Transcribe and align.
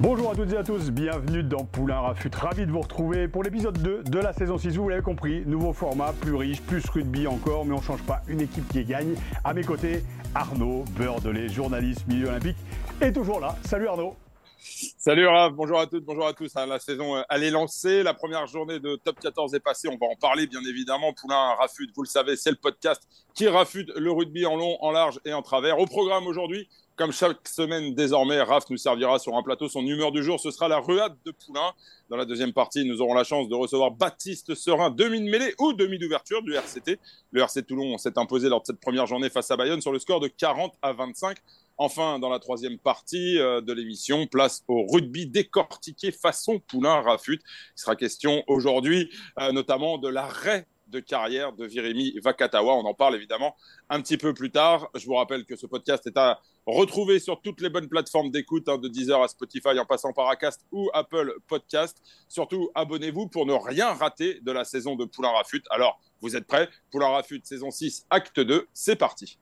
Bonjour 0.00 0.30
à 0.30 0.36
toutes 0.36 0.52
et 0.52 0.56
à 0.56 0.62
tous, 0.62 0.92
bienvenue 0.92 1.42
dans 1.42 1.64
Poulain 1.64 1.98
Rafut. 1.98 2.30
Ravi 2.32 2.64
de 2.64 2.70
vous 2.70 2.82
retrouver 2.82 3.26
pour 3.26 3.42
l'épisode 3.42 3.76
2 3.82 4.04
de 4.04 4.18
la 4.20 4.32
saison 4.32 4.56
6. 4.56 4.76
Vous 4.76 4.88
l'avez 4.88 5.02
compris, 5.02 5.42
nouveau 5.44 5.72
format, 5.72 6.12
plus 6.20 6.36
riche, 6.36 6.62
plus 6.62 6.88
rugby 6.88 7.26
encore, 7.26 7.64
mais 7.64 7.72
on 7.72 7.78
ne 7.78 7.82
change 7.82 8.02
pas 8.04 8.22
une 8.28 8.40
équipe 8.40 8.68
qui 8.68 8.84
gagne. 8.84 9.14
À 9.42 9.52
mes 9.54 9.64
côtés, 9.64 10.04
Arnaud 10.36 10.84
Beurdelet, 10.96 11.48
journaliste 11.48 12.06
milieu 12.06 12.28
olympique, 12.28 12.58
est 13.00 13.12
toujours 13.12 13.40
là. 13.40 13.56
Salut 13.64 13.88
Arnaud. 13.88 14.14
Salut 14.60 15.28
Raph, 15.28 15.52
bonjour 15.52 15.78
à 15.78 15.86
toutes, 15.86 16.04
bonjour 16.04 16.26
à 16.26 16.32
tous. 16.32 16.50
Hein, 16.56 16.66
la 16.66 16.80
saison, 16.80 17.16
euh, 17.16 17.22
elle 17.30 17.44
est 17.44 17.50
lancée. 17.50 18.02
La 18.02 18.12
première 18.12 18.46
journée 18.48 18.80
de 18.80 18.96
Top 18.96 19.20
14 19.20 19.54
est 19.54 19.60
passée. 19.60 19.88
On 19.88 19.96
va 19.96 20.10
en 20.10 20.16
parler, 20.16 20.48
bien 20.48 20.60
évidemment. 20.68 21.12
Poulain 21.12 21.54
Rafut, 21.54 21.88
vous 21.94 22.02
le 22.02 22.08
savez, 22.08 22.34
c'est 22.36 22.50
le 22.50 22.56
podcast 22.56 23.00
qui 23.34 23.46
rafute 23.46 23.90
le 23.94 24.10
rugby 24.10 24.46
en 24.46 24.56
long, 24.56 24.76
en 24.80 24.90
large 24.90 25.20
et 25.24 25.32
en 25.32 25.42
travers. 25.42 25.78
Au 25.78 25.86
programme 25.86 26.26
aujourd'hui, 26.26 26.68
comme 26.96 27.12
chaque 27.12 27.46
semaine 27.46 27.94
désormais, 27.94 28.42
Raph 28.42 28.68
nous 28.70 28.76
servira 28.76 29.20
sur 29.20 29.36
un 29.36 29.44
plateau 29.44 29.68
son 29.68 29.86
humeur 29.86 30.10
du 30.10 30.24
jour. 30.24 30.40
Ce 30.40 30.50
sera 30.50 30.66
la 30.66 30.80
ruade 30.80 31.16
de 31.24 31.30
Poulain. 31.30 31.72
Dans 32.10 32.16
la 32.16 32.24
deuxième 32.24 32.52
partie, 32.52 32.84
nous 32.84 33.00
aurons 33.00 33.14
la 33.14 33.22
chance 33.22 33.48
de 33.48 33.54
recevoir 33.54 33.92
Baptiste 33.92 34.56
Serin, 34.56 34.90
demi 34.90 35.20
de 35.20 35.30
mêlée 35.30 35.54
ou 35.60 35.72
demi 35.72 36.00
d'ouverture 36.00 36.42
du 36.42 36.54
RCT. 36.54 36.98
Le 37.30 37.42
RC 37.42 37.62
Toulon 37.62 37.96
s'est 37.98 38.18
imposé 38.18 38.48
lors 38.48 38.62
de 38.62 38.66
cette 38.66 38.80
première 38.80 39.06
journée 39.06 39.30
face 39.30 39.48
à 39.52 39.56
Bayonne 39.56 39.80
sur 39.80 39.92
le 39.92 40.00
score 40.00 40.18
de 40.18 40.26
40 40.26 40.74
à 40.82 40.92
25. 40.92 41.38
Enfin, 41.80 42.18
dans 42.18 42.28
la 42.28 42.40
troisième 42.40 42.76
partie 42.76 43.38
euh, 43.38 43.60
de 43.60 43.72
l'émission, 43.72 44.26
place 44.26 44.64
au 44.66 44.84
rugby 44.86 45.26
décortiqué 45.28 46.10
façon 46.10 46.58
Poulain 46.58 47.00
Rafut. 47.00 47.40
Il 47.76 47.80
sera 47.80 47.94
question 47.94 48.42
aujourd'hui 48.48 49.10
euh, 49.38 49.52
notamment 49.52 49.96
de 49.96 50.08
l'arrêt 50.08 50.66
de 50.88 50.98
carrière 50.98 51.52
de 51.52 51.66
Virimi 51.66 52.18
Vakatawa. 52.18 52.74
On 52.74 52.84
en 52.84 52.94
parle 52.94 53.14
évidemment 53.14 53.54
un 53.90 54.00
petit 54.00 54.16
peu 54.16 54.34
plus 54.34 54.50
tard. 54.50 54.88
Je 54.96 55.06
vous 55.06 55.14
rappelle 55.14 55.44
que 55.44 55.54
ce 55.54 55.66
podcast 55.66 56.04
est 56.08 56.16
à 56.16 56.40
retrouver 56.66 57.20
sur 57.20 57.40
toutes 57.40 57.60
les 57.60 57.70
bonnes 57.70 57.88
plateformes 57.88 58.30
d'écoute, 58.30 58.68
hein, 58.68 58.78
de 58.78 58.88
Deezer 58.88 59.22
à 59.22 59.28
Spotify 59.28 59.78
en 59.78 59.86
passant 59.86 60.12
par 60.12 60.28
Acast 60.28 60.66
ou 60.72 60.90
Apple 60.94 61.32
Podcast. 61.46 62.02
Surtout, 62.28 62.70
abonnez-vous 62.74 63.28
pour 63.28 63.46
ne 63.46 63.52
rien 63.52 63.92
rater 63.92 64.40
de 64.40 64.50
la 64.50 64.64
saison 64.64 64.96
de 64.96 65.04
Poulain 65.04 65.30
Rafut. 65.30 65.62
Alors, 65.70 66.00
vous 66.20 66.34
êtes 66.34 66.46
prêts? 66.46 66.68
Poulain 66.90 67.08
Rafut, 67.08 67.40
saison 67.44 67.70
6, 67.70 68.06
acte 68.10 68.40
2, 68.40 68.66
c'est 68.72 68.96
parti. 68.96 69.38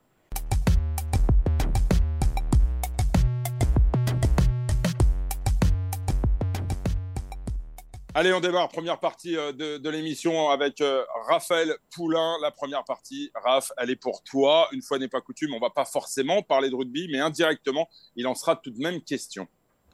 Allez, 8.19 8.33
on 8.33 8.41
démarre. 8.41 8.71
Première 8.71 8.99
partie 8.99 9.37
euh, 9.37 9.53
de, 9.53 9.91
l'émission 9.91 10.49
avec 10.49 10.81
euh, 10.81 11.05
Raphaël 11.29 11.77
Poulain. 11.95 12.39
La 12.41 12.51
première 12.51 12.83
partie, 12.83 13.31
Raph, 13.35 13.73
elle 13.77 13.91
est 13.91 13.97
pour 13.97 14.23
toi. 14.23 14.69
Une 14.73 14.81
fois 14.81 14.99
n'est 14.99 15.07
pas 15.07 15.21
coutume, 15.21 15.53
on 15.53 15.61
va 15.61 15.69
pas 15.69 15.85
forcément 15.85 16.41
parler 16.41 16.71
de 16.71 16.75
rugby, 16.75 17.09
mais 17.13 17.19
indirectement, 17.19 17.91
il 18.15 18.27
en 18.27 18.35
sera 18.35 18.57
tout 18.57 18.71
de 18.71 18.79
même 18.79 19.03
question. 19.03 19.47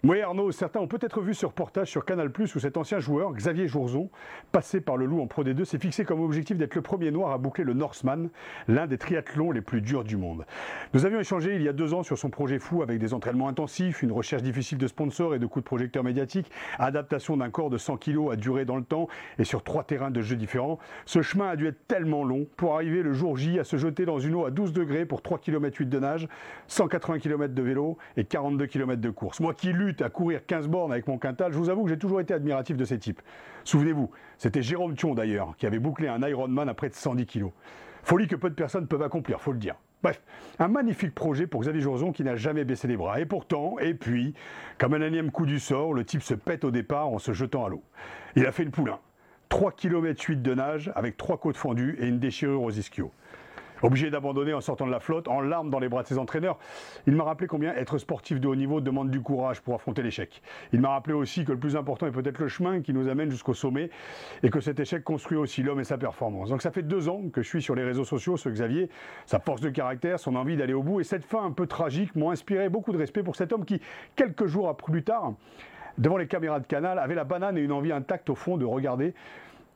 Oui, 0.05 0.21
Arnaud, 0.21 0.51
certains 0.51 0.81
ont 0.81 0.89
peut-être 0.89 1.21
vu 1.21 1.33
ce 1.33 1.47
reportage 1.47 1.87
sur 1.87 2.05
Canal 2.05 2.33
où 2.37 2.59
cet 2.59 2.77
ancien 2.77 2.99
joueur, 2.99 3.33
Xavier 3.35 3.69
Jourzon, 3.69 4.11
passé 4.51 4.81
par 4.81 4.97
le 4.97 5.07
Loup 5.07 5.21
en 5.21 5.29
Pro 5.29 5.45
D2, 5.45 5.65
s'est 5.65 5.79
fixé 5.79 6.05
comme 6.05 6.21
objectif 6.21 6.57
d'être 6.57 6.75
le 6.75 6.83
premier 6.83 7.13
noir 7.13 7.31
à 7.31 7.39
boucler 7.39 7.63
le 7.63 7.73
Norseman, 7.73 8.29
l'un 8.67 8.89
des 8.89 8.99
triathlons 8.99 9.53
les 9.53 9.61
plus 9.61 9.81
durs 9.81 10.03
du 10.03 10.17
monde. 10.17 10.45
Nous 10.93 11.07
avions 11.07 11.21
échangé 11.21 11.55
il 11.55 11.63
y 11.63 11.69
a 11.69 11.73
deux 11.73 11.95
ans 11.95 12.03
sur 12.03 12.19
son 12.19 12.31
projet 12.31 12.59
fou 12.59 12.83
avec 12.83 12.99
des 12.99 13.15
entraînements 13.15 13.47
intensifs, 13.47 14.03
une 14.03 14.11
recherche 14.11 14.43
difficile 14.43 14.77
de 14.77 14.89
sponsors 14.89 15.37
et 15.37 15.39
de 15.39 15.47
coups 15.47 15.63
de 15.63 15.69
projecteur 15.69 16.03
médiatiques, 16.03 16.51
adaptation 16.81 17.37
d'un 17.37 17.51
corps 17.51 17.71
de 17.71 17.79
100 17.79 17.99
kg 17.99 18.33
à 18.33 18.35
durer 18.35 18.65
dans 18.65 18.77
le 18.77 18.83
temps 18.83 19.07
et 19.39 19.45
sur 19.45 19.63
trois 19.63 19.85
terrains 19.85 20.11
de 20.11 20.21
jeu 20.21 20.35
différents. 20.35 20.81
Ce 21.07 21.23
chemin 21.23 21.49
a 21.51 21.55
dû 21.55 21.69
être 21.69 21.87
tellement 21.87 22.25
long 22.25 22.49
pour 22.57 22.75
arriver 22.75 23.05
le 23.05 23.13
jour 23.13 23.37
J 23.37 23.61
à 23.61 23.65
se 23.65 23.77
jeter 23.77 24.05
dans 24.05 24.19
une 24.19 24.35
eau 24.35 24.47
à 24.47 24.51
12 24.51 24.73
degrés 24.73 25.07
pour 25.07 25.23
3 25.23 25.39
km 25.39 25.77
8 25.79 25.87
de 25.87 25.99
nage, 26.01 26.29
180 26.67 27.21
km 27.21 27.55
de 27.55 27.63
vélo 27.63 27.99
et 28.17 28.25
42 28.25 28.67
km 28.67 29.01
de 29.01 29.11
course. 29.11 29.39
Moi 29.39 29.55
qui 29.55 29.73
à 30.01 30.09
courir 30.09 30.47
15 30.47 30.69
bornes 30.69 30.93
avec 30.93 31.07
mon 31.07 31.19
quintal, 31.19 31.53
je 31.53 31.59
vous 31.59 31.69
avoue 31.69 31.85
que 31.85 31.91
j'ai 31.91 31.99
toujours 31.99 32.21
été 32.21 32.33
admiratif 32.33 32.77
de 32.77 32.85
ces 32.85 32.99
types. 32.99 33.21
Souvenez-vous, 33.65 34.11
c'était 34.39 34.63
Jérôme 34.63 34.95
Thion 34.95 35.15
d'ailleurs, 35.15 35.55
qui 35.59 35.67
avait 35.67 35.79
bouclé 35.79 36.09
un 36.09 36.23
Ironman 36.27 36.69
à 36.69 36.75
près 36.75 36.89
de 36.89 36.95
110 36.95 37.27
kg. 37.27 37.47
Folie 38.03 38.27
que 38.27 38.37
peu 38.37 38.51
de 38.51 38.55
personnes 38.55 38.87
peuvent 38.87 39.03
accomplir, 39.03 39.41
faut 39.41 39.53
le 39.53 39.59
dire. 39.59 39.77
Bref, 40.03 40.21
un 40.59 40.67
magnifique 40.67 41.15
projet 41.15 41.47
pour 41.47 41.61
Xavier 41.61 41.81
Jourzon 41.81 42.11
qui 42.11 42.25
n'a 42.25 42.35
jamais 42.35 42.65
baissé 42.65 42.89
les 42.89 42.97
bras. 42.97 43.21
Et 43.21 43.27
pourtant, 43.27 43.79
et 43.79 43.95
puis, 43.95 44.35
comme 44.79 44.95
un 44.95 45.03
énième 45.03 45.31
coup 45.31 45.47
du 45.47 45.61
sort, 45.61 45.95
le 45.95 46.05
type 46.05 46.23
se 46.23 46.35
pète 46.35 46.65
au 46.65 46.73
départ 46.73 47.09
en 47.09 47.19
se 47.19 47.33
jetant 47.33 47.65
à 47.65 47.69
l'eau. 47.69 47.83
Il 48.35 48.47
a 48.47 48.53
fait 48.53 48.65
le 48.65 48.71
poulain. 48.71 48.99
3 49.49 49.73
km 49.73 50.21
8 50.21 50.43
de 50.43 50.55
nage 50.55 50.91
avec 50.97 51.17
3 51.17 51.37
côtes 51.37 51.57
fendues 51.57 51.97
et 52.01 52.09
une 52.09 52.19
déchirure 52.19 52.63
aux 52.63 52.71
ischios 52.71 53.13
obligé 53.83 54.11
d'abandonner 54.11 54.55
en 54.55 54.61
sortant 54.61 54.87
de 54.87 54.91
la 54.91 55.01
flotte, 55.01 55.29
en 55.29 55.41
larmes 55.41 55.71
dans 55.71 55.79
les 55.79 55.89
bras 55.89 56.03
de 56.03 56.09
ses 56.09 56.19
entraîneurs. 56.19 56.59
Il 57.07 57.15
m'a 57.15 57.25
rappelé 57.25 57.47
combien 57.47 57.75
être 57.75 57.99
sportif 57.99 58.41
de 58.41 58.49
haut 58.49 58.57
niveau 58.57 58.81
demande 58.81 59.11
du 59.11 59.21
courage 59.21 59.61
pour 59.61 59.75
affronter 59.75 60.03
l'échec. 60.03 60.43
Il 60.73 60.81
m'a 60.81 60.91
rappelé 60.91 61.15
aussi 61.15 61.45
que 61.45 61.53
le 61.53 61.59
plus 61.59 61.77
important 61.77 62.07
est 62.07 62.13
peut-être 62.13 62.39
le 62.39 62.49
chemin 62.49 62.81
qui 62.81 62.93
nous 62.93 63.09
amène 63.09 63.31
jusqu'au 63.31 63.55
sommet 63.55 63.91
et 64.43 64.51
que 64.51 64.61
cet 64.61 64.81
échec 64.81 65.05
construit 65.05 65.39
aussi 65.39 65.63
l'homme 65.63 65.81
et 65.81 65.85
sa 65.85 65.99
performance. 65.99 66.51
Donc 66.51 66.63
ça 66.63 66.71
fait 66.71 66.83
deux 66.83 67.09
ans 67.09 67.23
que 67.33 67.43
je 67.43 67.49
suis 67.49 67.63
sur 67.63 67.75
les 67.75 67.85
réseaux 67.85 68.05
sociaux, 68.05 68.37
ce 68.37 68.49
Xavier, 68.49 68.89
sa 69.27 69.39
force 69.39 69.61
de 69.61 69.71
caractère, 69.71 70.19
son 70.19 70.37
envie 70.37 70.57
d'aller 70.57 70.75
au 70.75 70.83
bout 70.83 71.01
et 71.01 71.05
cette 71.05 71.25
fin 71.25 71.45
un 71.45 71.53
peu 71.53 71.67
tragique 71.67 72.15
m'ont 72.17 72.31
inspiré 72.31 72.69
beaucoup 72.69 72.93
de 72.93 72.99
respect 72.99 73.23
pour 73.23 73.37
cet 73.37 73.53
homme 73.53 73.65
qui, 73.65 73.81
quelques 74.17 74.47
jours 74.47 74.75
plus 74.77 75.03
tard, 75.03 75.35
devant 75.99 76.17
les 76.17 76.27
caméras 76.27 76.61
de 76.61 76.67
Canal, 76.67 76.99
avait 76.99 77.15
la 77.15 77.25
banane 77.25 77.59
et 77.59 77.61
une 77.61 77.73
envie 77.73 77.93
intacte 77.93 78.31
au 78.31 78.35
fond 78.35 78.57
de 78.57 78.65
regarder 78.65 79.15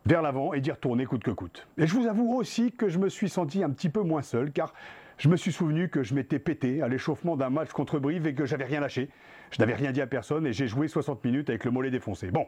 vers 0.06 0.22
l'avant 0.22 0.54
et 0.54 0.60
d'y 0.60 0.70
retourner 0.70 1.04
coûte 1.04 1.24
que 1.24 1.32
coûte. 1.32 1.66
Et 1.78 1.86
je 1.86 1.94
vous 1.94 2.06
avoue 2.06 2.34
aussi 2.34 2.72
que 2.72 2.88
je 2.88 2.98
me 2.98 3.08
suis 3.08 3.28
senti 3.28 3.62
un 3.62 3.70
petit 3.70 3.88
peu 3.88 4.02
moins 4.02 4.22
seul, 4.22 4.52
car 4.52 4.72
je 5.18 5.28
me 5.28 5.36
suis 5.36 5.52
souvenu 5.52 5.88
que 5.88 6.02
je 6.02 6.14
m'étais 6.14 6.38
pété 6.38 6.80
à 6.80 6.88
l'échauffement 6.88 7.36
d'un 7.36 7.50
match 7.50 7.70
contre 7.70 7.98
Brive 7.98 8.26
et 8.26 8.34
que 8.34 8.46
j'avais 8.46 8.64
rien 8.64 8.80
lâché. 8.80 9.10
Je 9.50 9.60
n'avais 9.60 9.74
rien 9.74 9.90
dit 9.90 10.00
à 10.00 10.06
personne 10.06 10.46
et 10.46 10.52
j'ai 10.52 10.68
joué 10.68 10.88
60 10.88 11.24
minutes 11.24 11.50
avec 11.50 11.64
le 11.64 11.70
mollet 11.70 11.90
défoncé. 11.90 12.30
Bon, 12.30 12.46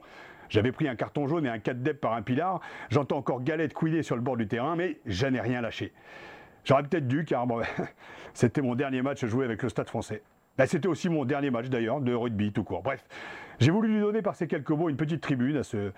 j'avais 0.49 0.71
pris 0.71 0.87
un 0.87 0.95
carton 0.95 1.27
jaune 1.27 1.47
et 1.47 1.49
un 1.49 1.59
4 1.59 1.83
dep 1.83 2.01
par 2.01 2.13
un 2.13 2.23
pilar. 2.23 2.61
J'entends 2.91 3.19
encore 3.19 3.43
Galette 3.43 3.75
couiner 3.75 4.03
sur 4.03 4.15
le 4.15 4.23
bord 4.23 4.37
du 4.37 4.47
terrain, 4.47 4.77
mais 4.77 4.99
je 5.07 5.27
n'ai 5.27 5.41
rien 5.41 5.61
lâché. 5.61 5.93
J'aurais 6.65 6.83
peut-être 6.83 7.09
dû, 7.09 7.25
car 7.25 7.47
c'était 8.35 8.63
mon 8.63 8.75
dernier 8.75 9.03
match 9.03 9.25
joué 9.25 9.45
avec 9.45 9.63
le 9.63 9.69
Stade 9.69 9.89
français. 9.89 10.23
Ben, 10.59 10.67
c'était 10.67 10.89
aussi 10.89 11.09
mon 11.09 11.25
dernier 11.25 11.51
match 11.51 11.69
d'ailleurs 11.69 12.01
de 12.01 12.13
rugby 12.13 12.53
tout 12.53 12.65
court. 12.65 12.83
Bref, 12.83 13.05
j'ai 13.61 13.71
voulu 13.71 13.89
lui 13.95 14.01
donner 14.01 14.23
par 14.23 14.35
ces 14.35 14.49
quelques 14.49 14.71
mots 14.71 14.89
une 14.89 14.97
petite 14.97 15.21
tribune 15.21 15.57
à 15.57 15.63
ce, 15.63 15.93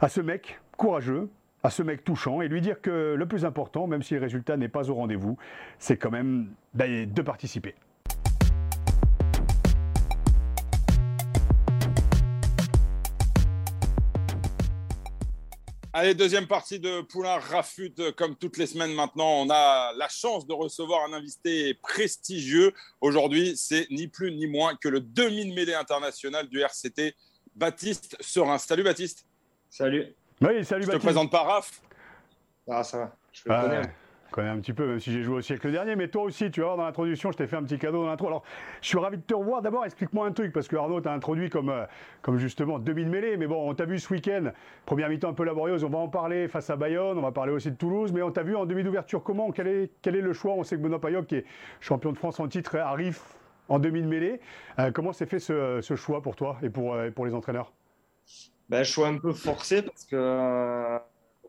à 0.00 0.22
mec 0.22 0.60
courageux, 0.76 1.28
à 1.64 1.70
ce 1.70 1.82
mec 1.82 2.04
touchant 2.04 2.40
et 2.40 2.46
lui 2.46 2.60
dire 2.60 2.80
que 2.80 3.14
le 3.18 3.26
plus 3.26 3.44
important, 3.44 3.88
même 3.88 4.02
si 4.04 4.14
le 4.14 4.20
résultat 4.20 4.56
n'est 4.56 4.68
pas 4.68 4.88
au 4.88 4.94
rendez-vous, 4.94 5.36
c'est 5.80 5.96
quand 5.96 6.12
même 6.12 6.46
de 6.74 7.22
participer. 7.22 7.74
Allez, 16.00 16.14
deuxième 16.14 16.46
partie 16.46 16.78
de 16.78 17.00
Poulain 17.00 17.40
Rafut. 17.40 17.92
Comme 18.16 18.36
toutes 18.36 18.56
les 18.56 18.68
semaines 18.68 18.94
maintenant, 18.94 19.42
on 19.42 19.50
a 19.50 19.92
la 19.96 20.08
chance 20.08 20.46
de 20.46 20.52
recevoir 20.52 21.02
un 21.10 21.12
invité 21.12 21.74
prestigieux. 21.74 22.72
Aujourd'hui, 23.00 23.56
c'est 23.56 23.88
ni 23.90 24.06
plus 24.06 24.30
ni 24.30 24.46
moins 24.46 24.76
que 24.76 24.88
le 24.88 25.00
demi-mêlée 25.00 25.74
international 25.74 26.48
du 26.48 26.60
RCT, 26.60 27.16
Baptiste 27.56 28.16
Serin. 28.20 28.58
Salut 28.58 28.84
Baptiste. 28.84 29.26
Salut. 29.70 30.14
Oui, 30.40 30.64
salut 30.64 30.84
Je 30.84 30.92
te 30.92 30.98
présente 30.98 31.32
pas 31.32 31.42
Raph. 31.42 31.80
Ah, 32.70 32.84
ça 32.84 32.98
va. 32.98 33.16
Je 33.32 33.42
le 33.46 33.60
connais. 33.60 33.82
Je 34.28 34.34
connais 34.34 34.48
un 34.50 34.58
petit 34.58 34.74
peu, 34.74 34.86
même 34.86 35.00
si 35.00 35.10
j'ai 35.10 35.22
joué 35.22 35.36
au 35.36 35.40
siècle 35.40 35.70
dernier. 35.72 35.96
Mais 35.96 36.08
toi 36.08 36.24
aussi, 36.24 36.50
tu 36.50 36.60
vois, 36.60 36.76
dans 36.76 36.84
l'introduction, 36.84 37.32
je 37.32 37.38
t'ai 37.38 37.46
fait 37.46 37.56
un 37.56 37.62
petit 37.62 37.78
cadeau 37.78 38.02
dans 38.02 38.08
l'intro. 38.08 38.26
Alors, 38.26 38.42
je 38.82 38.88
suis 38.88 38.98
ravi 38.98 39.16
de 39.16 39.22
te 39.22 39.34
revoir. 39.34 39.62
D'abord, 39.62 39.86
explique-moi 39.86 40.26
un 40.26 40.32
truc, 40.32 40.52
parce 40.52 40.68
que 40.68 40.76
Arnaud 40.76 41.00
t'a 41.00 41.12
introduit 41.12 41.48
comme, 41.48 41.70
euh, 41.70 41.86
comme 42.20 42.36
justement 42.36 42.78
demi-mêlée. 42.78 43.38
Mais 43.38 43.46
bon, 43.46 43.68
on 43.68 43.74
t'a 43.74 43.86
vu 43.86 43.98
ce 43.98 44.12
week-end, 44.12 44.50
première 44.84 45.08
mi-temps 45.08 45.30
un 45.30 45.34
peu 45.34 45.44
laborieuse. 45.44 45.82
On 45.82 45.88
va 45.88 45.98
en 45.98 46.08
parler 46.08 46.46
face 46.46 46.68
à 46.68 46.76
Bayonne, 46.76 47.16
on 47.16 47.22
va 47.22 47.32
parler 47.32 47.52
aussi 47.52 47.70
de 47.70 47.76
Toulouse. 47.76 48.12
Mais 48.12 48.20
on 48.20 48.30
t'a 48.30 48.42
vu 48.42 48.54
en 48.54 48.66
demi 48.66 48.84
d'ouverture 48.84 49.22
comment 49.22 49.50
quel 49.50 49.66
est, 49.66 49.90
le 50.04 50.32
choix? 50.34 50.52
On 50.52 50.62
sait 50.62 50.76
que 50.76 50.82
Benoît 50.82 51.00
Payok, 51.00 51.26
qui 51.26 51.36
est 51.36 51.44
champion 51.80 52.12
de 52.12 52.18
France 52.18 52.38
en 52.38 52.48
titre, 52.48 52.76
arrive 52.76 53.18
en 53.70 53.78
demi-mêlée. 53.78 54.40
Euh, 54.78 54.90
comment 54.92 55.14
s'est 55.14 55.26
fait 55.26 55.38
ce, 55.38 55.80
ce, 55.80 55.96
choix 55.96 56.20
pour 56.20 56.36
toi 56.36 56.58
et 56.62 56.68
pour, 56.68 56.94
euh, 56.94 57.10
pour 57.10 57.24
les 57.24 57.34
entraîneurs? 57.34 57.72
Ben, 58.68 58.84
Choix 58.84 59.08
un 59.08 59.16
peu 59.16 59.32
forcé, 59.32 59.80
parce 59.80 60.04
que 60.04 60.98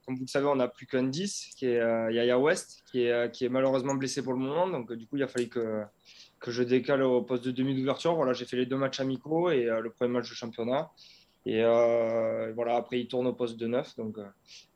comme 0.09 0.17
vous 0.17 0.25
le 0.25 0.27
savez, 0.27 0.47
on 0.47 0.55
n'a 0.55 0.67
plus 0.67 0.87
qu'un 0.87 1.03
10, 1.03 1.51
qui 1.55 1.67
est 1.67 1.77
Yaya 2.11 2.39
West, 2.39 2.83
qui 2.89 3.03
est, 3.03 3.31
qui 3.31 3.45
est 3.45 3.49
malheureusement 3.49 3.93
blessé 3.93 4.23
pour 4.23 4.33
le 4.33 4.39
moment. 4.39 4.67
Donc, 4.67 4.91
du 4.91 5.05
coup, 5.05 5.17
il 5.17 5.23
a 5.23 5.27
fallu 5.27 5.49
que, 5.49 5.83
que 6.39 6.49
je 6.49 6.63
décale 6.63 7.03
au 7.03 7.21
poste 7.21 7.45
de 7.45 7.51
demi 7.51 7.75
d'ouverture. 7.75 8.15
Voilà, 8.15 8.33
j'ai 8.33 8.45
fait 8.45 8.57
les 8.57 8.65
deux 8.65 8.75
matchs 8.75 8.99
amicaux 8.99 9.51
et 9.51 9.65
le 9.65 9.91
premier 9.91 10.13
match 10.13 10.27
de 10.27 10.33
championnat. 10.33 10.89
Et 11.45 11.61
voilà, 11.61 12.77
après, 12.77 13.01
il 13.01 13.07
tourne 13.07 13.27
au 13.27 13.33
poste 13.33 13.57
de 13.57 13.67
9. 13.67 13.97
Donc, 13.97 14.17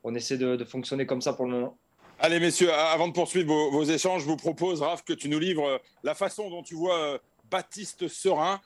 on 0.03 0.13
essaie 0.13 0.37
de, 0.37 0.63
fonctionner 0.65 1.07
comme 1.07 1.21
ça 1.21 1.33
pour 1.33 1.45
le 1.45 1.51
moment. 1.51 1.79
Allez, 2.19 2.39
messieurs, 2.39 2.71
avant 2.71 3.07
de 3.07 3.13
poursuivre 3.13 3.71
vos, 3.71 3.83
échanges, 3.85 4.21
je 4.21 4.27
vous 4.27 4.37
propose, 4.37 4.83
Raph, 4.83 5.03
que 5.03 5.13
tu 5.13 5.29
nous 5.29 5.39
livres 5.39 5.81
la 6.03 6.13
façon 6.13 6.47
dont 6.51 6.61
tu 6.61 6.75
vois 6.75 7.19
Baptiste 7.49 8.07
Serein. 8.07 8.61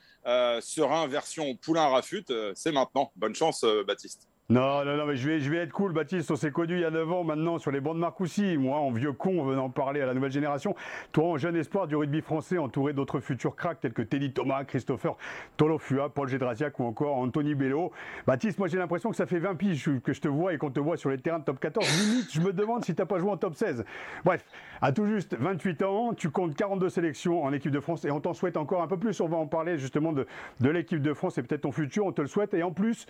Serein 0.59 1.07
version 1.07 1.55
Poulain 1.55 1.87
Rafut. 1.87 2.25
C'est 2.55 2.73
maintenant. 2.73 3.13
Bonne 3.15 3.35
chance, 3.35 3.63
Baptiste. 3.87 4.27
Non, 4.49 4.85
non, 4.85 4.95
non, 4.95 5.05
mais 5.05 5.17
je 5.17 5.27
vais, 5.27 5.41
je 5.41 5.51
vais 5.51 5.57
être 5.57 5.73
cool, 5.73 5.91
Baptiste. 5.91 6.31
On 6.31 6.37
s'est 6.37 6.51
connu 6.51 6.75
il 6.75 6.79
y 6.79 6.85
a 6.85 6.89
9 6.89 7.11
ans 7.11 7.25
maintenant 7.25 7.57
sur 7.57 7.69
les 7.69 7.81
bancs 7.81 7.95
de 7.95 7.99
Marcoussis. 7.99 8.55
Moi, 8.55 8.77
en 8.77 8.91
vieux 8.91 9.11
con, 9.11 9.43
venant 9.43 9.69
parler 9.69 9.99
à 9.99 10.05
la 10.05 10.13
nouvelle 10.13 10.31
génération. 10.31 10.73
Toi, 11.11 11.25
en 11.25 11.37
jeune 11.37 11.57
espoir 11.57 11.85
du 11.85 11.97
rugby 11.97 12.21
français, 12.21 12.57
entouré 12.57 12.93
d'autres 12.93 13.19
futurs 13.19 13.57
cracks 13.57 13.81
tels 13.81 13.91
que 13.91 14.01
Teddy 14.01 14.31
Thomas, 14.31 14.63
Christopher 14.63 15.17
Tolofua, 15.57 16.07
Paul 16.07 16.29
Gédrasiak 16.29 16.79
ou 16.79 16.85
encore 16.85 17.17
Anthony 17.17 17.55
Bello. 17.55 17.91
Baptiste, 18.25 18.57
moi, 18.57 18.69
j'ai 18.69 18.77
l'impression 18.77 19.09
que 19.09 19.17
ça 19.17 19.25
fait 19.25 19.39
20 19.39 19.55
piges 19.55 19.89
que 20.01 20.13
je 20.13 20.21
te 20.21 20.29
vois 20.29 20.53
et 20.53 20.57
qu'on 20.57 20.71
te 20.71 20.79
voit 20.79 20.95
sur 20.95 21.09
les 21.09 21.17
terrains 21.17 21.39
de 21.39 21.43
top 21.43 21.59
14. 21.59 21.85
Limite, 22.05 22.31
je 22.31 22.39
me 22.39 22.53
demande 22.53 22.85
si 22.85 22.95
tu 22.95 23.01
n'as 23.01 23.05
pas 23.05 23.19
joué 23.19 23.31
en 23.31 23.35
top 23.35 23.53
16. 23.53 23.83
Bref, 24.23 24.45
à 24.81 24.93
tout 24.93 25.07
juste 25.07 25.35
28 25.37 25.81
ans, 25.81 26.13
tu 26.13 26.29
comptes 26.29 26.55
42 26.55 26.87
sélections 26.87 27.43
en 27.43 27.51
équipe 27.51 27.71
de 27.71 27.81
France 27.81 28.05
et 28.05 28.11
on 28.11 28.21
t'en 28.21 28.33
souhaite 28.33 28.55
encore 28.55 28.81
un 28.81 28.87
peu 28.87 28.95
plus. 28.95 29.19
On 29.19 29.27
va 29.27 29.35
en 29.35 29.47
parler 29.47 29.77
justement 29.77 30.13
de, 30.13 30.25
de 30.61 30.69
l'équipe 30.69 31.01
de 31.01 31.13
France 31.13 31.37
et 31.37 31.43
peut-être 31.43 31.63
ton 31.63 31.73
futur. 31.73 32.05
On 32.05 32.13
te 32.13 32.21
le 32.21 32.27
souhaite. 32.27 32.53
Et 32.53 32.63
en 32.63 32.71
plus, 32.71 33.07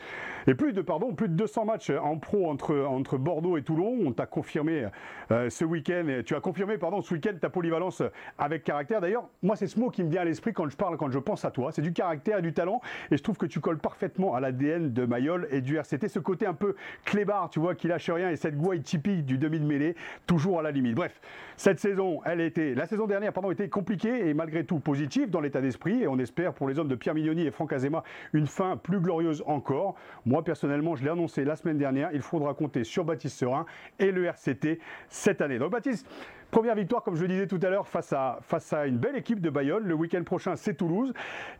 et 0.48 0.56
plus 0.56 0.74
de, 0.74 0.81
pardon, 0.81 1.13
plus 1.13 1.27
de 1.28 1.34
200 1.34 1.66
matchs 1.66 1.90
en 1.90 2.18
pro 2.18 2.50
entre, 2.50 2.78
entre 2.86 3.18
Bordeaux 3.18 3.58
et 3.58 3.62
Toulon. 3.62 3.98
On 4.06 4.12
t'a 4.12 4.26
confirmé 4.26 4.88
euh, 5.32 5.50
ce 5.50 5.66
week-end, 5.66 6.22
tu 6.26 6.36
as 6.36 6.40
confirmé 6.40 6.78
pardon, 6.78 7.02
ce 7.02 7.14
week-end 7.14 7.34
ta 7.40 7.50
polyvalence 7.50 8.02
avec 8.38 8.64
caractère. 8.64 9.02
D'ailleurs, 9.02 9.28
moi, 9.44 9.56
c'est 9.56 9.68
ce 9.68 9.80
mot 9.80 9.90
qui 9.90 10.04
me 10.04 10.10
vient 10.10 10.22
à 10.22 10.26
l'esprit 10.26 10.54
quand 10.54 10.70
je 10.70 10.78
parle, 10.78 10.98
quand 10.98 11.12
je 11.12 11.20
pense 11.20 11.46
à 11.46 11.52
toi. 11.52 11.72
C'est 11.72 11.82
du 11.82 11.94
caractère 11.94 12.40
et 12.40 12.42
du 12.42 12.54
talent. 12.54 12.82
Et 13.12 13.18
je 13.18 13.24
trouve 13.24 13.38
que 13.38 13.46
tu 13.46 13.60
colles 13.60 13.80
parfaitement 13.80 14.36
à 14.36 14.40
l'ADN 14.40 14.92
de 14.92 15.06
Mayol 15.06 15.48
et 15.52 15.62
du 15.62 15.78
RCT. 15.78 16.08
Ce 16.08 16.20
côté 16.20 16.46
un 16.46 16.54
peu 16.54 16.76
clébard, 17.06 17.50
tu 17.50 17.60
vois, 17.60 17.76
qui 17.76 17.88
lâche 17.88 18.10
rien 18.10 18.30
et 18.30 18.36
cette 18.36 18.58
gouaille 18.58 18.82
typique 18.82 19.26
du 19.26 19.38
demi 19.38 19.60
de 19.60 19.66
mêlée, 19.66 19.96
toujours 20.26 20.60
à 20.60 20.62
la 20.62 20.72
limite. 20.72 20.96
Bref, 20.96 21.20
cette 21.56 21.80
saison, 21.80 22.22
elle 22.26 22.42
était, 22.42 22.76
la 22.76 22.86
saison 22.86 23.08
dernière, 23.08 23.34
pardon, 23.34 23.52
était 23.52 23.70
compliquée 23.70 24.30
et 24.30 24.34
malgré 24.34 24.64
tout 24.64 24.80
positive 24.80 25.30
dans 25.30 25.42
l'état 25.42 25.62
d'esprit. 25.62 26.04
Et 26.04 26.08
on 26.08 26.20
espère 26.20 26.54
pour 26.54 26.68
les 26.68 26.80
hommes 26.80 26.88
de 26.88 26.96
Pierre 26.96 27.16
Mignoni 27.16 27.46
et 27.46 27.52
Franck 27.52 27.74
Azema 27.74 28.04
une 28.34 28.48
fin 28.48 28.78
plus 28.78 29.00
glorieuse 29.00 29.44
encore. 29.48 29.96
Moi, 30.26 30.44
personnellement, 30.44 30.96
je 30.96 31.04
l'ai 31.04 31.10
annoncé 31.18 31.44
la 31.44 31.56
semaine 31.56 31.78
dernière. 31.78 32.12
Il 32.14 32.22
faudra 32.22 32.54
compter 32.54 32.84
sur 32.84 33.04
Baptiste 33.04 33.38
Serein 33.38 33.66
et 34.00 34.12
le 34.12 34.25
RCT 34.25 34.80
cette 35.10 35.42
année. 35.42 35.58
Donc, 35.58 35.72
Baptiste, 35.72 36.08
Première 36.52 36.75
victoire, 36.75 37.04
comme 37.04 37.16
je 37.16 37.24
le 37.24 37.28
disais 37.28 37.48
tout 37.48 37.60
à 37.62 37.69
l'heure, 37.69 37.88
face 37.90 38.14
à, 38.14 38.40
face 38.42 38.72
à 38.72 38.86
une 38.86 38.98
belle 38.98 39.18
équipe 39.18 39.42
de 39.42 39.50
Bayonne. 39.50 39.84
Le 39.84 39.94
week-end 39.94 40.24
prochain, 40.24 40.56
c'est 40.56 40.75
Toulouse. 40.75 41.12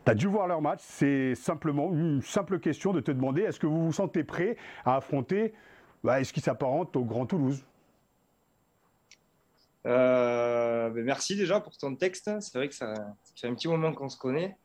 Tu 0.04 0.10
as 0.10 0.14
dû 0.14 0.26
voir 0.26 0.46
leur 0.46 0.62
match. 0.62 0.80
C'est 0.82 1.34
simplement 1.34 1.92
une 1.92 2.22
simple 2.22 2.58
question 2.58 2.94
de 2.94 3.00
te 3.00 3.10
demander 3.10 3.42
est-ce 3.42 3.60
que 3.60 3.66
vous 3.66 3.84
vous 3.84 3.92
sentez 3.92 4.24
prêt 4.24 4.56
à 4.86 4.96
affronter 4.96 5.52
bah, 6.02 6.24
ce 6.24 6.32
qui 6.32 6.40
s'apparente 6.40 6.96
au 6.96 7.04
Grand 7.04 7.26
Toulouse? 7.26 7.62
Euh, 9.86 10.88
ben, 10.88 11.04
merci 11.04 11.36
déjà 11.36 11.60
pour 11.60 11.76
ton 11.76 11.94
texte. 11.94 12.30
C'est 12.40 12.56
vrai 12.56 12.68
que 12.68 12.74
ça, 12.74 12.94
fait 13.36 13.46
un 13.46 13.54
petit 13.54 13.68
moment 13.68 13.92
qu'on 13.92 14.08
se 14.08 14.16
connaît. 14.16 14.56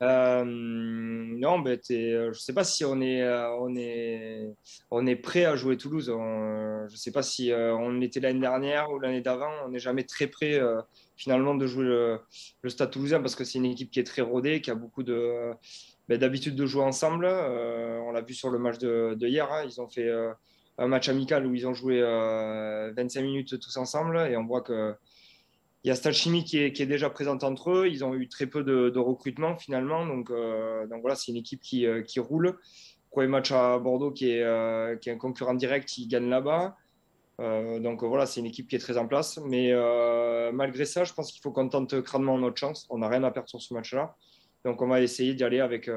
Euh, 0.00 0.44
non, 0.44 1.58
ben, 1.58 1.78
euh, 1.90 2.24
je 2.24 2.28
ne 2.28 2.32
sais 2.32 2.52
pas 2.52 2.64
si 2.64 2.84
on 2.84 3.00
est, 3.00 3.28
on, 3.58 3.74
est, 3.74 4.54
on 4.90 5.06
est 5.06 5.16
prêt 5.16 5.44
à 5.44 5.56
jouer 5.56 5.76
Toulouse. 5.76 6.06
je 6.06 6.92
ne 6.92 6.96
sais 6.96 7.10
pas 7.10 7.22
si 7.22 7.52
on 7.54 8.00
était 8.00 8.20
l'année 8.20 8.40
dernière 8.40 8.90
ou 8.90 8.98
l'année 8.98 9.20
d'avant. 9.20 9.50
On 9.66 9.70
n'est 9.70 9.78
jamais 9.78 10.04
très 10.04 10.26
prêt 10.28 10.60
finalement 11.16 11.54
de 11.54 11.66
jouer 11.66 11.84
le, 11.84 12.20
Stade 12.68 12.90
toulousain 12.90 13.20
parce 13.20 13.34
que 13.34 13.44
c'est 13.44 13.58
une 13.58 13.66
équipe 13.66 13.90
qui 13.90 14.00
est 14.00 14.04
très 14.04 14.22
rodée, 14.22 14.60
qui 14.60 14.70
a 14.70 14.74
beaucoup 14.74 15.02
de, 15.02 15.50
ben, 16.08 16.18
d'habitude 16.18 16.54
de 16.54 16.66
jouer 16.66 16.84
ensemble. 16.84 17.26
on 17.26 18.12
l'a 18.12 18.20
vu 18.22 18.34
sur 18.34 18.50
le 18.50 18.58
match 18.58 18.78
de, 18.78 19.16
hier. 19.26 19.52
Hein. 19.52 19.64
Ils 19.64 19.80
ont 19.80 19.88
fait 19.88 20.08
un 20.78 20.86
match 20.86 21.08
amical 21.08 21.46
où 21.46 21.54
ils 21.54 21.66
ont 21.66 21.74
joué 21.74 22.00
25 22.00 22.06
euh, 22.06 23.22
minutes 23.22 23.60
tous 23.60 23.76
ensemble 23.76 24.16
et 24.30 24.36
on 24.36 24.46
voit 24.46 24.62
que 24.62 24.94
il 25.84 25.88
y 25.88 25.90
a 25.90 25.94
Stade 25.94 26.12
Chimie 26.12 26.44
qui 26.44 26.58
est, 26.58 26.86
déjà 26.86 27.08
présente 27.10 27.44
entre 27.44 27.70
eux. 27.70 27.88
Ils 27.88 28.04
ont 28.04 28.14
eu 28.14 28.28
très 28.28 28.46
peu 28.46 28.62
de, 28.62 28.98
recrutement 28.98 29.56
finalement. 29.56 30.06
Donc, 30.06 30.30
euh, 30.30 30.86
donc 30.86 31.00
voilà, 31.00 31.14
c'est 31.14 31.30
une 31.30 31.38
équipe 31.38 31.60
qui, 31.60 31.86
euh, 31.86 32.02
qui, 32.02 32.20
roule. 32.20 32.58
Premier 33.10 33.28
match 33.28 33.52
à 33.52 33.78
Bordeaux 33.78 34.10
qui 34.10 34.30
est, 34.30 34.40
est 34.40 35.08
un 35.08 35.18
concurrent 35.18 35.54
direct, 35.54 35.96
ils 35.96 36.08
gagnent 36.08 36.28
là-bas. 36.28 36.76
donc 37.38 38.02
voilà, 38.04 38.26
c'est 38.26 38.40
une 38.40 38.46
équipe 38.46 38.68
qui 38.68 38.76
est 38.76 38.80
très 38.80 38.98
en 38.98 39.06
place. 39.06 39.40
Mais 39.46 39.72
malgré 40.52 40.84
ça, 40.84 41.04
je 41.04 41.14
pense 41.14 41.32
qu'il 41.32 41.40
faut 41.40 41.50
qu'on 41.50 41.68
tente 41.68 42.02
crânement 42.02 42.36
notre 42.38 42.58
chance. 42.58 42.86
On 42.90 42.98
n'a 42.98 43.08
rien 43.08 43.24
à 43.24 43.30
perdre 43.30 43.48
sur 43.48 43.62
ce 43.62 43.72
match-là. 43.72 44.14
Donc 44.64 44.82
on 44.82 44.88
va 44.88 45.00
essayer 45.00 45.34
d'y 45.34 45.42
aller 45.42 45.60
avec, 45.60 45.88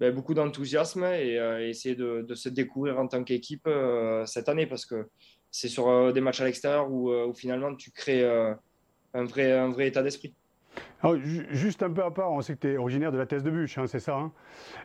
ben, 0.00 0.14
beaucoup 0.14 0.32
d'enthousiasme 0.32 1.04
et, 1.04 1.38
euh, 1.38 1.68
essayer 1.68 1.94
de, 1.94 2.34
se 2.34 2.48
découvrir 2.48 2.98
en 2.98 3.06
tant 3.06 3.22
qu'équipe 3.22 3.66
euh, 3.66 4.24
cette 4.24 4.48
année 4.48 4.66
parce 4.66 4.86
que 4.86 5.10
c'est 5.50 5.68
sur 5.68 5.88
euh, 5.88 6.10
des 6.10 6.22
matchs 6.22 6.40
à 6.40 6.46
l'extérieur 6.46 6.90
où, 6.90 7.12
finalement 7.34 7.74
tu 7.76 7.90
crées 7.90 8.24
un, 9.14 9.24
vrai, 9.24 9.52
un 9.52 9.68
vrai 9.68 9.88
état 9.88 10.02
d'esprit. 10.02 10.34
juste 11.50 11.82
un 11.82 11.90
peu 11.90 12.02
à 12.04 12.10
part, 12.10 12.32
on 12.32 12.40
sait 12.40 12.54
que 12.54 12.60
tu 12.60 12.72
es 12.72 12.76
originaire 12.76 13.12
de 13.12 13.18
la 13.18 13.26
thèse 13.26 13.42
de 13.42 13.50
Bûche, 13.50 13.78
hein, 13.78 13.86
c'est 13.86 14.00
ça 14.00 14.16
hein? 14.16 14.32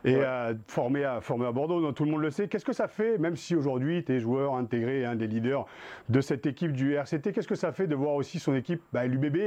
Et 0.04 0.20
formé, 0.68 1.04
à, 1.04 1.22
formé 1.22 1.46
à 1.46 1.52
Bordeaux, 1.52 1.92
tout 1.92 2.06
le 2.06 2.12
monde 2.12 2.22
le 2.22 2.32
sait. 2.32 2.48
Qu'est-ce 2.48 2.66
que 2.66 2.74
ça 2.74 2.88
fait, 2.88 3.18
même 3.18 3.36
si 3.36 3.56
aujourd'hui 3.56 4.04
tu 4.04 4.14
es 4.14 4.20
joueur 4.20 4.56
intégré, 4.56 5.06
un 5.06 5.16
des 5.16 5.28
leaders 5.28 5.66
de 6.10 6.22
cette 6.22 6.46
équipe 6.46 6.72
du 6.72 6.96
RCT, 6.96 7.34
qu'est-ce 7.34 7.48
que 7.48 7.56
ça 7.56 7.72
fait 7.72 7.88
de 7.88 7.96
voir 7.96 8.16
aussi 8.16 8.40
son 8.40 8.56
équipe, 8.56 8.82
bah, 8.94 9.06
l'UBB, 9.06 9.38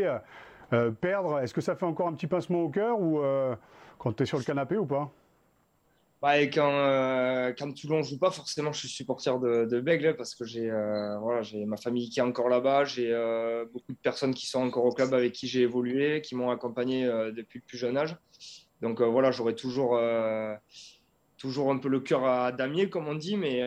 perdre? 1.01 1.39
Est-ce 1.41 1.55
que 1.55 1.61
ça 1.61 1.75
fait 1.75 1.87
encore 1.87 2.09
un 2.09 2.13
petit 2.13 2.27
pincement 2.27 2.63
au 2.63 2.69
cœur 2.69 3.01
ou 3.01 3.21
quand 3.99 4.13
tu 4.13 4.23
es 4.23 4.27
sur 4.27 4.39
le 4.39 4.45
canapé 4.45 4.77
ou 4.77 4.87
pas? 4.87 5.11
Bah, 6.21 6.37
quand, 6.47 6.73
euh, 6.73 7.53
quand 7.57 7.73
Toulon 7.73 8.03
joue 8.03 8.19
pas, 8.19 8.33
forcément, 8.33 8.73
je 8.73 8.81
suis 8.81 8.89
supporter 8.89 9.39
de, 9.39 9.67
de 9.67 9.81
Bègle 9.81 10.17
parce 10.17 10.35
que 10.35 10.45
j'ai 10.45 10.69
euh, 10.69 11.17
voilà, 11.19 11.43
ma 11.67 11.77
famille 11.77 12.11
qui 12.11 12.19
est 12.19 12.23
encore 12.23 12.49
là-bas, 12.49 12.85
j'ai 12.85 13.13
euh, 13.13 13.65
beaucoup 13.73 13.93
de 13.93 13.99
personnes 13.99 14.35
qui 14.35 14.47
sont 14.49 14.61
encore 14.61 14.85
au 14.85 14.91
club 14.91 15.15
avec 15.15 15.33
qui 15.33 15.47
j'ai 15.47 15.61
évolué, 15.61 16.21
qui 16.21 16.35
m'ont 16.35 16.51
accompagné 16.51 17.07
depuis 17.07 17.61
le 17.61 17.65
plus 17.65 17.79
jeune 17.79 17.97
âge. 17.97 18.17
Donc 18.83 19.01
voilà, 19.01 19.31
j'aurais 19.31 19.55
toujours, 19.55 20.01
toujours 21.37 21.71
un 21.71 21.79
peu 21.79 21.89
le 21.89 22.01
cœur 22.01 22.25
à 22.25 22.51
damier, 22.51 22.89
comme 22.91 23.07
on 23.07 23.15
dit, 23.15 23.37
mais, 23.37 23.63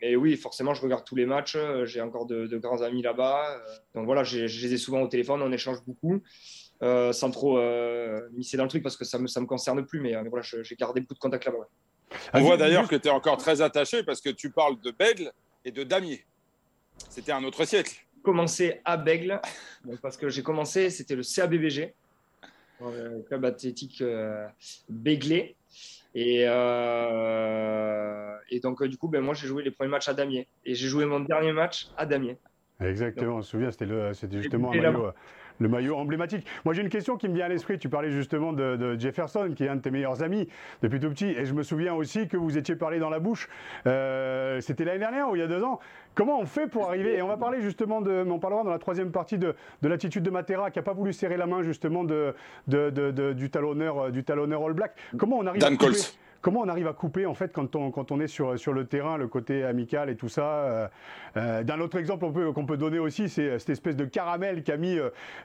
mais 0.00 0.16
oui, 0.16 0.36
forcément, 0.36 0.74
je 0.74 0.82
regarde 0.82 1.04
tous 1.04 1.16
les 1.16 1.26
matchs, 1.26 1.56
j'ai 1.84 2.00
encore 2.00 2.26
de, 2.26 2.58
grands 2.58 2.82
amis 2.82 3.02
là-bas. 3.02 3.60
donc 3.94 4.06
voilà, 4.06 4.24
je 4.24 4.38
les 4.38 4.74
ai 4.74 4.76
souvent 4.76 5.02
au 5.02 5.08
téléphone, 5.08 5.40
on 5.42 5.52
échange 5.52 5.78
beaucoup. 5.86 6.22
Euh, 6.82 7.10
sans 7.12 7.30
trop 7.30 7.58
euh, 7.58 8.28
misser 8.32 8.58
dans 8.58 8.64
le 8.64 8.68
truc 8.68 8.82
parce 8.82 8.98
que 8.98 9.04
ça 9.04 9.16
ne 9.16 9.22
me, 9.22 9.28
ça 9.28 9.40
me 9.40 9.46
concerne 9.46 9.84
plus. 9.86 10.00
Mais, 10.00 10.14
euh, 10.14 10.24
voilà, 10.28 10.44
j'ai 10.44 10.76
gardé 10.76 11.00
beaucoup 11.00 11.14
de 11.14 11.18
contacts 11.18 11.46
là-bas. 11.46 11.68
On 12.34 12.40
voit 12.42 12.56
d'ailleurs 12.56 12.86
que 12.88 12.96
tu 12.96 13.08
es 13.08 13.10
encore 13.10 13.38
très 13.38 13.62
attaché 13.62 14.02
parce 14.02 14.20
que 14.20 14.28
tu 14.30 14.50
parles 14.50 14.78
de 14.80 14.90
Bègle 14.90 15.32
et 15.64 15.70
de 15.70 15.84
Damier. 15.84 16.24
C'était 17.08 17.32
un 17.32 17.42
autre 17.44 17.64
siècle. 17.64 18.04
Commencé 18.22 18.80
à 18.84 18.96
Bègle, 18.96 19.40
parce 20.02 20.16
que 20.16 20.28
j'ai 20.28 20.42
commencé, 20.42 20.90
c'était 20.90 21.14
le 21.16 21.22
CABBG, 21.22 21.94
le 22.80 23.22
club 23.22 23.44
athlétique 23.44 24.02
euh, 24.02 24.46
Béglé. 24.88 25.56
Et, 26.14 26.42
et 28.50 28.60
donc, 28.60 28.82
du 28.84 28.96
coup, 28.96 29.08
ben, 29.08 29.20
moi, 29.20 29.34
j'ai 29.34 29.46
joué 29.46 29.62
les 29.62 29.70
premiers 29.70 29.90
matchs 29.90 30.08
à 30.08 30.14
Damier. 30.14 30.48
Et 30.64 30.74
j'ai 30.74 30.88
joué 30.88 31.04
mon 31.04 31.20
dernier 31.20 31.52
match 31.52 31.88
à 31.96 32.06
Damier. 32.06 32.38
Exactement, 32.80 33.36
on 33.36 33.42
se 33.42 33.50
souvient, 33.50 33.70
c'était 33.70 34.42
justement 34.42 34.72
un 34.72 34.80
maillot 34.80 35.12
le 35.58 35.68
maillot 35.68 35.96
emblématique. 35.96 36.46
Moi, 36.64 36.74
j'ai 36.74 36.82
une 36.82 36.88
question 36.88 37.16
qui 37.16 37.28
me 37.28 37.34
vient 37.34 37.46
à 37.46 37.48
l'esprit. 37.48 37.78
Tu 37.78 37.88
parlais 37.88 38.10
justement 38.10 38.52
de, 38.52 38.96
Jefferson, 38.98 39.52
qui 39.56 39.64
est 39.64 39.68
un 39.68 39.76
de 39.76 39.80
tes 39.80 39.90
meilleurs 39.90 40.22
amis 40.22 40.48
depuis 40.82 41.00
tout 41.00 41.10
petit. 41.10 41.26
Et 41.26 41.46
je 41.46 41.54
me 41.54 41.62
souviens 41.62 41.94
aussi 41.94 42.28
que 42.28 42.36
vous 42.36 42.58
étiez 42.58 42.76
parlé 42.76 42.98
dans 42.98 43.10
la 43.10 43.18
bouche. 43.18 43.48
Euh, 43.86 44.60
c'était 44.60 44.84
l'année 44.84 44.98
dernière 44.98 45.30
ou 45.30 45.36
il 45.36 45.40
y 45.40 45.42
a 45.42 45.48
deux 45.48 45.62
ans. 45.62 45.80
Comment 46.14 46.40
on 46.40 46.46
fait 46.46 46.66
pour 46.66 46.88
arriver? 46.88 47.16
Et 47.16 47.22
on 47.22 47.28
va 47.28 47.36
parler 47.36 47.60
justement 47.60 48.00
de. 48.00 48.24
On 48.28 48.38
parlera 48.38 48.64
dans 48.64 48.70
la 48.70 48.78
troisième 48.78 49.10
partie 49.10 49.38
de, 49.38 49.54
l'attitude 49.82 50.22
de 50.22 50.30
Matera, 50.30 50.70
qui 50.70 50.78
n'a 50.78 50.82
pas 50.82 50.94
voulu 50.94 51.12
serrer 51.12 51.36
la 51.36 51.46
main 51.46 51.62
justement 51.62 52.04
de, 52.04 52.34
du 52.66 53.50
talonneur, 53.50 54.10
du 54.10 54.24
talonneur 54.24 54.64
All 54.64 54.72
Black. 54.72 54.96
Comment 55.18 55.38
on 55.38 55.46
arrive 55.46 55.60
Dan 55.60 55.74
à 55.74 56.25
Comment 56.40 56.60
on 56.60 56.68
arrive 56.68 56.86
à 56.86 56.92
couper 56.92 57.26
en 57.26 57.34
fait 57.34 57.52
quand 57.52 57.74
on, 57.76 57.90
quand 57.90 58.12
on 58.12 58.20
est 58.20 58.26
sur, 58.26 58.58
sur 58.58 58.72
le 58.72 58.86
terrain, 58.86 59.16
le 59.16 59.28
côté 59.28 59.64
amical 59.64 60.10
et 60.10 60.16
tout 60.16 60.28
ça 60.28 60.42
euh, 60.42 60.88
euh, 61.36 61.62
D'un 61.62 61.80
autre 61.80 61.98
exemple 61.98 62.26
qu'on 62.52 62.66
peut, 62.66 62.76
donner 62.76 62.98
aussi, 62.98 63.28
c'est 63.28 63.58
cette 63.58 63.70
espèce 63.70 63.96
de 63.96 64.04
caramel 64.04 64.62
qu'a 64.62 64.76
mis, 64.76 64.98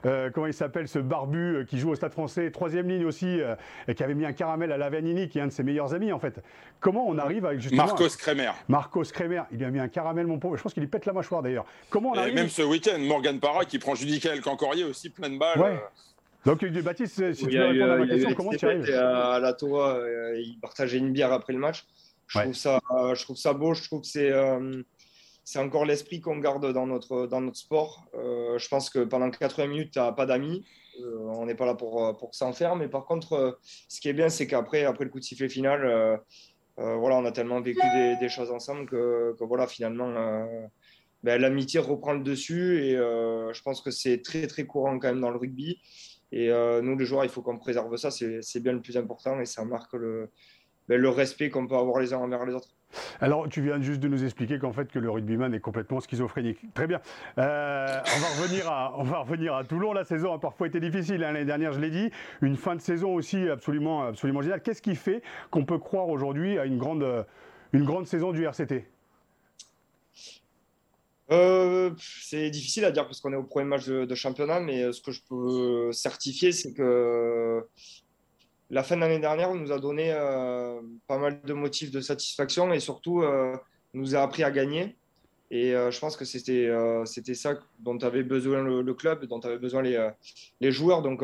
euh, 0.06 0.30
comment 0.30 0.46
il 0.46 0.54
s'appelle, 0.54 0.88
ce 0.88 0.98
barbu 0.98 1.66
qui 1.68 1.78
joue 1.78 1.90
au 1.90 1.94
Stade 1.94 2.12
français, 2.12 2.50
troisième 2.50 2.88
ligne 2.88 3.04
aussi, 3.04 3.40
et 3.88 3.94
qui 3.94 4.02
avait 4.02 4.14
mis 4.14 4.24
un 4.24 4.32
caramel 4.32 4.72
à 4.72 4.76
Lavanini, 4.76 5.28
qui 5.28 5.38
est 5.38 5.42
un 5.42 5.46
de 5.46 5.52
ses 5.52 5.62
meilleurs 5.62 5.94
amis 5.94 6.12
en 6.12 6.18
fait. 6.18 6.40
Comment 6.80 7.06
on 7.06 7.18
arrive 7.18 7.46
avec 7.46 7.60
justement... 7.60 7.86
Marcos 7.86 8.16
Kremer. 8.18 8.52
Marcos 8.68 9.04
Kremer, 9.12 9.42
il 9.52 9.58
lui 9.58 9.64
a 9.64 9.70
mis 9.70 9.80
un 9.80 9.88
caramel, 9.88 10.26
mon 10.26 10.38
pauvre. 10.38 10.56
Je 10.56 10.62
pense 10.62 10.74
qu'il 10.74 10.82
lui 10.82 10.90
pète 10.90 11.06
la 11.06 11.12
mâchoire 11.12 11.42
d'ailleurs. 11.42 11.64
Comment 11.90 12.10
on 12.10 12.14
arrive... 12.14 12.32
Et 12.32 12.36
même 12.36 12.48
ce 12.48 12.62
week-end, 12.62 12.98
Morgan 12.98 13.38
Parra 13.38 13.64
qui 13.64 13.78
prend 13.78 13.94
Judicael 13.94 14.40
Cancorier 14.40 14.84
aussi 14.84 15.10
plein 15.10 15.30
de 15.30 15.38
balles. 15.38 15.80
Donc, 16.44 16.64
Baptiste, 16.64 17.34
si 17.34 17.46
tu 17.46 17.56
veux 17.56 17.66
répondre 17.66 17.92
à 17.92 17.96
ma 17.98 18.06
question, 18.06 18.34
comment 18.34 18.50
tu 18.50 18.66
arrives 18.66 18.90
À 18.90 19.38
la 19.38 19.52
Toa, 19.52 19.96
euh, 19.96 20.40
il 20.40 20.58
partageait 20.60 20.98
une 20.98 21.12
bière 21.12 21.32
après 21.32 21.52
le 21.52 21.58
match. 21.60 21.86
Je, 22.26 22.40
trouve 22.40 22.54
ça, 22.54 22.80
je 23.14 23.22
trouve 23.22 23.36
ça 23.36 23.52
beau, 23.52 23.74
je 23.74 23.84
trouve 23.84 24.00
que 24.00 24.06
c'est 24.06 24.32
c'est 25.44 25.58
encore 25.58 25.84
l'esprit 25.84 26.20
qu'on 26.20 26.38
garde 26.38 26.72
dans 26.72 26.86
notre, 26.86 27.26
dans 27.26 27.40
notre 27.40 27.58
sport. 27.58 28.06
je 28.14 28.68
pense 28.68 28.90
que 28.90 29.00
pendant 29.00 29.30
80 29.30 29.66
minutes, 29.66 29.90
tu 29.92 29.98
n'as 29.98 30.12
pas 30.12 30.24
d'amis. 30.26 30.64
on 31.00 31.44
n'est 31.46 31.54
pas 31.54 31.66
là 31.66 31.74
pour, 31.74 32.16
pour 32.16 32.34
s'en 32.34 32.52
faire. 32.52 32.74
Mais 32.76 32.88
par 32.88 33.04
contre, 33.04 33.58
ce 33.88 34.00
qui 34.00 34.08
est 34.08 34.12
bien, 34.12 34.28
c'est 34.28 34.46
qu'après 34.46 34.84
après 34.84 35.04
le 35.04 35.10
coup 35.10 35.18
de 35.18 35.24
sifflet 35.24 35.48
final, 35.48 36.20
voilà, 36.76 37.16
on 37.16 37.24
a 37.24 37.32
tellement 37.32 37.60
vécu 37.60 37.86
des, 37.94 38.16
des 38.16 38.28
choses 38.28 38.50
ensemble 38.50 38.86
que, 38.86 39.36
que 39.38 39.44
voilà, 39.44 39.66
finalement, 39.66 40.46
ben, 41.22 41.40
l'amitié 41.40 41.80
reprend 41.80 42.14
le 42.14 42.22
dessus. 42.22 42.82
Et 42.84 42.92
je 42.92 43.62
pense 43.62 43.80
que 43.80 43.90
c'est 43.90 44.22
très, 44.22 44.46
très 44.46 44.64
courant 44.64 44.98
quand 44.98 45.08
même 45.08 45.20
dans 45.20 45.30
le 45.30 45.38
rugby. 45.38 45.78
Et 46.32 46.50
euh, 46.50 46.80
nous, 46.80 46.96
les 46.96 47.04
joueurs, 47.04 47.24
il 47.24 47.30
faut 47.30 47.42
qu'on 47.42 47.58
préserve 47.58 47.94
ça. 47.96 48.10
C'est 48.10 48.60
bien 48.60 48.72
le 48.72 48.80
plus 48.80 48.96
important 48.96 49.38
et 49.40 49.44
ça 49.44 49.64
marque 49.64 49.92
le, 49.92 50.30
ben, 50.88 51.00
le 51.00 51.08
respect 51.10 51.50
qu'on 51.50 51.66
peut 51.66 51.76
avoir 51.76 52.00
les 52.00 52.14
uns 52.14 52.18
envers 52.18 52.44
les 52.46 52.54
autres. 52.54 52.68
Alors, 53.20 53.48
tu 53.48 53.62
viens 53.62 53.80
juste 53.80 54.00
de 54.00 54.08
nous 54.08 54.24
expliquer 54.24 54.58
qu'en 54.58 54.72
fait, 54.72 54.90
que 54.90 54.98
le 54.98 55.10
rugbyman 55.10 55.54
est 55.54 55.60
complètement 55.60 56.00
schizophrénique. 56.00 56.60
Très 56.74 56.86
bien. 56.86 57.00
Euh, 57.38 58.00
on, 58.04 58.20
va 58.20 58.42
revenir 58.42 58.70
à, 58.70 58.94
on 58.98 59.02
va 59.02 59.18
revenir 59.20 59.54
à 59.54 59.64
Toulon. 59.64 59.92
La 59.92 60.04
saison 60.04 60.32
a 60.32 60.38
parfois 60.38 60.66
été 60.66 60.80
difficile. 60.80 61.22
Hein. 61.24 61.32
L'année 61.32 61.44
dernière, 61.44 61.72
je 61.72 61.80
l'ai 61.80 61.90
dit. 61.90 62.10
Une 62.40 62.56
fin 62.56 62.76
de 62.76 62.80
saison 62.80 63.14
aussi 63.14 63.48
absolument, 63.48 64.02
absolument 64.02 64.42
géniale. 64.42 64.62
Qu'est-ce 64.62 64.82
qui 64.82 64.96
fait 64.96 65.22
qu'on 65.50 65.64
peut 65.64 65.78
croire 65.78 66.08
aujourd'hui 66.08 66.58
à 66.58 66.64
une 66.64 66.78
grande, 66.78 67.26
une 67.72 67.84
grande 67.84 68.06
saison 68.06 68.32
du 68.32 68.44
RCT 68.44 68.86
euh, 71.32 71.90
c'est 71.98 72.50
difficile 72.50 72.84
à 72.84 72.90
dire 72.90 73.06
parce 73.06 73.20
qu'on 73.20 73.32
est 73.32 73.36
au 73.36 73.42
premier 73.42 73.64
match 73.64 73.86
de, 73.86 74.14
championnat, 74.14 74.60
mais 74.60 74.82
euh, 74.82 74.92
ce 74.92 75.00
que 75.00 75.12
je 75.12 75.20
peux 75.28 75.92
certifier, 75.92 76.52
c'est 76.52 76.72
que 76.72 77.64
la 78.70 78.82
fin 78.82 78.96
de 78.96 79.00
l'année 79.00 79.18
dernière 79.18 79.54
nous 79.54 79.72
a 79.72 79.78
donné 79.78 80.12
euh, 80.12 80.80
pas 81.06 81.18
mal 81.18 81.40
de 81.42 81.52
motifs 81.52 81.90
de 81.90 82.00
satisfaction 82.00 82.72
et 82.72 82.80
surtout 82.80 83.22
nous 83.94 84.14
a 84.14 84.20
appris 84.20 84.44
à 84.44 84.50
gagner. 84.50 84.96
Et 85.50 85.72
je 85.72 85.98
pense 86.00 86.16
que 86.16 86.24
c'était 86.24 87.34
ça 87.34 87.58
dont 87.80 87.98
avait 87.98 88.22
besoin 88.22 88.62
le, 88.62 88.94
club, 88.94 89.26
dont 89.26 89.40
avaient 89.40 89.58
besoin 89.58 89.82
les, 89.82 90.10
les 90.60 90.72
joueurs. 90.72 91.02
Donc 91.02 91.22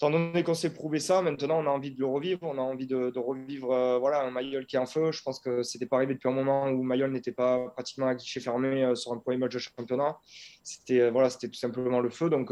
étant 0.00 0.10
donné 0.10 0.42
qu'on 0.42 0.54
s'est 0.54 0.72
prouvé 0.72 0.98
ça, 0.98 1.20
maintenant 1.20 1.62
on 1.62 1.66
a 1.66 1.70
envie 1.70 1.90
de 1.90 2.00
le 2.00 2.06
revivre, 2.06 2.38
on 2.42 2.56
a 2.56 2.62
envie 2.62 2.86
de, 2.86 3.18
revivre 3.18 3.70
euh, 3.70 3.98
voilà, 3.98 4.22
un 4.22 4.30
Mayol 4.30 4.64
qui 4.64 4.76
est 4.76 4.78
en 4.78 4.86
feu. 4.86 5.12
Je 5.12 5.22
pense 5.22 5.40
que 5.40 5.62
c'était 5.62 5.84
pas 5.84 5.96
arrivé 5.96 6.14
depuis 6.14 6.30
un 6.30 6.32
moment 6.32 6.70
où 6.70 6.82
Mayol 6.82 7.12
n'était 7.12 7.32
pas 7.32 7.68
pratiquement 7.74 8.06
à 8.06 8.14
guichet 8.14 8.40
fermé 8.40 8.82
euh, 8.82 8.94
sur 8.94 9.12
un 9.12 9.18
premier 9.18 9.36
match 9.36 9.52
de 9.52 9.58
championnat. 9.58 10.16
C'était 10.64 11.00
euh, 11.00 11.10
voilà, 11.10 11.28
tout 11.28 11.52
simplement 11.52 12.00
le 12.00 12.08
feu. 12.08 12.30
Donc 12.30 12.50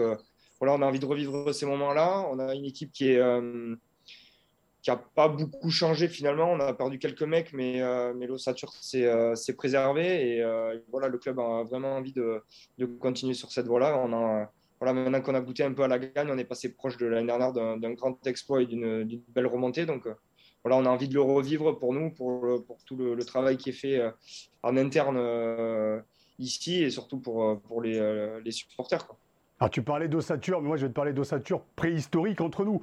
voilà, 0.61 0.75
on 0.75 0.83
a 0.83 0.87
envie 0.87 0.99
de 0.99 1.07
revivre 1.07 1.55
ces 1.55 1.65
moments-là. 1.65 2.29
On 2.31 2.39
a 2.39 2.55
une 2.55 2.67
équipe 2.67 2.93
qui 2.93 3.13
est 3.13 3.21
qui 4.83 4.91
n'a 4.91 4.97
pas 4.97 5.29
beaucoup 5.29 5.71
changé 5.71 6.09
finalement. 6.09 6.53
On 6.53 6.61
a 6.61 6.75
perdu 6.75 6.99
quelques 6.99 7.23
mecs, 7.23 7.55
mais, 7.55 7.81
mais 8.15 8.27
l'ossature 8.27 8.73
s'est 8.73 9.55
préservé. 9.57 10.37
Et 10.37 10.45
voilà, 10.91 11.09
le 11.09 11.17
club 11.17 11.41
a 11.41 11.63
vraiment 11.63 11.97
envie 11.97 12.13
de, 12.13 12.43
de 12.77 12.85
continuer 12.85 13.35
sur 13.35 13.51
cette 13.53 13.67
voie-là. 13.67 13.99
On 14.05 14.13
a 14.13 14.51
voilà, 14.81 14.93
maintenant 14.93 15.21
qu'on 15.21 15.35
a 15.35 15.41
goûté 15.41 15.65
un 15.65 15.73
peu 15.73 15.83
à 15.83 15.89
la 15.89 15.99
gagne, 15.99 16.31
on 16.31 16.39
est 16.39 16.45
passé 16.45 16.73
proche 16.73 16.97
de 16.97 17.07
l'année 17.07 17.27
dernière 17.27 17.53
d'un 17.53 17.93
grand 17.93 18.25
exploit 18.27 18.63
et 18.63 18.67
d'une 18.67 19.23
belle 19.29 19.47
remontée. 19.47 19.87
Donc 19.87 20.07
euh, 20.07 20.15
voilà, 20.65 20.77
on 20.77 20.87
a 20.87 20.89
envie 20.89 21.09
de 21.09 21.15
le 21.15 21.23
revivre 21.23 21.79
pour 21.79 21.93
nous, 21.93 22.11
pour, 22.11 22.63
tout 22.87 22.97
le, 22.97 23.25
travail 23.25 23.57
qui 23.57 23.71
est 23.71 23.73
fait 23.73 23.99
euh, 23.99 24.11
en 24.63 24.77
interne 24.77 25.17
euh, 25.19 26.01
ici 26.39 26.83
et 26.83 26.91
surtout 26.91 27.19
pour, 27.19 27.83
les, 27.83 28.51
supporters. 28.51 29.07
Alors 29.61 29.71
tu 29.71 29.83
parlais 29.83 30.07
d'ossature, 30.07 30.61
mais 30.61 30.69
moi 30.69 30.77
je 30.77 30.83
vais 30.83 30.91
te 30.91 30.95
parler 30.95 31.13
d'ossature 31.13 31.63
préhistorique 31.75 32.41
entre 32.41 32.65
nous. 32.65 32.81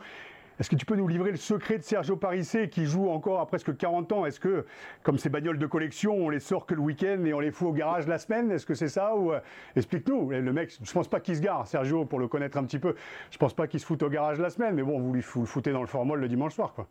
Est-ce 0.57 0.69
que 0.69 0.75
tu 0.77 0.85
peux 0.85 0.95
nous 0.95 1.07
livrer 1.07 1.31
le 1.31 1.37
secret 1.37 1.77
de 1.77 1.83
Sergio 1.83 2.15
Parissé 2.15 2.69
qui 2.69 2.85
joue 2.85 3.09
encore 3.09 3.41
à 3.41 3.45
presque 3.45 3.75
40 3.75 4.11
ans? 4.13 4.25
Est-ce 4.25 4.39
que, 4.39 4.65
comme 5.03 5.17
ces 5.17 5.27
bagnoles 5.27 5.59
de 5.59 5.67
collection, 5.67 6.15
on 6.15 6.29
les 6.29 6.39
sort 6.39 6.65
que 6.65 6.73
le 6.73 6.79
week-end 6.79 7.25
et 7.25 7.33
on 7.33 7.41
les 7.41 7.51
fout 7.51 7.67
au 7.67 7.73
garage 7.73 8.07
la 8.07 8.17
semaine? 8.17 8.49
Est-ce 8.51 8.65
que 8.65 8.73
c'est 8.73 8.87
ça 8.87 9.17
ou 9.17 9.33
euh, 9.33 9.41
explique-nous 9.75 10.29
Le 10.29 10.53
mec, 10.53 10.73
je 10.81 10.91
pense 10.93 11.09
pas 11.09 11.19
qu'il 11.19 11.35
se 11.35 11.41
gare, 11.41 11.67
Sergio, 11.67 12.05
pour 12.05 12.19
le 12.19 12.29
connaître 12.29 12.57
un 12.57 12.63
petit 12.63 12.79
peu. 12.79 12.95
Je 13.31 13.37
pense 13.37 13.53
pas 13.53 13.67
qu'il 13.67 13.81
se 13.81 13.85
foute 13.85 14.01
au 14.01 14.09
garage 14.09 14.39
la 14.39 14.49
semaine, 14.49 14.75
mais 14.75 14.83
bon, 14.83 14.97
vous, 14.97 15.13
lui, 15.13 15.21
le 15.21 15.45
foutez 15.45 15.73
dans 15.73 15.81
le 15.81 15.87
formol 15.87 16.21
le 16.21 16.29
dimanche 16.29 16.55
soir, 16.55 16.73
quoi. 16.73 16.87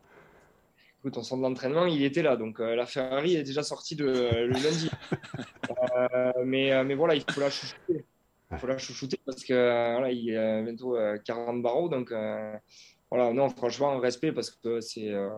Écoute, 0.99 1.17
en 1.17 1.23
centre 1.23 1.41
d'entraînement, 1.41 1.85
il 1.85 2.03
était 2.03 2.23
là, 2.23 2.35
donc 2.35 2.59
euh, 2.59 2.75
la 2.75 2.85
Ferrari 2.85 3.35
est 3.35 3.43
déjà 3.43 3.63
sortie 3.63 3.95
de, 3.95 4.05
le 4.05 4.53
lundi. 4.53 4.89
Euh, 5.95 6.31
mais, 6.45 6.83
mais 6.83 6.93
voilà, 6.93 7.15
il 7.15 7.23
faut 7.29 7.41
la 7.41 7.49
chouchouter. 7.49 8.05
Il 8.51 8.57
faut 8.57 8.67
la 8.67 8.77
chouchouter 8.77 9.19
parce 9.25 9.43
que 9.43 9.53
voilà, 9.93 10.11
il 10.11 10.29
est 10.29 10.63
bientôt 10.63 10.95
40 11.25 11.61
barreaux, 11.61 11.89
donc 11.89 12.13
voilà, 13.15 13.31
non, 13.31 13.47
franchement, 13.49 13.97
respect 13.97 14.33
parce 14.33 14.49
que 14.49 14.81
c'est 14.81 15.09
euh, 15.09 15.29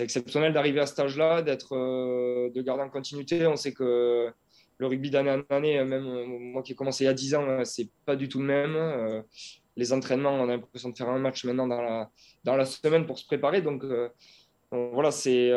exceptionnel 0.00 0.52
d'arriver 0.52 0.80
à 0.80 0.86
cet 0.86 0.98
âge-là, 0.98 1.40
d'être, 1.40 1.74
euh, 1.74 2.50
de 2.50 2.60
garder 2.60 2.82
en 2.82 2.90
continuité. 2.90 3.46
On 3.46 3.56
sait 3.56 3.72
que 3.72 4.30
le 4.76 4.86
rugby 4.86 5.10
d'année 5.10 5.30
en 5.30 5.42
année, 5.48 5.82
même 5.82 6.06
euh, 6.06 6.26
moi 6.26 6.62
qui 6.62 6.72
ai 6.72 6.74
commencé 6.74 7.04
il 7.04 7.06
y 7.06 7.10
a 7.10 7.14
10 7.14 7.34
ans, 7.36 7.64
c'est 7.64 7.88
pas 8.04 8.16
du 8.16 8.28
tout 8.28 8.40
le 8.40 8.44
même. 8.44 9.24
les 9.76 9.92
entraînements, 9.94 10.32
on 10.32 10.44
a 10.44 10.56
l'impression 10.56 10.90
de 10.90 10.96
faire 10.96 11.08
un 11.08 11.18
match 11.18 11.44
maintenant 11.44 11.66
dans 11.66 11.80
la, 11.80 12.10
dans 12.44 12.56
la 12.56 12.66
semaine 12.66 13.06
pour 13.06 13.18
se 13.18 13.24
préparer. 13.24 13.62
Donc, 13.62 13.82
voilà, 14.70 15.10
c'est 15.10 15.48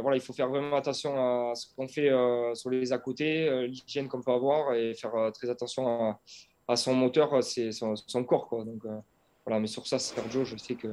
voilà, 0.00 0.16
il 0.16 0.20
faut 0.20 0.32
faire 0.32 0.48
vraiment 0.48 0.76
attention 0.76 1.16
à 1.50 1.54
ce 1.56 1.66
qu'on 1.74 1.88
fait 1.88 2.10
sur 2.54 2.70
les 2.70 2.92
à 2.92 2.98
côté, 2.98 3.66
l'hygiène 3.66 4.06
qu'on 4.06 4.22
peut 4.22 4.30
avoir 4.30 4.74
et 4.74 4.94
faire 4.94 5.32
très 5.34 5.50
attention 5.50 5.88
à, 5.88 6.20
à 6.68 6.76
son 6.76 6.94
moteur, 6.94 7.42
son, 7.42 7.96
son, 7.96 8.24
corps. 8.24 8.48
Quoi. 8.48 8.64
Donc, 8.64 8.84
voilà, 9.48 9.62
mais 9.62 9.66
sur 9.66 9.86
ça, 9.86 9.98
Sergio, 9.98 10.44
je 10.44 10.58
sais 10.58 10.74
que 10.74 10.88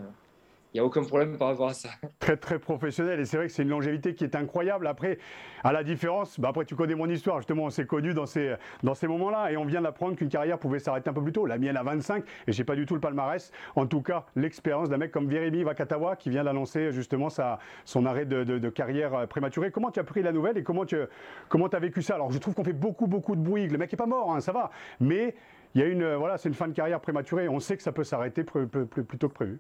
il 0.74 0.80
n'y 0.80 0.82
a 0.82 0.86
aucun 0.86 1.04
problème 1.04 1.38
par 1.38 1.50
rapport 1.50 1.70
à 1.70 1.74
ça. 1.74 1.88
Très 2.20 2.36
très 2.36 2.60
professionnel 2.60 3.20
et 3.22 3.26
c'est 3.26 3.38
vrai 3.38 3.48
que 3.48 3.54
c'est 3.54 3.64
une 3.64 3.70
longévité 3.70 4.14
qui 4.14 4.26
est 4.26 4.36
incroyable. 4.36 4.88
Après, 4.88 5.20
à 5.64 5.72
la 5.72 5.86
différence, 5.86 6.38
bah 6.38 6.50
après 6.50 6.66
tu 6.66 6.76
connais 6.76 6.96
mon 6.96 7.10
histoire, 7.10 7.38
justement 7.38 7.64
on 7.64 7.70
s'est 7.70 7.86
connus 7.86 8.14
dans 8.14 8.26
ces, 8.26 8.58
moments-là 9.08 9.54
et 9.54 9.58
on 9.58 9.64
vient 9.64 9.82
d'apprendre 9.82 10.18
qu'une 10.18 10.28
carrière 10.28 10.60
pouvait 10.60 10.80
s'arrêter 10.80 11.10
un 11.10 11.14
peu 11.14 11.24
plus 11.24 11.32
tôt. 11.32 11.46
La 11.46 11.58
mienne 11.58 11.78
à 11.78 11.84
25 11.84 12.26
et 12.48 12.52
j'ai 12.52 12.66
pas 12.66 12.76
du 12.76 12.86
tout 12.86 12.94
le 12.94 13.00
palmarès. 13.00 13.54
En 13.78 13.86
tout 13.86 14.02
cas, 14.02 14.26
l'expérience 14.36 14.90
d'un 14.90 14.98
mec 14.98 15.12
comme 15.12 15.30
Virimi 15.30 15.64
Vakatawa 15.64 16.18
qui 16.18 16.30
vient 16.30 16.44
d'annoncer 16.44 16.92
justement 16.92 17.30
son 17.30 18.06
arrêt 18.06 18.26
de, 18.26 18.70
carrière 18.70 19.28
prématurée. 19.30 19.72
Comment 19.72 19.92
tu 19.92 20.02
as 20.02 20.04
pris 20.04 20.24
la 20.24 20.34
nouvelle 20.34 20.58
et 20.58 20.64
comment 20.64 20.86
tu 20.86 20.98
as 20.98 21.80
vécu 21.80 22.02
ça? 22.02 22.16
Alors 22.16 22.32
je 22.32 22.38
trouve 22.38 22.54
qu'on 22.54 22.66
fait 22.66 22.74
beaucoup 22.74 23.08
beaucoup 23.08 23.38
de 23.38 23.42
bruit. 23.42 23.68
Le 23.68 23.78
mec 23.78 23.94
est 23.94 23.98
pas 23.98 24.08
mort, 24.08 24.34
hein, 24.36 24.42
ça 24.42 24.52
va, 24.52 24.72
mais 25.00 25.36
il 25.76 25.82
y 25.82 25.84
a 25.84 25.88
une 25.88 26.16
voilà, 26.16 26.38
c'est 26.38 26.48
une 26.48 26.56
fin 26.56 26.70
de 26.70 26.74
carrière 26.74 27.02
prématurée. 27.02 27.50
On 27.50 27.60
sait 27.60 27.76
que 27.76 27.84
ça 27.84 27.92
peut 27.92 28.06
s'arrêter 28.06 28.46
plus, 28.46 28.66
plus, 28.68 28.86
plus 28.88 29.18
tôt 29.18 29.28
que 29.28 29.34
prévu. 29.34 29.60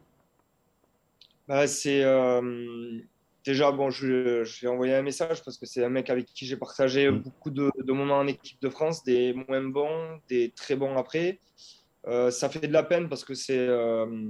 Bah, 1.48 1.68
c'est 1.68 2.04
euh, 2.04 3.00
déjà 3.44 3.72
bon, 3.72 3.90
je, 3.92 4.44
je, 4.44 4.62
vais 4.62 4.68
envoyer 4.68 4.96
un 4.96 5.04
message 5.04 5.44
parce 5.44 5.58
que 5.58 5.66
c'est 5.66 5.84
un 5.84 5.90
mec 5.90 6.10
avec 6.10 6.26
qui 6.26 6.46
j'ai 6.46 6.58
partagé 6.58 7.12
mm. 7.12 7.20
beaucoup 7.20 7.52
de, 7.52 7.72
moments 7.92 8.18
en 8.18 8.28
équipe 8.28 8.60
de 8.62 8.70
France, 8.70 9.04
des 9.04 9.34
moins 9.34 9.62
bons, 9.62 10.20
des 10.30 10.52
très 10.56 10.76
bons 10.76 10.96
après. 10.98 11.40
Euh, 12.08 12.32
ça 12.32 12.50
fait 12.50 12.68
de 12.68 12.74
la 12.74 12.84
peine 12.84 13.10
parce 13.10 13.24
que 13.24 13.34
c'est 13.34 13.60
euh, 13.60 14.30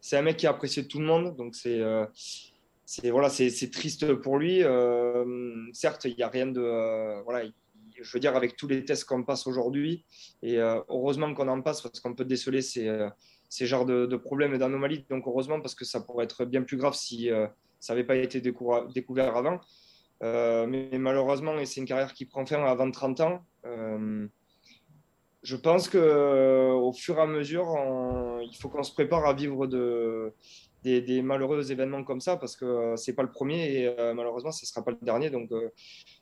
c'est 0.00 0.16
un 0.16 0.22
mec 0.22 0.36
qui 0.36 0.46
a 0.46 0.50
apprécié 0.50 0.86
tout 0.86 0.98
le 0.98 1.06
monde, 1.06 1.36
donc 1.36 1.54
c'est 1.54 1.80
c'est 2.84 3.10
voilà, 3.10 3.28
c'est 3.28 3.70
triste 3.70 4.14
pour 4.14 4.38
lui. 4.38 4.62
certes, 5.72 6.04
il 6.06 6.16
n'y 6.16 6.22
a 6.22 6.28
rien 6.28 6.46
de 6.46 7.22
voilà. 7.24 7.44
Je 8.00 8.12
veux 8.12 8.20
dire, 8.20 8.36
avec 8.36 8.56
tous 8.56 8.68
les 8.68 8.84
tests 8.84 9.04
qu'on 9.04 9.24
passe 9.24 9.46
aujourd'hui, 9.46 10.04
et 10.42 10.58
heureusement 10.58 11.34
qu'on 11.34 11.48
en 11.48 11.62
passe 11.62 11.82
parce 11.82 12.00
qu'on 12.00 12.14
peut 12.14 12.24
déceler 12.24 12.62
ces, 12.62 13.08
ces 13.48 13.66
genres 13.66 13.86
de, 13.86 14.16
problèmes 14.16 14.54
et 14.54 14.58
d'anomalies. 14.58 15.04
Donc 15.10 15.26
heureusement, 15.26 15.60
parce 15.60 15.74
que 15.74 15.84
ça 15.84 16.00
pourrait 16.00 16.24
être 16.24 16.44
bien 16.44 16.62
plus 16.62 16.76
grave 16.76 16.94
si 16.94 17.30
euh, 17.30 17.46
ça 17.80 17.94
n'avait 17.94 18.06
pas 18.06 18.16
été 18.16 18.40
découvert 18.40 19.36
avant. 19.36 19.60
Euh, 20.22 20.66
mais 20.66 20.90
malheureusement, 20.98 21.58
et 21.58 21.66
c'est 21.66 21.80
une 21.80 21.86
carrière 21.86 22.12
qui 22.12 22.26
prend 22.26 22.44
fin 22.44 22.62
avant 22.64 22.90
30 22.90 23.20
ans. 23.20 23.44
Euh, 23.64 24.26
je 25.42 25.56
pense 25.56 25.88
qu'au 25.88 26.92
fur 26.92 27.18
et 27.18 27.20
à 27.20 27.26
mesure, 27.26 27.68
il 28.42 28.56
faut 28.56 28.68
qu'on 28.68 28.82
se 28.82 28.92
prépare 28.92 29.24
à 29.24 29.32
vivre 29.32 29.68
de, 29.68 30.32
des, 30.82 31.22
malheureux 31.22 31.70
événements 31.70 32.02
comme 32.02 32.20
ça 32.20 32.36
parce 32.36 32.56
que 32.56 32.94
c'est 32.96 33.14
pas 33.14 33.22
le 33.22 33.30
premier 33.30 33.82
et 33.82 33.94
malheureusement, 34.14 34.50
ce 34.50 34.64
ne 34.64 34.66
sera 34.66 34.84
pas 34.84 34.90
le 34.90 34.98
dernier. 35.00 35.30
Donc, 35.30 35.50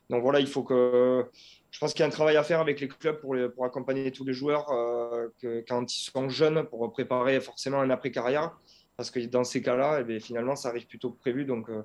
donc 0.09 0.21
voilà, 0.21 0.39
il 0.39 0.47
faut 0.47 0.63
que 0.63 1.25
je 1.71 1.79
pense 1.79 1.93
qu'il 1.93 2.01
y 2.01 2.03
a 2.03 2.07
un 2.07 2.11
travail 2.11 2.37
à 2.37 2.43
faire 2.43 2.59
avec 2.59 2.79
les 2.79 2.87
clubs 2.87 3.19
pour, 3.19 3.35
accompagner 3.65 4.11
tous 4.11 4.25
les 4.25 4.33
joueurs 4.33 4.71
euh, 4.71 5.27
quand 5.67 5.95
ils 5.95 5.99
sont 5.99 6.29
jeunes 6.29 6.63
pour 6.63 6.91
préparer 6.91 7.39
forcément 7.39 7.79
un 7.79 7.89
après-carrière. 7.89 8.57
Parce 8.95 9.11
que 9.11 9.19
dans 9.19 9.43
ces 9.43 9.61
cas-là, 9.61 10.03
eh 10.07 10.19
finalement, 10.19 10.55
ça 10.55 10.69
arrive 10.69 10.87
plutôt 10.87 11.11
que 11.11 11.19
prévu. 11.19 11.45
Donc, 11.45 11.69
euh, 11.69 11.83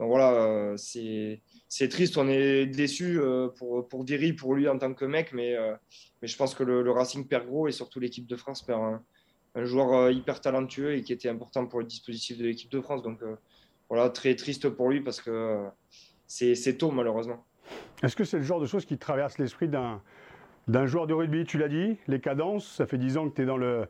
voilà, 0.00 0.32
euh, 0.32 0.76
c'est 0.76 1.88
triste. 1.88 2.16
On 2.16 2.28
est 2.28 2.66
déçu 2.66 3.20
pour, 3.56 3.86
pour 3.88 4.04
Diri, 4.04 4.32
pour 4.32 4.54
lui 4.54 4.68
en 4.68 4.78
tant 4.78 4.92
que 4.92 5.04
mec. 5.04 5.32
Mais, 5.32 5.56
je 6.22 6.36
pense 6.36 6.54
que 6.54 6.64
le, 6.64 6.90
Racing 6.90 7.28
perd 7.28 7.46
gros 7.46 7.68
et 7.68 7.72
surtout 7.72 8.00
l'équipe 8.00 8.26
de 8.26 8.36
France 8.36 8.62
perd 8.62 8.98
un 9.54 9.64
joueur 9.64 10.10
hyper 10.10 10.40
talentueux 10.40 10.96
et 10.96 11.02
qui 11.02 11.12
était 11.12 11.28
important 11.28 11.66
pour 11.66 11.78
le 11.78 11.86
dispositif 11.86 12.38
de 12.38 12.44
l'équipe 12.44 12.70
de 12.70 12.80
France. 12.80 13.02
Donc 13.02 13.20
voilà, 13.88 14.10
très 14.10 14.34
triste 14.34 14.68
pour 14.68 14.90
lui 14.90 15.00
parce 15.00 15.20
que 15.20 15.64
c'est 16.26 16.76
tôt 16.76 16.90
malheureusement. 16.90 17.44
Est-ce 18.02 18.16
que 18.16 18.24
c'est 18.24 18.38
le 18.38 18.42
genre 18.42 18.60
de 18.60 18.66
choses 18.66 18.84
qui 18.84 18.98
traverse 18.98 19.38
l'esprit 19.38 19.68
d'un, 19.68 20.00
joueur 20.86 21.06
de 21.06 21.14
rugby? 21.14 21.44
Tu 21.44 21.58
l'as 21.58 21.68
dit, 21.68 21.96
les 22.06 22.20
cadences, 22.20 22.66
ça 22.66 22.86
fait 22.86 22.98
10 22.98 23.16
ans 23.18 23.28
que 23.28 23.34
tu 23.34 23.42
es 23.42 23.46
dans 23.46 23.56
le, 23.56 23.86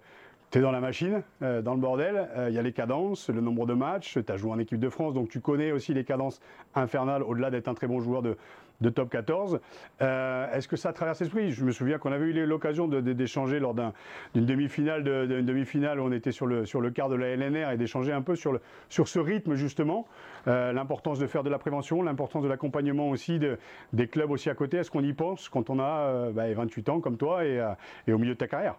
tu 0.50 0.58
es 0.58 0.60
dans 0.60 0.72
la 0.72 0.80
machine, 0.80 1.22
euh, 1.42 1.62
dans 1.62 1.74
le 1.74 1.80
bordel, 1.80 2.28
il 2.48 2.54
y 2.54 2.58
a 2.58 2.62
les 2.62 2.72
cadences, 2.72 3.28
le 3.28 3.40
nombre 3.40 3.66
de 3.66 3.74
matchs, 3.74 4.18
tu 4.24 4.32
as 4.32 4.36
joué 4.36 4.50
en 4.50 4.58
équipe 4.58 4.80
de 4.80 4.88
France, 4.88 5.14
donc 5.14 5.28
tu 5.28 5.40
connais 5.40 5.72
aussi 5.72 5.92
les 5.92 6.04
cadences 6.04 6.40
infernales 6.74 7.22
au-delà 7.22 7.50
d'être 7.50 7.68
un 7.68 7.74
très 7.74 7.86
bon 7.86 8.00
joueur 8.00 8.22
de, 8.22 8.36
de 8.80 8.90
top 8.90 9.10
14. 9.10 9.60
Euh, 10.02 10.52
est-ce 10.52 10.68
que 10.68 10.76
ça 10.76 10.92
traverse 10.92 11.20
l'esprit? 11.20 11.50
Je 11.50 11.64
me 11.64 11.72
souviens 11.72 11.98
qu'on 11.98 12.12
avait 12.12 12.26
eu 12.26 12.46
l'occasion 12.46 12.86
d'échanger 12.86 13.58
lors 13.58 13.74
d'une 13.74 14.46
demi-finale, 14.46 15.02
d'une 15.02 15.44
demi-finale 15.44 16.00
où 16.00 16.04
on 16.04 16.12
était 16.12 16.32
sur 16.32 16.46
le, 16.46 16.64
sur 16.64 16.80
le 16.80 16.90
quart 16.90 17.08
de 17.08 17.16
la 17.16 17.34
LNR 17.36 17.70
et 17.72 17.76
d'échanger 17.76 18.12
un 18.12 18.22
peu 18.22 18.36
sur, 18.36 18.58
sur 18.88 19.08
ce 19.08 19.18
rythme 19.18 19.54
justement, 19.54 20.06
euh, 20.46 20.72
l'importance 20.72 21.18
de 21.18 21.26
faire 21.26 21.42
de 21.42 21.50
la 21.50 21.58
prévention, 21.58 22.02
l'importance 22.02 22.42
de 22.42 22.48
l'accompagnement 22.48 23.10
aussi 23.10 23.38
de, 23.38 23.58
des 23.92 24.06
clubs 24.06 24.30
aussi 24.30 24.48
à 24.50 24.54
côté. 24.54 24.76
Est-ce 24.76 24.90
qu'on 24.90 25.02
y 25.02 25.12
pense 25.12 25.48
quand 25.48 25.70
on 25.70 25.80
a 25.80 26.30
28 26.30 26.32
euh, 26.32 26.82
bah, 26.82 26.92
ans 26.92 27.00
comme 27.00 27.16
toi 27.16 27.44
et, 27.44 27.64
et, 28.06 28.12
au 28.12 28.18
milieu 28.18 28.34
de 28.34 28.38
ta 28.38 28.46
carrière? 28.46 28.76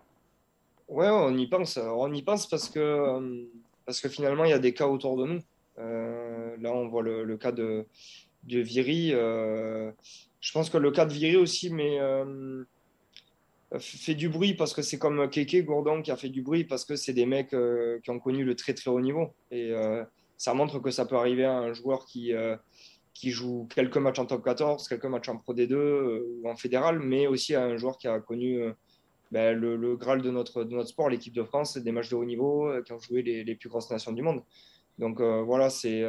Ouais, 0.88 1.10
on 1.10 1.36
y 1.38 1.48
pense. 1.48 1.78
On 1.78 2.12
y 2.12 2.24
pense 2.24 2.48
parce 2.48 2.70
que, 2.70 3.48
parce 3.86 4.02
que 4.02 4.10
finalement, 4.10 4.46
il 4.46 4.52
y 4.52 4.54
a 4.54 4.60
des 4.60 4.74
cas 4.74 4.88
autour 4.88 5.18
de 5.18 5.26
nous. 5.26 5.40
là, 5.78 6.72
on 6.72 6.88
voit 6.88 7.04
le 7.04 7.38
cas 7.38 7.52
de, 7.52 7.86
de 8.44 8.60
Viry. 8.60 9.12
Euh, 9.14 9.92
je 10.40 10.52
pense 10.52 10.70
que 10.70 10.78
le 10.78 10.92
cas 10.92 11.06
de 11.06 11.14
Viry 11.14 11.38
aussi, 11.38 11.70
mais 11.70 12.00
euh, 12.00 12.64
fait 13.80 14.16
du 14.16 14.30
bruit 14.30 14.54
parce 14.54 14.74
que 14.74 14.82
c'est 14.82 14.98
comme 14.98 15.30
Keke 15.30 15.64
Gourdon 15.66 16.02
qui 16.02 16.12
a 16.12 16.16
fait 16.16 16.30
du 16.30 16.42
bruit 16.42 16.64
parce 16.64 16.86
que 16.86 16.96
c'est 16.96 17.14
des 17.14 17.26
mecs 17.26 17.54
euh, 17.54 18.00
qui 18.04 18.10
ont 18.10 18.20
connu 18.20 18.44
le 18.44 18.56
très 18.56 18.74
très 18.74 18.90
haut 18.90 19.02
niveau. 19.02 19.34
Et 19.52 19.74
ça 20.38 20.54
montre 20.54 20.80
que 20.80 20.92
ça 20.92 21.06
peut 21.06 21.18
arriver 21.18 21.46
à 21.46 21.58
un 21.58 21.74
joueur 21.74 22.06
qui, 22.06 22.32
qui 23.14 23.32
joue 23.32 23.68
quelques 23.74 23.98
matchs 23.98 24.20
en 24.20 24.26
top 24.26 24.44
14, 24.44 24.88
quelques 24.88 25.06
matchs 25.06 25.28
en 25.28 25.38
Pro 25.38 25.54
D2 25.54 26.22
ou 26.42 26.50
en 26.50 26.56
fédéral, 26.56 27.00
mais 27.00 27.28
aussi 27.28 27.56
à 27.56 27.64
un 27.64 27.76
joueur 27.76 27.98
qui 27.98 28.08
a 28.08 28.20
connu 28.22 28.62
ben, 29.32 29.54
le, 29.54 29.98
Graal 29.98 30.22
de 30.22 30.32
notre, 30.32 30.64
de 30.64 30.74
notre 30.74 30.90
sport, 30.90 31.10
l'équipe 31.10 31.34
de 31.34 31.44
France, 31.44 31.78
des 31.78 31.92
matchs 31.92 32.10
de 32.10 32.16
haut 32.16 32.24
niveau, 32.24 32.72
qui 32.86 32.94
ont 32.94 33.00
joué 33.00 33.22
les, 33.22 33.44
les 33.44 33.56
plus 33.56 33.68
grosses 33.68 33.92
nations 33.92 34.14
du 34.14 34.22
monde. 34.22 34.42
Donc 34.98 35.20
voilà, 35.20 35.70
c'est 35.70 36.06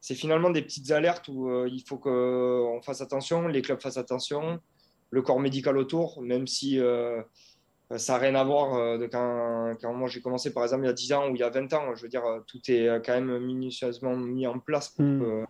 c'est 0.00 0.14
finalement 0.14 0.50
des 0.50 0.62
petites 0.62 0.90
alertes 0.90 1.28
où 1.28 1.48
euh, 1.48 1.68
il 1.70 1.82
faut 1.82 1.98
qu'on 1.98 2.80
fasse 2.82 3.00
attention, 3.00 3.48
les 3.48 3.62
clubs 3.62 3.80
fassent 3.80 3.96
attention, 3.96 4.60
le 5.10 5.22
corps 5.22 5.40
médical 5.40 5.76
autour, 5.76 6.22
même 6.22 6.46
si 6.46 6.78
euh, 6.78 7.20
ça 7.96 8.14
n'a 8.14 8.18
rien 8.18 8.34
à 8.36 8.44
voir 8.44 8.74
euh, 8.74 8.98
de 8.98 9.06
quand, 9.06 9.74
quand 9.80 9.92
moi 9.94 10.08
j'ai 10.08 10.20
commencé 10.20 10.52
par 10.52 10.62
exemple 10.62 10.84
il 10.84 10.86
y 10.86 10.90
a 10.90 10.94
10 10.94 11.12
ans 11.14 11.30
ou 11.30 11.34
il 11.34 11.40
y 11.40 11.42
a 11.42 11.50
20 11.50 11.72
ans. 11.72 11.94
Je 11.94 12.02
veux 12.02 12.08
dire, 12.08 12.22
tout 12.46 12.60
est 12.68 12.86
quand 13.04 13.14
même 13.14 13.38
minutieusement 13.38 14.16
mis 14.16 14.46
en 14.46 14.58
place 14.60 14.90
pour, 14.90 15.04
hmm. 15.04 15.20
que, 15.20 15.44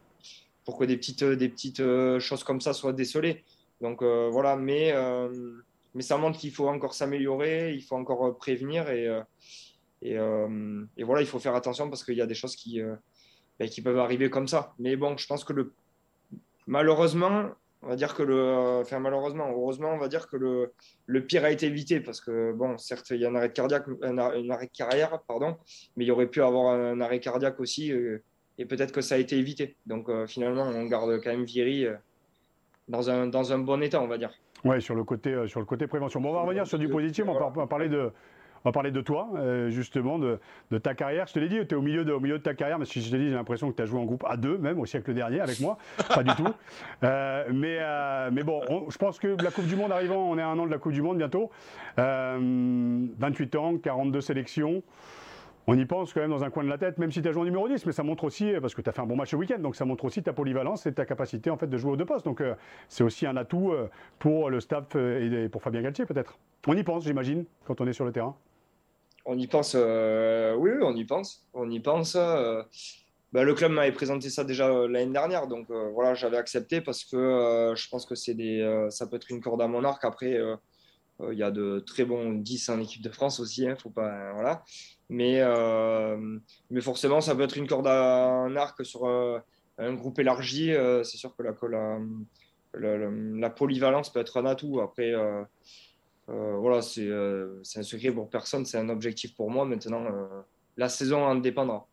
pour 0.64 0.78
que, 0.78 0.84
des 0.84 0.96
petites, 0.96 1.24
des 1.24 1.48
petites 1.48 1.82
choses 2.18 2.44
comme 2.44 2.60
ça 2.60 2.72
soient 2.72 2.92
décelées. 2.92 3.44
Donc 3.80 4.02
voilà, 4.02 4.56
mais, 4.56 4.94
mais 5.94 6.02
ça 6.02 6.16
montre 6.16 6.38
qu'il 6.38 6.52
faut 6.52 6.68
encore 6.68 6.94
s'améliorer, 6.94 7.74
il 7.74 7.82
faut 7.82 7.96
encore 7.96 8.36
prévenir 8.38 8.90
et, 8.90 9.06
et, 10.02 10.14
et, 10.14 11.04
voilà, 11.04 11.20
il 11.20 11.26
faut 11.28 11.38
faire 11.38 11.54
attention 11.54 11.88
parce 11.88 12.02
qu'il 12.02 12.16
y 12.16 12.22
a 12.22 12.26
des 12.26 12.34
choses 12.34 12.56
qui 12.56 12.80
ben, 13.58 13.68
qui 13.68 13.82
peuvent 13.82 13.98
arriver 13.98 14.30
comme 14.30 14.48
ça. 14.48 14.74
Mais 14.78 14.96
bon, 14.96 15.16
je 15.16 15.26
pense 15.26 15.44
que 15.44 15.52
le 15.52 15.72
malheureusement, 16.68 17.50
on 17.82 17.88
va 17.88 17.96
dire 17.96 18.14
que 18.14 18.22
le, 18.22 18.80
enfin 18.80 19.00
malheureusement, 19.00 19.48
heureusement, 19.50 19.92
on 19.92 19.98
va 19.98 20.08
dire 20.08 20.28
que 20.28 20.36
le, 20.36 20.72
le 21.06 21.24
pire 21.24 21.44
a 21.44 21.50
été 21.50 21.66
évité 21.66 22.00
parce 22.00 22.20
que 22.20 22.52
bon, 22.52 22.76
certes, 22.78 23.10
il 23.10 23.20
y 23.20 23.24
a 23.24 23.30
un 23.30 23.34
arrêt 23.34 23.52
cardiaque, 23.52 23.86
un 24.02 24.18
arrêt, 24.18 24.68
carrière, 24.68 25.20
pardon, 25.26 25.56
mais 25.96 26.04
il 26.04 26.08
y 26.08 26.10
aurait 26.10 26.26
pu 26.26 26.42
avoir 26.42 26.74
un 26.74 27.00
arrêt 27.00 27.20
cardiaque 27.20 27.58
aussi 27.60 27.92
euh, 27.92 28.22
et 28.58 28.66
peut-être 28.66 28.92
que 28.92 29.00
ça 29.00 29.16
a 29.16 29.18
été 29.18 29.36
évité. 29.36 29.76
Donc 29.86 30.08
euh, 30.08 30.26
finalement, 30.26 30.62
on 30.62 30.84
garde 30.84 31.20
quand 31.22 31.30
même 31.30 31.44
Viry 31.44 31.86
euh, 31.86 31.94
dans 32.88 33.10
un, 33.10 33.26
dans 33.26 33.52
un 33.52 33.58
bon 33.58 33.82
état, 33.82 34.00
on 34.00 34.08
va 34.08 34.18
dire. 34.18 34.32
Ouais, 34.64 34.80
sur 34.80 34.96
le 34.96 35.04
côté, 35.04 35.46
sur 35.46 35.60
le 35.60 35.66
côté 35.66 35.86
prévention. 35.86 36.20
Bon, 36.20 36.30
on 36.30 36.34
va 36.34 36.42
revenir 36.42 36.66
sur 36.66 36.80
du 36.80 36.88
positif. 36.88 37.24
On 37.28 37.50
va 37.50 37.66
parler 37.68 37.88
de, 37.88 38.10
on 38.64 38.68
va 38.68 38.72
parler 38.72 38.90
de 38.90 39.00
toi, 39.00 39.28
euh, 39.36 39.70
justement, 39.70 40.18
de, 40.18 40.38
ta 40.78 40.94
carrière. 40.94 41.26
Je 41.26 41.34
te 41.34 41.38
l'ai 41.38 41.48
dit, 41.48 41.58
tu 41.66 41.74
es 41.74 41.78
au 41.78 41.82
milieu, 41.82 42.04
de, 42.04 42.12
au 42.12 42.20
milieu 42.20 42.38
de 42.38 42.42
ta 42.42 42.54
carrière, 42.54 42.78
mais 42.78 42.84
si 42.84 43.00
je 43.00 43.10
te 43.10 43.16
dis, 43.16 43.28
j'ai 43.28 43.34
l'impression 43.34 43.70
que 43.70 43.76
tu 43.76 43.82
as 43.82 43.86
joué 43.86 44.00
en 44.00 44.04
groupe 44.04 44.24
A2, 44.24 44.58
même 44.58 44.78
au 44.80 44.86
siècle 44.86 45.14
dernier, 45.14 45.40
avec 45.40 45.60
moi. 45.60 45.78
Pas 46.14 46.22
du 46.22 46.34
tout. 46.34 46.48
Euh, 47.04 47.44
mais, 47.52 47.78
euh, 47.80 48.30
mais 48.32 48.42
bon, 48.42 48.60
je 48.88 48.98
pense 48.98 49.18
que 49.18 49.36
la 49.42 49.50
Coupe 49.50 49.66
du 49.66 49.76
Monde 49.76 49.92
arrivant, 49.92 50.30
on 50.30 50.36
est 50.36 50.42
à 50.42 50.48
un 50.48 50.58
an 50.58 50.66
de 50.66 50.70
la 50.70 50.78
Coupe 50.78 50.92
du 50.92 51.02
Monde 51.02 51.18
bientôt. 51.18 51.50
28 51.96 53.54
ans, 53.56 53.78
42 53.78 54.20
sélections. 54.20 54.82
On 55.66 55.78
y 55.78 55.84
pense 55.84 56.12
quand 56.12 56.20
même 56.20 56.30
dans 56.30 56.44
un 56.44 56.50
coin 56.50 56.64
de 56.64 56.68
la 56.68 56.78
tête, 56.78 56.98
même 56.98 57.12
si 57.12 57.22
tu 57.22 57.28
as 57.28 57.32
joué 57.32 57.42
en 57.42 57.44
numéro 57.44 57.68
10, 57.68 57.86
mais 57.86 57.92
ça 57.92 58.02
montre 58.02 58.24
aussi, 58.24 58.52
parce 58.60 58.74
que 58.74 58.82
tu 58.82 58.88
as 58.88 58.92
fait 58.92 59.00
un 59.00 59.06
bon 59.06 59.16
match 59.16 59.32
le 59.32 59.38
week-end, 59.38 59.58
donc 59.58 59.76
ça 59.76 59.84
montre 59.84 60.04
aussi 60.04 60.22
ta 60.22 60.32
polyvalence 60.32 60.86
et 60.86 60.92
ta 60.92 61.04
capacité 61.04 61.50
en 61.50 61.56
fait 61.56 61.68
de 61.68 61.76
jouer 61.78 61.92
aux 61.92 61.96
deux 61.96 62.06
postes. 62.06 62.24
Donc 62.24 62.42
c'est 62.88 63.04
aussi 63.04 63.26
un 63.26 63.36
atout 63.36 63.72
pour 64.18 64.50
le 64.50 64.60
staff 64.60 64.94
et 64.96 65.48
pour 65.50 65.62
Fabien 65.62 65.82
Galtier 65.82 66.04
peut-être. 66.04 66.38
On 66.66 66.76
y 66.76 66.82
pense, 66.82 67.04
j'imagine, 67.04 67.44
quand 67.64 67.80
on 67.80 67.86
est 67.86 67.92
sur 67.92 68.04
le 68.04 68.12
terrain 68.12 68.36
on 69.28 69.38
y 69.38 69.46
pense, 69.46 69.76
euh, 69.78 70.54
oui, 70.54 70.70
on 70.80 70.96
y 70.96 71.04
pense. 71.04 71.46
On 71.52 71.70
y 71.70 71.80
pense. 71.80 72.16
Euh, 72.16 72.62
bah, 73.32 73.44
le 73.44 73.52
club 73.54 73.72
m'avait 73.72 73.92
présenté 73.92 74.30
ça 74.30 74.42
déjà 74.42 74.68
euh, 74.68 74.88
l'année 74.88 75.12
dernière, 75.12 75.46
donc 75.46 75.70
voilà, 75.70 76.14
j'avais 76.14 76.38
accepté 76.38 76.80
parce 76.80 77.04
que 77.04 77.74
je 77.76 77.88
pense 77.90 78.06
que 78.06 78.14
c'est 78.14 78.32
des, 78.32 78.86
ça 78.90 79.06
peut 79.06 79.16
être 79.16 79.30
une 79.30 79.42
corde 79.42 79.60
à 79.60 79.68
mon 79.68 79.84
arc. 79.84 80.02
Après, 80.04 80.40
il 81.30 81.38
y 81.38 81.42
a 81.42 81.50
de 81.50 81.84
très 81.86 82.06
bons 82.06 82.32
10 82.32 82.70
en 82.70 82.80
équipe 82.80 83.02
de 83.02 83.10
France 83.10 83.38
aussi, 83.38 83.68
hein, 83.68 83.76
faut 83.76 83.90
pas, 83.90 84.32
voilà. 84.32 84.64
Mais, 85.10 85.42
mais 86.70 86.80
forcément, 86.80 87.20
ça 87.20 87.34
peut 87.34 87.42
être 87.42 87.58
une 87.58 87.68
corde 87.68 87.86
à 87.86 88.24
un 88.24 88.56
arc 88.56 88.84
sur 88.86 89.06
un 89.06 89.94
groupe 89.94 90.18
élargi. 90.18 90.72
c'est 91.04 91.18
sûr 91.18 91.36
que 91.36 91.42
la, 91.42 91.52
la, 92.74 93.10
la, 93.10 93.50
polyvalence 93.50 94.10
peut 94.10 94.20
être 94.20 94.38
un 94.38 94.46
atout. 94.46 94.80
Après, 94.80 95.12
voilà, 96.28 96.80
euh, 96.98 97.60
c'est 97.62 97.80
un 97.80 97.82
secret 97.82 98.10
pour 98.10 98.28
personne, 98.28 98.66
c'est 98.66 98.78
un 98.78 98.88
objectif 98.88 99.34
pour 99.34 99.50
moi. 99.50 99.64
Maintenant, 99.64 100.04
euh, 100.04 100.26
la 100.76 100.88
saison 100.88 101.24
en 101.24 101.34
dépendra. 101.36 101.86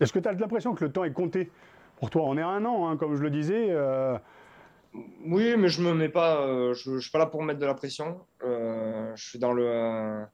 Est-ce 0.00 0.12
que 0.12 0.18
tu 0.18 0.28
as 0.28 0.32
l'impression 0.32 0.74
que 0.74 0.84
le 0.84 0.92
temps 0.92 1.04
est 1.04 1.12
compté? 1.12 1.50
Pour 1.98 2.10
toi 2.10 2.24
On 2.26 2.36
est 2.36 2.42
à 2.42 2.48
un 2.48 2.64
an, 2.64 2.88
hein, 2.88 2.96
comme 2.96 3.14
je 3.16 3.22
le 3.22 3.30
disais. 3.30 3.74
Oui, 5.24 5.54
mais 5.56 5.68
je 5.68 5.82
me 5.82 5.94
mets 5.94 6.08
pas. 6.08 6.72
je, 6.74 6.90
ne 6.90 7.00
suis 7.00 7.10
pas 7.10 7.18
là 7.18 7.26
pour 7.26 7.42
mettre 7.42 7.60
de 7.60 7.66
la 7.66 7.74
pression. 7.74 8.20
je 8.42 9.14
suis 9.16 9.38
dans 9.38 9.52
le 9.52 10.24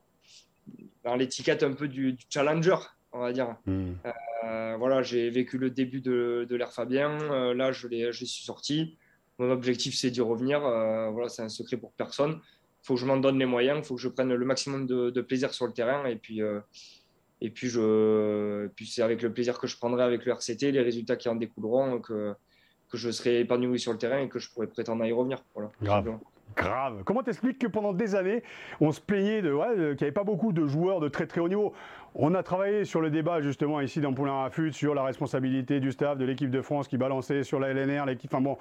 dans 1.04 1.16
l'étiquette 1.16 1.64
un 1.64 1.72
peu 1.72 1.88
du, 1.88 2.16
challenger, 2.30 2.76
on 3.12 3.20
va 3.20 3.32
dire. 3.32 3.56
Hmm. 3.66 3.94
voilà, 4.78 5.02
j'ai 5.02 5.30
vécu 5.30 5.58
le 5.58 5.70
début 5.70 6.00
de, 6.00 6.46
de 6.48 6.56
l'ère 6.56 6.72
Fabien. 6.72 7.52
là, 7.54 7.70
je, 7.70 7.88
je 8.10 8.24
suis 8.24 8.44
sorti. 8.44 8.96
Mon 9.38 9.50
objectif, 9.50 9.94
c'est 9.94 10.10
d'y 10.10 10.20
revenir. 10.20 10.60
voilà, 10.60 11.28
c'est 11.28 11.42
un 11.42 11.48
secret 11.48 11.76
pour 11.76 11.92
personne 11.92 12.40
faut 12.82 12.94
que 12.94 13.00
je 13.00 13.06
m'en 13.06 13.16
donne 13.16 13.38
les 13.38 13.46
moyens, 13.46 13.78
il 13.78 13.84
faut 13.84 13.94
que 13.94 14.00
je 14.00 14.08
prenne 14.08 14.32
le 14.34 14.44
maximum 14.44 14.86
de, 14.86 15.20
plaisir 15.20 15.54
sur 15.54 15.66
le 15.66 15.72
terrain. 15.72 16.04
Et 16.06 16.16
puis, 16.16 16.42
euh, 16.42 16.60
et 17.40 17.50
puis, 17.50 17.68
je, 17.68 18.66
puis 18.68 18.86
c'est 18.86 19.02
avec 19.02 19.22
le 19.22 19.32
plaisir 19.32 19.58
que 19.58 19.66
je 19.66 19.76
prendrai 19.76 20.02
avec 20.02 20.24
le 20.24 20.32
RCT, 20.32 20.72
les 20.72 20.82
résultats 20.82 21.16
qui 21.16 21.28
en 21.28 21.36
découleront, 21.36 22.00
que, 22.00 22.34
que 22.90 22.96
je 22.96 23.10
serai 23.10 23.40
épanoui 23.40 23.78
sur 23.78 23.92
le 23.92 23.98
terrain 23.98 24.18
et 24.18 24.28
que 24.28 24.38
je 24.38 24.50
pourrai 24.50 24.66
prétendre 24.66 25.02
à 25.02 25.08
y 25.08 25.12
revenir. 25.12 25.42
Voilà, 25.54 25.70
Grave. 25.80 26.18
Grave. 26.54 27.02
Comment 27.04 27.22
t'expliques 27.22 27.58
que 27.58 27.66
pendant 27.66 27.92
des 27.92 28.14
années, 28.14 28.42
on 28.80 28.92
se 28.92 29.00
plaignait 29.00 29.42
de, 29.42 29.52
ouais, 29.52 29.74
qu'il 29.74 29.84
n'y 29.84 30.02
avait 30.02 30.12
pas 30.12 30.24
beaucoup 30.24 30.52
de 30.52 30.66
joueurs 30.66 31.00
de 31.00 31.08
très 31.08 31.26
très 31.26 31.40
haut 31.40 31.48
niveau? 31.48 31.72
On 32.14 32.34
a 32.34 32.42
travaillé 32.42 32.84
sur 32.84 33.00
le 33.00 33.10
débat 33.10 33.40
justement 33.40 33.80
ici 33.80 34.00
dans 34.00 34.12
Poulain 34.12 34.34
Rafut 34.34 34.72
sur 34.72 34.94
la 34.94 35.02
responsabilité 35.02 35.80
du 35.80 35.92
staff 35.92 36.18
de 36.18 36.26
l'équipe 36.26 36.50
de 36.50 36.60
France 36.60 36.86
qui 36.86 36.98
balançait 36.98 37.42
sur 37.42 37.58
la 37.58 37.72
LNR, 37.72 38.04
l'équipe. 38.04 38.32
Enfin 38.32 38.42
bon, 38.42 38.58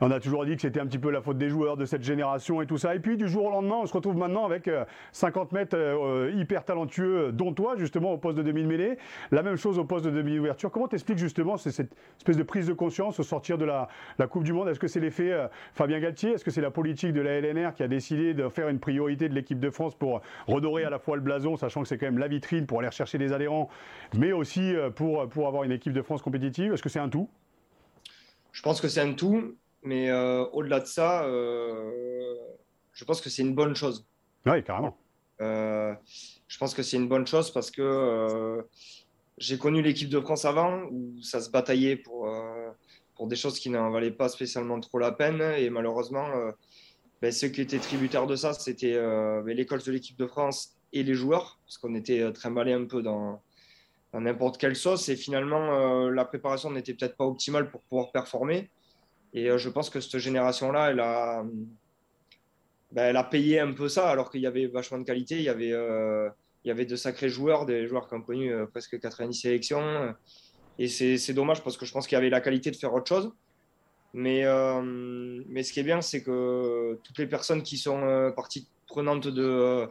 on 0.00 0.10
a 0.12 0.20
toujours 0.20 0.44
dit 0.44 0.54
que 0.54 0.62
c'était 0.62 0.78
un 0.78 0.86
petit 0.86 0.98
peu 0.98 1.10
la 1.10 1.20
faute 1.20 1.36
des 1.36 1.48
joueurs 1.48 1.76
de 1.76 1.84
cette 1.84 2.02
génération 2.02 2.62
et 2.62 2.66
tout 2.66 2.78
ça. 2.78 2.94
Et 2.94 3.00
puis 3.00 3.16
du 3.16 3.28
jour 3.28 3.46
au 3.46 3.50
lendemain, 3.50 3.76
on 3.82 3.86
se 3.86 3.92
retrouve 3.92 4.16
maintenant 4.16 4.44
avec 4.44 4.70
50 5.10 5.52
euh, 5.52 5.56
mètres 5.56 5.76
euh, 5.76 6.32
hyper 6.36 6.64
talentueux, 6.64 7.32
dont 7.32 7.52
toi 7.52 7.74
justement 7.76 8.12
au 8.12 8.18
poste 8.18 8.38
de 8.38 8.42
demi 8.42 8.62
mêlée. 8.64 8.98
La 9.32 9.42
même 9.42 9.56
chose 9.56 9.80
au 9.80 9.84
poste 9.84 10.04
de 10.04 10.10
demi-ouverture. 10.10 10.70
Comment 10.70 10.86
t'expliques 10.86 11.18
justement 11.18 11.56
cette 11.56 11.92
espèce 12.18 12.36
de 12.36 12.42
prise 12.44 12.68
de 12.68 12.72
conscience 12.72 13.18
au 13.18 13.24
sortir 13.24 13.58
de 13.58 13.64
la, 13.64 13.88
Coupe 14.28 14.44
du 14.44 14.52
Monde? 14.52 14.68
Est-ce 14.68 14.80
que 14.80 14.86
c'est 14.86 15.00
l'effet 15.00 15.32
euh, 15.32 15.48
Fabien 15.74 15.98
Galtier? 15.98 16.32
Est-ce 16.32 16.44
que 16.44 16.52
c'est 16.52 16.60
la 16.60 16.70
politique 16.70 17.12
de 17.12 17.20
la 17.20 17.40
LNR 17.40 17.74
qui 17.74 17.82
a 17.82 17.88
décidé 17.88 18.32
de 18.32 18.48
faire 18.48 18.68
une 18.68 18.78
priorité 18.78 19.28
de 19.28 19.34
l'équipe 19.34 19.58
de 19.58 19.70
France 19.70 19.96
pour 19.96 20.22
redorer 20.46 20.84
à 20.84 20.90
la 20.90 21.00
fois 21.00 21.16
le 21.16 21.22
blason, 21.22 21.56
sachant 21.56 21.82
que 21.82 21.88
c'est 21.88 21.98
quand 21.98 22.06
même 22.06 22.18
la 22.18 22.28
vitrine 22.28 22.66
pour 22.66 22.78
aller 22.78 22.91
chercher 22.92 23.18
des 23.18 23.32
adhérents, 23.32 23.68
mais 24.16 24.32
aussi 24.32 24.74
euh, 24.74 24.90
pour, 24.90 25.28
pour 25.28 25.48
avoir 25.48 25.64
une 25.64 25.72
équipe 25.72 25.92
de 25.92 26.02
France 26.02 26.22
compétitive 26.22 26.72
Est-ce 26.72 26.82
que 26.82 26.88
c'est 26.88 26.98
un 26.98 27.08
tout? 27.08 27.28
Je 28.52 28.62
pense 28.62 28.80
que 28.80 28.88
c'est 28.88 29.00
un 29.00 29.14
tout, 29.14 29.56
mais 29.82 30.10
euh, 30.10 30.44
au-delà 30.52 30.80
de 30.80 30.86
ça, 30.86 31.24
euh, 31.24 32.36
je 32.92 33.04
pense 33.04 33.20
que 33.20 33.30
c'est 33.30 33.42
une 33.42 33.54
bonne 33.54 33.74
chose. 33.74 34.06
Oui, 34.46 34.62
carrément. 34.62 34.96
je 35.40 36.58
pense 36.58 36.74
que 36.74 36.82
c'est 36.82 36.96
une 36.96 37.08
bonne 37.08 37.26
chose 37.26 37.50
parce 37.50 37.70
que 37.70 38.64
j'ai 39.38 39.56
connu 39.56 39.82
l'équipe 39.82 40.10
de 40.10 40.20
France 40.20 40.44
avant 40.44 40.82
où 40.90 41.20
ça 41.22 41.40
se 41.40 41.50
bataillait 41.50 41.96
pour, 41.96 42.28
pour 43.14 43.26
des 43.28 43.36
choses 43.36 43.58
qui 43.58 43.70
n'en 43.70 43.90
valaient 43.90 44.10
pas 44.10 44.28
spécialement 44.28 44.78
trop 44.80 44.98
la 44.98 45.12
peine. 45.12 45.40
Et 45.56 45.70
malheureusement, 45.70 46.28
ben, 47.22 47.32
ceux 47.32 47.48
qui 47.48 47.60
étaient 47.60 47.78
tributaires 47.78 48.26
de 48.26 48.36
ça, 48.36 48.52
c'était 48.52 48.94
ben, 48.94 49.56
l'école 49.56 49.80
de 49.82 49.92
l'équipe 49.92 50.18
de 50.18 50.26
France 50.26 50.76
et 50.92 51.02
les 51.02 51.14
joueurs, 51.14 51.58
parce 51.64 51.78
qu'on 51.78 51.94
était 51.94 52.20
euh, 52.20 52.32
trimballé 52.32 52.72
un 52.72 52.84
peu 52.84 53.02
dans 53.02 53.42
n'importe 54.14 54.58
quelle 54.58 54.76
sauce. 54.76 55.08
Et 55.08 55.16
finalement, 55.16 55.74
euh, 55.74 56.10
la 56.10 56.24
préparation 56.24 56.70
n'était 56.70 56.94
peut-être 56.94 57.16
pas 57.16 57.24
optimale 57.24 57.70
pour 57.70 57.82
pouvoir 57.82 58.12
performer. 58.12 58.70
Et 59.32 59.48
euh, 59.48 59.58
je 59.58 59.70
pense 59.70 59.88
que 59.88 60.00
cette 60.00 60.18
génération-là, 60.18 60.90
elle 60.90 61.00
a, 61.00 61.44
ben, 62.92 63.04
elle 63.04 63.16
a 63.16 63.24
payé 63.24 63.58
un 63.58 63.72
peu 63.72 63.88
ça, 63.88 64.10
alors 64.10 64.30
qu'il 64.30 64.42
y 64.42 64.46
avait 64.46 64.66
vachement 64.66 64.98
de 64.98 65.04
qualité. 65.04 65.36
Il 65.36 65.44
y 65.44 65.48
avait, 65.48 65.70
il 65.70 66.68
y 66.68 66.70
avait 66.70 66.84
de 66.84 66.96
sacrés 66.96 67.30
joueurs, 67.30 67.64
des 67.64 67.86
joueurs 67.86 68.06
qui 68.06 68.14
ont 68.14 68.22
connu 68.22 68.52
presque 68.68 69.00
90 69.00 69.34
sélections. 69.34 70.14
Et 70.78 70.88
c'est 70.88 71.32
dommage 71.32 71.62
parce 71.62 71.78
que 71.78 71.86
je 71.86 71.92
pense 71.92 72.06
qu'il 72.06 72.16
y 72.16 72.18
avait 72.18 72.30
la 72.30 72.42
qualité 72.42 72.70
de 72.70 72.76
faire 72.76 72.92
autre 72.92 73.08
chose. 73.08 73.32
Mais, 74.12 74.44
mais 75.48 75.62
ce 75.62 75.72
qui 75.72 75.80
est 75.80 75.84
bien, 75.84 76.02
c'est 76.02 76.22
que 76.22 76.98
toutes 77.02 77.16
les 77.16 77.26
personnes 77.26 77.62
qui 77.62 77.78
sont 77.78 78.30
parties 78.36 78.68
prenantes 78.86 79.26
de, 79.26 79.88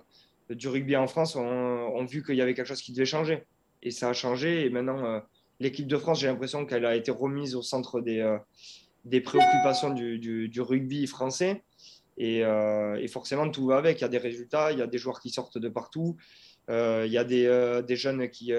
du 0.56 0.68
rugby 0.68 0.96
en 0.96 1.08
France 1.08 1.36
ont, 1.36 1.42
ont 1.44 2.06
vu 2.06 2.24
qu'il 2.24 2.36
y 2.36 2.42
avait 2.42 2.54
quelque 2.54 2.68
chose 2.68 2.82
qui 2.82 2.94
devait 2.94 3.06
changer. 3.06 3.44
Et 3.84 3.92
ça 3.92 4.10
a 4.10 4.14
changé. 4.14 4.66
Et 4.66 4.70
maintenant, 4.70 5.22
l'équipe 5.60 5.88
de 5.88 5.98
France, 5.98 6.20
j'ai 6.20 6.28
l'impression 6.28 6.66
qu'elle 6.66 6.86
a 6.86 6.96
été 6.96 7.12
remise 7.12 7.56
au 7.56 7.62
centre 7.62 8.00
des, 8.00 8.38
des 9.06 9.22
préoccupations 9.22 9.92
du, 9.92 10.20
du, 10.20 10.62
rugby 10.62 11.08
français. 11.08 11.64
Euh, 12.20 12.96
et, 12.96 13.08
forcément, 13.08 13.50
tout 13.50 13.66
va 13.66 13.78
avec. 13.78 14.00
Il 14.00 14.02
y 14.02 14.06
a 14.06 14.10
des 14.10 14.18
résultats, 14.18 14.72
il 14.72 14.80
y 14.80 14.82
a 14.82 14.88
des 14.88 14.98
joueurs 14.98 15.20
qui 15.20 15.30
sortent 15.30 15.58
de 15.58 15.70
partout, 15.70 16.18
euh, 16.70 17.04
il 17.06 17.12
y 17.12 17.18
a 17.18 17.24
des, 17.24 17.46
euh, 17.46 17.82
des 17.82 17.96
jeunes 17.96 18.30
qui, 18.30 18.52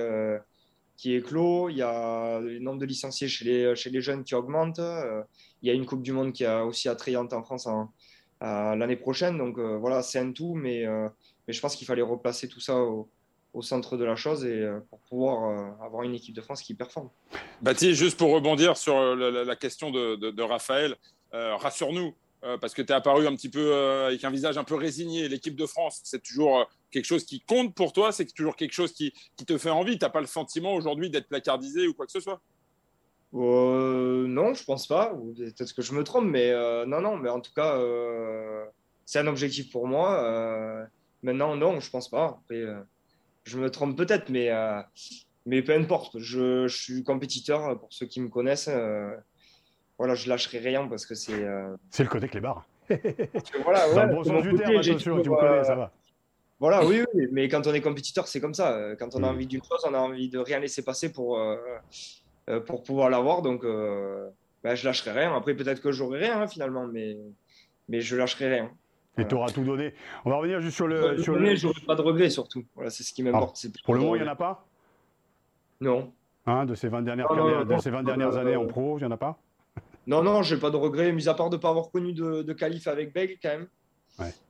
qui 0.96 1.14
éclosent, 1.14 1.72
il 1.72 1.78
y 1.78 1.83
a 1.83 2.40
le 2.40 2.59
nombre 2.59 2.81
de 2.81 2.87
licenciés 2.87 3.28
chez 3.28 3.44
les, 3.44 3.76
chez 3.76 3.90
les 3.90 4.00
jeunes 4.00 4.24
qui 4.24 4.35
augmente. 4.35 4.78
il 4.78 5.68
y 5.68 5.70
a 5.70 5.74
une 5.74 5.87
Coupe 5.87 6.02
du 6.02 6.12
Monde 6.12 6.33
qui 6.33 6.44
est 6.44 6.61
aussi 6.61 6.88
attrayante 6.88 7.33
en 7.33 7.42
France 7.42 7.68
l'année 8.40 8.96
prochaine. 8.96 9.38
Donc 9.38 9.59
voilà, 9.59 10.02
c'est 10.02 10.18
un 10.18 10.33
tout, 10.33 10.55
mais, 10.55 10.85
mais 11.46 11.55
je 11.55 11.61
pense 11.61 11.76
qu'il 11.76 11.87
fallait 11.87 12.02
replacer 12.02 12.48
tout 12.48 12.61
ça 12.61 12.76
au, 12.76 13.09
au 13.55 13.62
centre 13.62 13.96
de 13.96 14.05
la 14.05 14.16
chose 14.16 14.44
et 14.44 14.66
pour 14.90 15.00
pouvoir 15.00 15.83
avoir 15.83 16.02
une 16.02 16.14
équipe 16.14 16.35
de 16.35 16.40
France 16.40 16.62
qui 16.62 16.74
performe. 16.74 17.11
Baptiste, 17.61 17.98
juste 17.98 18.18
pour 18.18 18.33
rebondir 18.33 18.76
sur 18.76 19.14
la, 19.14 19.57
question 19.57 19.90
de, 19.90 20.16
de, 20.16 20.31
de 20.31 20.42
Raphaël, 20.42 20.96
rassure-nous, 21.33 22.14
euh, 22.44 22.59
parce 22.59 22.74
que 22.74 22.83
tu 22.83 22.88
es 22.88 22.94
apparu 22.94 23.28
un 23.28 23.37
petit 23.37 23.48
peu 23.48 23.72
euh, 23.72 24.09
avec 24.09 24.24
un 24.24 24.31
visage 24.31 24.59
un 24.59 24.64
peu 24.64 24.74
résigné. 24.74 25.28
L'équipe 25.28 25.55
de 25.55 25.66
France, 25.66 26.00
c'est 26.02 26.20
toujours 26.20 26.59
euh, 26.59 26.64
quelque 26.90 27.05
chose 27.05 27.24
qui 27.24 27.40
compte 27.40 27.72
pour 27.74 27.92
toi, 27.92 28.11
c'est 28.11 28.26
toujours 28.26 28.57
quelque 28.57 28.72
chose 28.72 28.92
qui, 28.92 29.12
qui 29.37 29.44
te 29.44 29.57
fait 29.59 29.70
envie. 29.70 29.96
Tu 29.96 30.05
n'as 30.05 30.11
pas 30.11 30.20
le 30.20 30.26
sentiment 30.26 30.74
aujourd'hui 30.74 31.09
d'être 31.09 31.28
placardisé 31.28 31.87
ou 31.87 31.94
quoi 31.94 32.07
que 32.07 32.12
ce 32.12 32.20
soit? 32.20 32.40
Non, 33.33 34.55
je 34.55 34.64
pense 34.64 34.88
pas. 34.88 35.14
Peut-être 35.37 35.72
que 35.72 35.83
je 35.83 35.94
me 35.94 36.02
trompe, 36.02 36.26
mais 36.26 36.52
non, 36.87 37.00
non. 37.00 37.16
Mais 37.16 37.31
en 37.31 37.40
tout 37.40 37.52
cas, 37.55 37.81
c'est 39.07 39.20
un 39.20 39.26
objectif 39.26 39.72
pour 39.72 39.87
moi. 39.87 40.87
Maintenant, 41.22 41.56
non, 41.56 41.80
je 41.80 41.90
pense 41.90 42.08
pas. 42.08 42.40
Après, 42.42 42.64
je 43.44 43.58
me 43.58 43.70
trompe 43.70 43.96
peut-être, 43.96 44.28
mais, 44.28 44.50
mais 45.46 45.62
peu 45.62 45.74
importe. 45.74 46.18
Je, 46.18 46.66
je, 46.68 46.76
suis 46.76 47.04
compétiteur 47.04 47.78
pour 47.78 47.92
ceux 47.92 48.06
qui 48.06 48.20
me 48.20 48.28
connaissent 48.28 48.70
voilà, 50.02 50.16
je 50.16 50.28
lâcherai 50.28 50.58
rien 50.58 50.88
parce 50.88 51.06
que 51.06 51.14
c'est. 51.14 51.44
Euh, 51.44 51.76
c'est 51.90 52.02
le 52.02 52.08
côté 52.08 52.28
clébard. 52.28 52.66
voilà, 53.62 53.88
ouais, 53.88 53.94
Dans 53.94 54.06
le 54.06 54.14
bon 54.14 54.24
sens 54.24 54.42
du 54.42 54.54
terme, 54.54 54.76
attention, 54.76 55.22
tu 55.22 55.30
me 55.30 55.37
connais, 55.37 55.62
ça 55.62 55.76
va. 55.76 55.92
Voilà, 56.58 56.85
oui, 56.85 57.04
oui, 57.14 57.28
mais 57.30 57.48
quand 57.48 57.66
on 57.68 57.72
est 57.72 57.80
compétiteur, 57.80 58.26
c'est 58.26 58.40
comme 58.40 58.54
ça. 58.54 58.96
Quand 58.98 59.14
on 59.14 59.22
a 59.22 59.30
mm. 59.30 59.35
envie 59.35 59.46
d'une 59.46 59.62
chose, 59.62 59.80
on 59.88 59.94
a 59.94 59.98
envie 59.98 60.28
de 60.28 60.40
rien 60.40 60.58
laisser 60.58 60.82
passer 60.82 61.12
pour, 61.12 61.38
euh, 61.38 61.56
euh, 62.50 62.58
pour 62.58 62.82
pouvoir 62.82 63.11
l'avoir. 63.11 63.42
Donc, 63.42 63.62
ben, 63.62 64.74
je 64.74 64.85
lâcherai 64.85 65.12
rien. 65.12 65.37
Après, 65.37 65.54
peut-être 65.54 65.80
que 65.80 65.92
j'aurai 65.92 66.18
rien 66.18 66.42
hein, 66.42 66.48
finalement, 66.48 66.88
mais, 66.88 67.16
mais 67.88 68.00
je 68.00 68.16
lâcherai 68.16 68.48
rien. 68.54 68.70
Et 69.18 69.27
tu 69.27 69.35
auras 69.35 69.51
tout 69.51 69.62
donné. 69.62 69.94
On 70.25 70.31
va 70.31 70.37
revenir 70.37 70.61
juste 70.61 70.77
sur 70.77 70.88
le. 70.88 71.18
Sur 71.22 71.37
le... 71.37 71.55
J'aurai 71.55 71.81
pas 71.87 71.94
de 71.94 72.03
regrets 72.03 72.31
surtout. 72.31 72.64
Voilà, 72.75 72.90
c'est 72.90 73.03
ce 73.03 73.12
qui 73.12 73.22
m'importe. 73.22 73.66
Pour 73.85 73.94
le 73.94 74.01
moment, 74.01 74.16
il 74.16 74.22
n'y 74.22 74.29
en 74.29 74.33
a 74.33 74.37
pas? 74.37 74.66
Non. 75.81 76.12
Hein, 76.46 76.64
de 76.64 76.75
ces 76.75 76.88
20 76.88 77.03
dernières, 77.03 77.29
de 77.29 77.79
ces 77.79 77.90
20 77.90 78.03
dernières 78.05 78.37
années 78.37 78.57
en 78.57 78.66
pro, 78.66 78.98
il 78.98 79.03
n'y 79.03 79.07
en 79.07 79.11
a 79.11 79.16
pas? 79.16 79.38
Non, 80.07 80.22
non, 80.22 80.42
j'ai 80.42 80.57
pas 80.57 80.70
de 80.70 80.77
regrets, 80.77 81.12
mis 81.12 81.29
à 81.29 81.35
part 81.35 81.51
de 81.51 81.57
ne 81.57 81.61
pas 81.61 81.68
avoir 81.68 81.90
connu 81.90 82.12
de, 82.12 82.42
de 82.42 82.53
qualif 82.53 82.88
avec 82.88 83.12
Bègle 83.12 83.37
quand 83.40 83.51
même. 83.51 83.68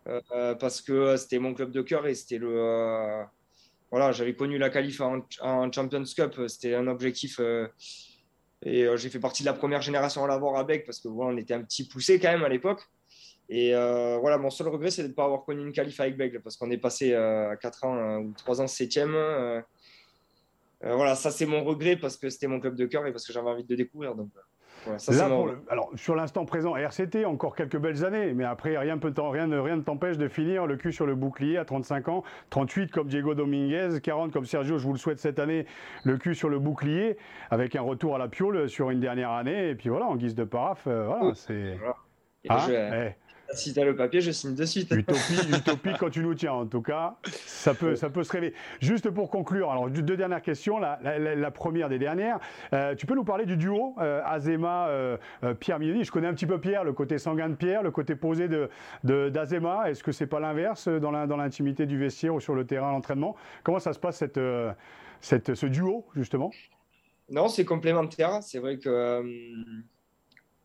Euh, 0.09 0.55
parce 0.55 0.81
que 0.81 0.93
euh, 0.93 1.17
c'était 1.17 1.39
mon 1.39 1.55
club 1.55 1.71
de 1.71 1.83
cœur 1.83 2.07
et 2.07 2.15
c'était 2.15 2.39
le. 2.39 2.53
Euh, 2.55 3.23
voilà, 3.91 4.13
j'avais 4.13 4.35
connu 4.35 4.59
la 4.59 4.71
qualif 4.71 5.01
en, 5.01 5.23
Champions 5.71 6.05
Cup, 6.17 6.41
c'était 6.49 6.75
un 6.75 6.87
objectif. 6.87 7.39
et 8.65 8.87
j'ai 8.97 9.11
fait 9.11 9.21
partie 9.21 9.43
de 9.43 9.49
la 9.49 9.53
première 9.53 9.83
génération 9.83 10.25
à 10.25 10.29
l'avoir 10.29 10.57
à 10.57 10.65
Bègle 10.65 10.85
parce 10.87 10.99
que 10.99 11.09
voilà, 11.09 11.35
on 11.35 11.37
était 11.37 11.53
un 11.53 11.63
petit 11.63 11.87
poussé 11.87 12.19
quand 12.19 12.33
même 12.33 12.45
à 12.45 12.49
l'époque. 12.49 12.89
Et 13.55 13.73
voilà, 13.73 14.39
mon 14.39 14.51
seul 14.51 14.69
regret, 14.69 14.91
c'est 14.91 15.03
de 15.03 15.09
ne 15.09 15.13
pas 15.13 15.25
avoir 15.25 15.45
connu 15.45 15.61
une 15.61 15.73
qualif 15.73 16.01
avec 16.01 16.17
Bègle 16.17 16.41
parce 16.41 16.57
qu'on 16.57 16.71
est 16.71 16.79
passé 16.79 17.15
à 17.15 17.55
4 17.61 17.85
ans 17.85 18.19
ou 18.19 18.33
3 18.37 18.63
ans 18.63 18.65
7ème. 18.65 19.63
voilà, 20.81 21.15
ça 21.15 21.31
c'est 21.31 21.47
mon 21.47 21.63
regret 21.63 21.97
parce 21.97 22.17
que 22.17 22.31
c'était 22.31 22.47
mon 22.47 22.61
club 22.61 22.77
de 22.77 22.87
cœur 22.87 23.07
et 23.07 23.13
parce 23.13 23.27
que 23.27 23.33
j'avais 23.33 23.51
envie 23.51 23.65
de 23.65 23.75
découvrir. 23.75 24.15
Donc, 24.15 24.31
alors, 25.71 25.91
sur 25.95 26.15
l'instant 26.15 26.45
présent, 26.45 26.77
RCT, 26.77 27.25
encore 27.25 27.55
quelques 27.55 27.79
belles 27.79 28.05
années, 28.05 28.33
mais 28.35 28.45
après, 28.45 28.77
rien, 28.77 28.99
peut 28.99 29.13
rien, 29.17 29.63
rien 29.63 29.77
ne 29.77 29.83
t'empêche 29.83 30.19
de 30.19 30.29
finir 30.29 30.67
le 30.67 30.77
cul 30.77 30.93
sur 30.93 31.07
le 31.07 31.15
bouclier 31.15 31.57
à 31.59 31.65
35 31.65 32.09
ans, 32.09 32.25
38 32.51 32.91
comme 32.91 33.09
Diego 33.09 33.35
Dominguez, 33.35 34.01
40 34.03 34.33
comme 34.33 34.45
Sergio, 34.45 34.79
je 34.79 34.85
vous 34.85 34.93
le 34.93 34.99
souhaite 34.99 35.21
cette 35.21 35.39
année, 35.39 35.67
le 36.05 36.17
cul 36.19 36.35
sur 36.35 36.49
le 36.49 36.59
bouclier, 36.59 37.17
avec 37.51 37.77
un 37.77 37.83
retour 37.83 38.15
à 38.17 38.19
la 38.19 38.29
piole 38.29 38.69
sur 38.69 38.91
une 38.91 39.01
dernière 39.01 39.31
année, 39.31 39.71
et 39.71 39.75
puis 39.75 39.89
voilà, 39.89 40.07
en 40.07 40.17
guise 40.17 40.35
de 40.35 40.45
paraf, 40.45 40.87
euh, 40.87 41.07
voilà, 41.07 41.35
c'est. 41.35 41.79
Hein 42.49 43.13
si 43.55 43.73
tu 43.73 43.81
as 43.81 43.85
le 43.85 43.97
papier, 43.97 44.21
je 44.21 44.31
signe 44.31 44.55
de 44.55 44.65
suite. 44.65 44.91
Utopie, 44.91 45.49
utopie 45.57 45.93
quand 45.99 46.11
tu 46.11 46.21
nous 46.21 46.35
tiens, 46.35 46.53
en 46.53 46.67
tout 46.67 46.83
cas, 46.83 47.17
ça 47.47 47.75
peut, 47.75 47.97
ça 47.97 48.11
peut 48.11 48.23
se 48.23 48.33
rêver. 48.33 48.55
Juste 48.81 49.11
pour 49.11 49.31
conclure, 49.31 49.71
alors 49.71 49.91
deux 49.91 50.17
dernières 50.17 50.43
questions. 50.43 50.79
La, 50.79 50.99
la, 51.03 51.51
première 51.51 51.89
des 51.89 51.99
dernières, 51.99 52.39
euh, 52.73 52.95
tu 52.95 53.07
peux 53.07 53.15
nous 53.15 53.25
parler 53.25 53.47
du 53.47 53.57
duo 53.57 53.95
euh, 54.01 54.23
Azema 54.25 54.89
euh, 54.89 55.17
Pierre 55.61 55.79
Mignoni. 55.79 56.05
Je 56.05 56.11
connais 56.11 56.27
un 56.27 56.35
petit 56.35 56.47
peu 56.47 56.61
Pierre, 56.61 56.85
le 56.85 56.93
côté 56.93 57.19
sanguin 57.19 57.49
de 57.49 57.55
Pierre, 57.55 57.83
le 57.83 57.91
côté 57.91 58.17
posé 58.17 58.49
de 58.49 58.69
d'Azema. 59.05 59.91
Est-ce 59.91 60.03
que 60.03 60.13
c'est 60.13 60.27
pas 60.27 60.41
l'inverse 60.41 60.89
dans 60.89 61.11
l'intimité 61.11 61.87
du 61.87 61.99
vestiaire 61.99 62.35
ou 62.35 62.41
sur 62.41 62.55
le 62.55 62.67
terrain 62.67 62.91
l'entraînement? 62.93 63.37
Comment 63.63 63.79
ça 63.79 63.93
se 63.93 63.99
passe 63.99 64.17
cette, 64.17 64.41
cette, 65.21 65.55
ce 65.55 65.67
duo 65.67 66.07
justement? 66.15 66.51
Non, 67.31 67.49
c'est 67.49 67.65
complémentaire. 67.65 68.43
C'est 68.43 68.59
vrai 68.59 68.79
que 68.79 69.23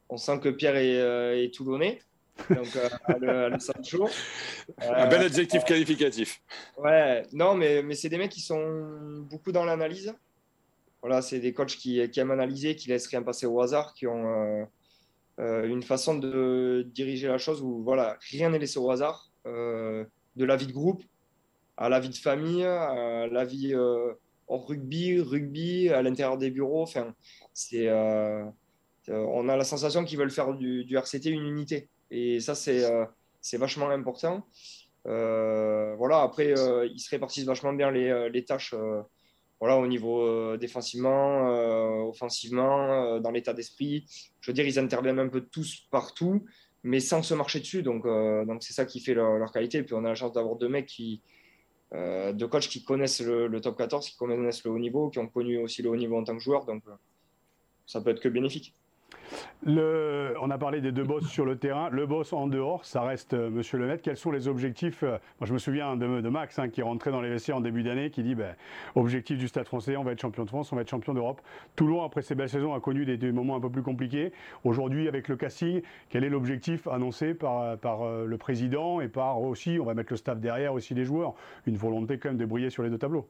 on 0.09 0.17
sent 0.17 0.39
que 0.39 0.49
Pierre 0.49 0.77
est, 0.77 1.43
est 1.43 1.53
toulonnais 1.53 1.99
donc 2.49 2.75
euh, 2.75 3.49
le, 3.49 3.59
Sancho. 3.59 4.09
Un 4.79 5.07
bel 5.07 5.21
adjectif 5.21 5.63
qualificatif. 5.63 6.41
Ouais, 6.77 7.23
non, 7.33 7.55
mais, 7.55 7.81
mais 7.83 7.95
c'est 7.95 8.09
des 8.09 8.17
mecs 8.17 8.31
qui 8.31 8.41
sont 8.41 9.21
beaucoup 9.29 9.51
dans 9.51 9.65
l'analyse. 9.65 10.13
Voilà, 11.01 11.21
c'est 11.21 11.39
des 11.39 11.53
coachs 11.53 11.75
qui, 11.75 12.09
qui, 12.09 12.19
aiment 12.19 12.31
analyser, 12.31 12.75
qui 12.75 12.89
laissent 12.89 13.07
rien 13.07 13.21
passer 13.21 13.45
au 13.45 13.61
hasard, 13.61 13.93
qui 13.93 14.07
ont 14.07 14.25
euh, 14.25 14.65
euh, 15.39 15.67
une 15.67 15.83
façon 15.83 16.17
de 16.17 16.87
diriger 16.93 17.27
la 17.27 17.37
chose 17.37 17.61
où 17.61 17.83
voilà, 17.83 18.17
rien 18.31 18.49
n'est 18.49 18.59
laissé 18.59 18.79
au 18.79 18.89
hasard, 18.89 19.31
de 19.45 20.45
la 20.45 20.57
vie 20.57 20.67
de 20.67 20.73
groupe 20.73 21.03
à 21.77 21.87
la 21.89 21.99
vie 22.01 22.09
de 22.09 22.15
famille, 22.15 22.65
à 22.65 23.27
la 23.27 23.45
vie 23.45 23.73
en 24.47 24.57
rugby, 24.57 25.21
rugby, 25.21 25.89
à 25.89 26.01
l'intérieur 26.01 26.37
des 26.37 26.51
bureaux. 26.51 26.81
Enfin, 26.81 27.13
c'est, 27.53 27.87
on 29.09 29.47
a 29.49 29.55
la 29.55 29.63
sensation 29.63 30.03
qu'ils 30.03 30.17
veulent 30.17 30.31
faire 30.31 30.53
du, 30.53 30.95
RCT 30.95 31.29
une 31.29 31.45
unité. 31.45 31.89
Et 32.11 32.39
ça, 32.39 32.55
c'est 32.55 32.83
euh, 32.83 33.05
c'est 33.41 33.57
vachement 33.57 33.89
important. 33.89 34.45
Euh, 35.05 35.95
voilà, 35.95 36.21
après, 36.21 36.57
euh, 36.57 36.87
ils 36.87 36.99
se 36.99 37.09
répartissent 37.09 37.45
vachement 37.45 37.73
bien 37.73 37.91
les, 37.91 38.45
tâches 38.45 38.75
voilà, 39.59 39.77
au 39.77 39.87
niveau 39.87 40.57
défensivement, 40.57 42.07
offensivement, 42.07 43.19
dans 43.19 43.31
l'état 43.31 43.53
d'esprit. 43.53 44.05
Je 44.41 44.51
veux 44.51 44.53
dire, 44.53 44.67
ils 44.67 44.79
interviennent 44.79 45.19
un 45.19 45.29
peu 45.29 45.41
tous 45.41 45.87
partout, 45.89 46.45
mais 46.83 46.99
sans 46.99 47.23
se 47.23 47.33
marcher 47.33 47.59
dessus. 47.59 47.83
Donc, 47.83 48.05
donc 48.05 48.63
c'est 48.63 48.73
ça 48.73 48.85
qui 48.85 48.99
fait 48.99 49.13
leur, 49.13 49.51
qualité. 49.51 49.79
Et 49.79 49.83
puis, 49.83 49.95
on 49.95 50.05
a 50.05 50.09
la 50.09 50.15
chance 50.15 50.33
d'avoir 50.33 50.57
deux 50.57 50.69
mecs 50.69 50.85
qui, 50.85 51.21
de 51.93 52.45
coachs 52.45 52.67
qui 52.67 52.83
connaissent 52.83 53.21
le, 53.21 53.47
le, 53.47 53.61
top 53.61 53.77
14, 53.77 54.09
qui 54.09 54.17
connaissent 54.17 54.63
le 54.63 54.71
haut 54.71 54.79
niveau, 54.79 55.09
qui 55.09 55.19
ont 55.19 55.27
connu 55.27 55.57
aussi 55.57 55.81
le 55.81 55.89
haut 55.89 55.95
niveau 55.95 56.17
en 56.17 56.23
tant 56.23 56.35
que 56.37 56.43
joueur. 56.43 56.65
Donc, 56.65 56.83
ça 57.87 58.01
peut 58.01 58.11
être 58.11 58.19
que 58.19 58.29
bénéfique. 58.29 58.75
On 59.65 60.49
a 60.49 60.57
parlé 60.57 60.81
des 60.81 60.91
deux 60.91 61.03
boss 61.03 61.27
sur 61.27 61.45
le 61.45 61.57
terrain. 61.57 61.89
Le 61.89 62.05
boss 62.05 62.31
en 62.31 62.47
dehors, 62.47 62.85
ça 62.85 63.01
reste 63.01 63.33
euh, 63.33 63.49
Monsieur 63.49 63.77
Lemaitre. 63.77 64.01
Quels 64.01 64.17
sont 64.17 64.31
les 64.31 64.47
objectifs 64.47 65.03
euh, 65.03 65.17
Moi, 65.39 65.47
je 65.47 65.53
me 65.53 65.57
souviens 65.57 65.97
de, 65.97 66.29
Max 66.29 66.57
hein, 66.59 66.69
qui 66.69 66.81
est 66.81 66.83
rentré 66.83 67.11
dans 67.11 67.21
les 67.21 67.29
vestiaires 67.29 67.57
en 67.57 67.61
début 67.61 67.83
d'année, 67.83 68.09
qui 68.09 68.23
dit 68.23 68.35
ben, 68.35 68.55
objectif 68.95 69.37
du 69.37 69.47
Stade 69.47 69.65
Français, 69.65 69.97
on 69.97 70.03
va 70.03 70.13
être 70.13 70.21
champion 70.21 70.43
de 70.43 70.49
France, 70.49 70.71
on 70.71 70.75
va 70.75 70.83
être 70.83 70.89
champion 70.89 71.13
d'Europe. 71.13 71.41
Toulon, 71.75 72.03
après 72.03 72.21
ces 72.21 72.35
belles 72.35 72.49
saisons, 72.49 72.73
a 72.73 72.79
connu 72.79 73.05
des, 73.05 73.31
moments 73.31 73.55
un 73.55 73.59
peu 73.59 73.69
plus 73.69 73.83
compliqués. 73.83 74.31
Aujourd'hui, 74.63 75.07
avec 75.07 75.27
le 75.27 75.35
casting, 75.35 75.81
quel 76.09 76.23
est 76.23 76.29
l'objectif 76.29 76.87
annoncé 76.87 77.33
par, 77.33 77.77
par 77.77 78.03
euh, 78.03 78.25
le 78.25 78.37
président 78.37 79.01
et 79.01 79.09
par 79.09 79.41
aussi, 79.41 79.79
on 79.81 79.85
va 79.85 79.93
mettre 79.93 80.13
le 80.13 80.17
staff 80.17 80.39
derrière, 80.39 80.73
aussi 80.73 80.93
les 80.93 81.03
joueurs 81.03 81.33
Une 81.65 81.77
volonté 81.77 82.19
quand 82.19 82.29
même 82.29 82.37
de 82.37 82.45
briller 82.45 82.69
sur 82.69 82.83
les 82.83 82.89
deux 82.89 82.97
tableaux. 82.97 83.27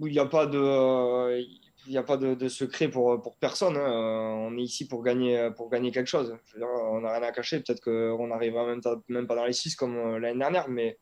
Il 0.00 0.12
n'y 0.12 0.18
a 0.18 0.26
pas 0.26 0.46
de 0.46 1.42
il 1.88 1.92
n'y 1.92 1.98
a 1.98 2.02
pas 2.02 2.18
de, 2.18 2.48
secret 2.48 2.88
pour, 2.88 3.36
personne. 3.40 3.76
Hein. 3.76 4.44
On 4.46 4.56
est 4.58 4.62
ici 4.62 4.86
pour 4.86 5.02
gagner, 5.02 5.48
pour 5.56 5.70
gagner 5.70 5.90
quelque 5.90 6.06
chose. 6.06 6.36
on 6.60 7.00
n'a 7.00 7.12
rien 7.12 7.22
à 7.22 7.32
cacher. 7.32 7.60
Peut-être 7.60 7.80
qu'on 7.80 8.26
n'arrivera 8.26 8.66
même, 8.66 9.26
pas 9.26 9.34
dans 9.34 9.46
les 9.46 9.54
six 9.54 9.74
comme 9.74 9.96
euh, 9.96 10.18
l'année 10.18 10.38
dernière, 10.38 10.68
mais, 10.68 10.98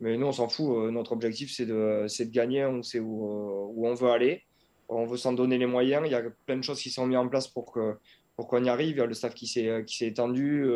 mais 0.00 0.18
nous, 0.18 0.26
on 0.26 0.32
s'en 0.32 0.48
fout. 0.48 0.76
Euh, 0.76 0.90
notre 0.90 1.12
objectif, 1.12 1.50
c'est 1.50 1.64
de, 1.64 2.30
gagner. 2.30 2.66
On 2.66 2.82
sait 2.82 3.00
où, 3.00 3.24
euh, 3.24 3.88
on 3.88 3.94
veut 3.94 4.10
aller. 4.10 4.42
On 4.90 5.06
veut 5.06 5.16
s'en 5.16 5.32
donner 5.32 5.56
les 5.56 5.66
moyens. 5.66 6.02
Il 6.04 6.12
y 6.12 6.14
a 6.14 6.22
plein 6.44 6.58
de 6.58 6.62
choses 6.62 6.80
qui 6.80 6.90
sont 6.90 7.06
mises 7.06 7.18
en 7.18 7.28
place 7.28 7.48
pour 7.48 7.72
qu'on 7.72 8.64
y 8.64 8.68
arrive. 8.68 8.96
Il 8.96 8.98
y 8.98 9.02
a 9.02 9.06
le 9.06 9.14
staff 9.14 9.34
qui 9.34 9.46
s'est 9.46 9.86
étendu. 10.00 10.66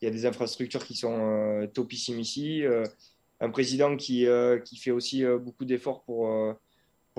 Il 0.00 0.04
y 0.04 0.06
a 0.06 0.10
des 0.10 0.24
infrastructures 0.24 0.84
qui 0.84 0.94
sont 0.94 1.68
topissimes 1.74 2.20
ici. 2.20 2.62
un 3.40 3.50
président 3.50 3.96
qui, 3.96 4.26
fait 4.80 4.90
aussi 4.90 5.24
beaucoup 5.24 5.64
d'efforts 5.64 6.02
pour 6.02 6.56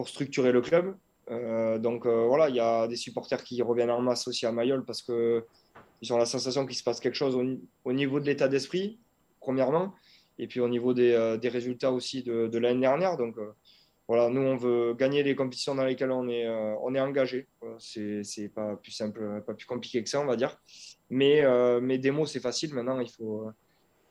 structurer 0.07 0.51
le 0.51 0.61
club. 0.61 0.95
Donc 1.29 2.07
voilà, 2.07 2.49
il 2.49 2.55
y 2.55 2.59
a 2.59 2.87
des 2.87 2.95
supporters 2.95 3.43
qui 3.43 3.61
reviennent 3.61 3.91
en 3.91 4.01
masse 4.01 4.27
aussi 4.27 4.45
à 4.45 4.51
Mayol 4.51 4.83
parce 4.85 5.01
qu'ils 5.01 6.13
ont 6.13 6.17
la 6.17 6.25
sensation 6.25 6.65
qu'il 6.65 6.75
se 6.75 6.83
passe 6.83 6.99
quelque 6.99 7.15
chose 7.15 7.37
au, 7.83 7.93
niveau 7.93 8.19
de 8.19 8.25
l'état 8.25 8.47
d'esprit, 8.47 8.99
premièrement, 9.39 9.93
et 10.37 10.47
puis 10.47 10.59
au 10.59 10.67
niveau 10.67 10.93
des, 10.93 11.37
des 11.39 11.49
résultats 11.49 11.91
aussi 11.91 12.23
de, 12.23 12.47
de 12.47 12.57
l'année 12.57 12.81
dernière. 12.81 13.15
Donc 13.17 13.35
voilà, 14.09 14.27
nous, 14.27 14.41
on 14.41 14.55
veut 14.55 14.95
gagner 14.95 15.21
les 15.21 15.35
compétitions 15.35 15.75
dans 15.75 15.85
lesquelles 15.85 16.09
on 16.09 16.27
est, 16.27 16.47
euh, 16.47 16.73
on 16.81 16.95
est 16.95 16.99
engagé. 16.99 17.47
C'est, 17.77 18.23
c'est 18.23 18.49
pas 18.49 18.75
plus 18.75 18.91
simple, 18.91 19.43
pas 19.45 19.53
plus 19.53 19.67
compliqué 19.67 20.01
que 20.01 20.09
ça, 20.09 20.19
on 20.19 20.25
va 20.25 20.35
dire. 20.35 20.59
Mais, 21.11 21.45
euh, 21.45 21.79
mais 21.79 21.99
des 21.99 22.09
mots, 22.09 22.25
c'est 22.25 22.39
facile. 22.39 22.73
Maintenant, 22.73 22.99
il 22.99 23.11
faut, 23.11 23.51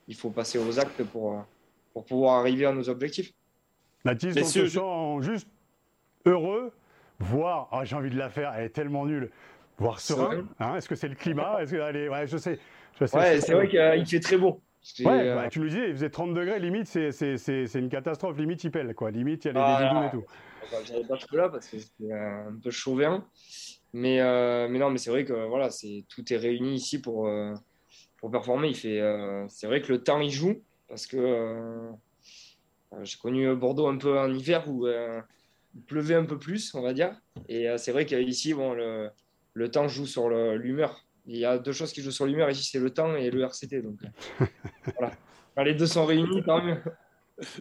il 0.07 0.14
faut 0.14 0.31
passer 0.31 0.57
aux 0.57 0.78
actes 0.78 1.02
pour, 1.02 1.44
pour 1.92 2.04
pouvoir 2.04 2.38
arriver 2.38 2.64
à 2.64 2.72
nos 2.72 2.88
objectifs. 2.88 3.33
Mathis, 4.04 4.37
on 4.40 4.44
se 4.44 4.68
sent 4.68 5.33
juste 5.33 5.48
heureux, 6.24 6.70
voir, 7.18 7.68
ah, 7.72 7.85
j'ai 7.85 7.96
envie 7.96 8.11
de 8.11 8.18
la 8.18 8.31
faire, 8.31 8.52
elle 8.57 8.64
est 8.64 8.70
tellement 8.70 9.07
nulle, 9.07 9.31
voir 9.78 10.00
serein. 10.00 10.46
Hein, 10.61 10.76
est-ce 10.76 10.88
que 10.88 10.94
c'est 10.94 11.09
le 11.09 11.14
climat 11.14 11.62
Est-ce 11.62 11.72
que, 11.72 11.81
allez, 11.81 12.09
ouais, 12.09 12.26
je 12.26 12.37
sais. 12.37 12.59
Je 13.00 13.07
sais 13.07 13.16
ouais, 13.16 13.40
c'est 13.40 13.52
vrai 13.52 13.68
qu'il 13.68 14.07
fait 14.07 14.20
très 14.20 14.37
beau. 14.37 14.61
Ouais, 15.00 15.35
bah, 15.35 15.48
tu 15.48 15.61
me 15.61 15.68
disais, 15.68 15.88
il 15.88 15.92
faisait 15.92 16.11
30 16.11 16.35
degrés, 16.35 16.59
limite, 16.59 16.87
c'est 16.87 17.74
une 17.74 17.88
catastrophe, 17.88 18.38
limite, 18.38 18.64
il 18.64 18.70
pèle, 18.70 18.94
quoi. 18.94 19.11
Limite, 19.11 19.44
il 19.44 19.48
y 19.48 19.50
a 19.50 19.54
les 19.54 19.61
ah, 19.61 20.07
et 20.07 20.16
tout. 20.16 20.24
J'avais 20.85 21.04
pas 21.04 21.16
trop 21.16 21.37
là 21.37 21.48
parce 21.48 21.68
que 21.68 21.78
c'était 21.78 22.12
un 22.12 22.59
peu 22.62 22.70
chauvin. 22.70 23.24
Mais, 23.92 24.20
euh, 24.20 24.68
mais 24.68 24.78
non, 24.78 24.90
mais 24.90 24.98
c'est 24.98 25.11
vrai 25.11 25.24
que 25.24 25.46
voilà, 25.46 25.70
tout 26.09 26.33
est 26.33 26.37
réuni 26.37 26.74
ici 26.74 27.00
pour, 27.00 27.26
euh, 27.26 27.54
pour 28.18 28.31
performer. 28.31 28.68
Il 28.68 28.76
fait, 28.76 29.00
euh, 29.00 29.46
c'est 29.48 29.66
vrai 29.66 29.81
que 29.81 29.92
le 29.92 30.02
temps 30.02 30.20
il 30.20 30.31
joue 30.31 30.62
parce 30.88 31.07
que 31.07 31.90
j'ai 33.02 33.18
connu 33.18 33.54
Bordeaux 33.54 33.88
un 33.88 33.96
peu 33.96 34.18
en 34.18 34.33
hiver 34.33 34.68
où 34.68 34.87
il 35.79 35.85
pleuvait 35.85 36.14
un 36.14 36.25
peu 36.25 36.38
plus, 36.38 36.75
on 36.75 36.83
va 36.83 36.93
dire. 36.93 37.14
Et 37.49 37.67
c'est 37.79 37.93
vrai 37.93 38.05
qu'ici, 38.05 38.53
bon, 38.53 38.75
le, 38.75 39.71
temps 39.71 39.88
joue 39.88 40.07
sur 40.07 40.29
l'humeur 40.29 41.05
il 41.29 41.37
y 41.37 41.45
a 41.45 41.59
deux 41.59 41.73
choses 41.73 41.93
qui 41.93 42.03
jouent 42.03 42.11
sur 42.11 42.27
l'humeur 42.27 42.51
ici, 42.51 42.64
c'est 42.64 42.79
le 42.79 42.91
temps 42.91 43.14
et 43.14 43.31
le 43.31 43.43
RCT. 43.43 43.83
Donc, 43.83 43.99
euh, 44.03 44.45
voilà. 44.99 45.12
Les 45.64 45.75
deux 45.75 45.87
sont 45.87 46.07
réunis, 46.07 46.43
tant 46.43 46.62
mieux. 46.62 46.79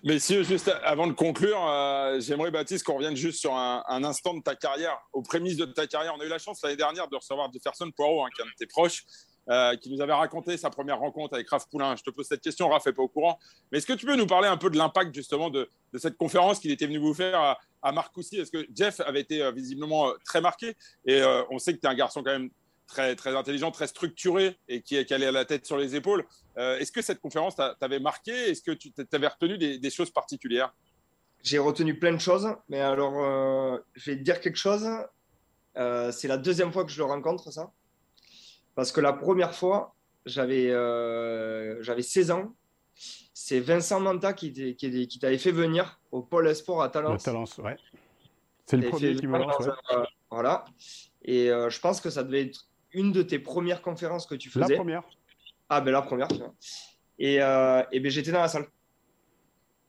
Messieurs, 0.03 0.43
juste 0.43 0.71
avant 0.83 1.05
de 1.05 1.11
conclure, 1.11 1.59
euh, 1.69 2.19
j'aimerais, 2.19 2.49
Baptiste, 2.49 2.85
qu'on 2.85 2.95
revienne 2.95 3.15
juste 3.15 3.39
sur 3.39 3.53
un, 3.53 4.03
instant 4.03 4.33
de 4.33 4.41
ta 4.41 4.55
carrière, 4.55 4.97
aux 5.13 5.21
prémices 5.21 5.57
de 5.57 5.65
ta 5.65 5.85
carrière. 5.85 6.13
On 6.17 6.21
a 6.21 6.25
eu 6.25 6.29
la 6.29 6.39
chance 6.39 6.61
l'année 6.63 6.77
dernière 6.77 7.07
de 7.07 7.15
recevoir 7.15 7.51
Jefferson 7.51 7.91
Poirot, 7.91 8.23
hein, 8.23 8.29
qui 8.33 8.41
est 8.41 8.45
un 8.45 8.47
de 8.47 8.55
tes 8.57 8.65
proches, 8.65 9.03
euh, 9.49 9.75
qui 9.75 9.91
nous 9.91 10.01
avait 10.01 10.13
raconté 10.13 10.57
sa 10.57 10.69
première 10.69 10.99
rencontre 10.99 11.35
avec 11.35 11.49
Raph 11.49 11.67
Poulain. 11.69 11.95
Je 11.95 12.03
te 12.03 12.09
pose 12.09 12.25
cette 12.25 12.41
question, 12.41 12.69
Raph 12.69 12.85
n'est 12.85 12.93
pas 12.93 13.03
au 13.03 13.07
courant. 13.07 13.37
Mais 13.71 13.79
est-ce 13.79 13.85
que 13.85 13.93
tu 13.93 14.05
peux 14.05 14.15
nous 14.15 14.27
parler 14.27 14.47
un 14.47 14.57
peu 14.57 14.69
de 14.69 14.77
l'impact, 14.77 15.13
justement, 15.13 15.49
de, 15.49 15.69
cette 15.97 16.17
conférence 16.17 16.59
qu'il 16.59 16.71
était 16.71 16.87
venu 16.87 16.99
vous 16.99 17.13
faire 17.13 17.57
à 17.81 17.91
Marcoussis 17.91 18.37
Est-ce 18.37 18.51
que 18.51 18.65
Jeff 18.73 18.99
avait 19.01 19.21
été 19.21 19.51
visiblement 19.51 20.11
très 20.25 20.41
marqué 20.41 20.75
Et 21.05 21.21
on 21.49 21.59
sait 21.59 21.73
que 21.73 21.79
tu 21.79 21.85
es 21.85 21.89
un 21.89 21.95
garçon 21.95 22.23
quand 22.23 22.31
même 22.31 22.49
très, 22.87 23.15
très 23.15 23.35
intelligent, 23.35 23.69
très 23.69 23.87
structuré 23.87 24.57
et 24.67 24.81
qui, 24.81 25.03
qui 25.05 25.13
allait 25.13 25.27
à 25.27 25.31
la 25.31 25.45
tête 25.45 25.65
sur 25.65 25.77
les 25.77 25.95
épaules. 25.95 26.25
Euh, 26.57 26.79
est-ce 26.79 26.91
que 26.91 27.01
cette 27.01 27.19
conférence 27.19 27.55
t'avait 27.55 27.99
marqué? 27.99 28.31
Est-ce 28.31 28.61
que 28.61 28.71
tu 28.71 28.91
avais 29.11 29.27
retenu 29.27 29.57
des, 29.57 29.89
choses 29.89 30.09
particulières? 30.09 30.73
J'ai 31.43 31.59
retenu 31.59 31.99
plein 31.99 32.13
de 32.13 32.19
choses, 32.19 32.47
mais 32.67 32.79
alors 32.79 33.13
euh, 33.17 33.77
je 33.93 34.11
vais 34.11 34.17
te 34.17 34.23
dire 34.23 34.41
quelque 34.41 34.57
chose. 34.57 34.87
Euh, 35.77 36.11
c'est 36.11 36.27
la 36.27 36.37
deuxième 36.37 36.71
fois 36.71 36.83
que 36.83 36.91
je 36.91 36.97
le 36.97 37.05
rencontre, 37.05 37.51
ça. 37.51 37.71
Parce 38.73 38.91
que 38.91 39.01
la 39.01 39.13
première 39.13 39.53
fois, 39.53 39.93
j'avais 40.25 40.71
16 42.01 42.31
ans. 42.31 42.55
C'est 43.39 43.59
Vincent 43.59 43.99
Manta 43.99 44.33
qui, 44.33 44.51
qui, 44.75 45.19
t'avait 45.19 45.37
fait 45.37 45.51
venir 45.51 45.99
au 46.11 46.23
pôle 46.23 46.53
sport 46.55 46.81
à 46.81 46.89
Talence. 46.89 47.23
Talence, 47.23 47.57
ouais. 47.59 47.77
C'est 48.65 48.77
le 48.77 48.89
premier 48.89 49.15
qui 49.15 49.27
me 49.27 49.37
lance. 49.37 49.69
voilà. 50.31 50.65
Et 51.23 51.45
je 51.47 51.79
pense 51.79 52.01
que 52.01 52.09
ça 52.09 52.23
devait 52.23 52.47
être 52.47 52.67
une 52.93 53.11
de 53.11 53.21
tes 53.21 53.37
premières 53.37 53.83
conférences 53.83 54.25
que 54.25 54.33
tu 54.33 54.49
faisais. 54.49 54.73
La 54.73 54.75
première. 54.75 55.03
Ah, 55.69 55.81
ben 55.81 55.91
la 55.91 56.01
première, 56.01 56.27
tu 56.29 56.37
vois. 56.37 56.55
Et, 57.19 57.41
euh, 57.41 57.83
et 57.91 57.99
ben, 57.99 58.09
j'étais 58.09 58.31
dans 58.31 58.41
la 58.41 58.47
salle. 58.47 58.65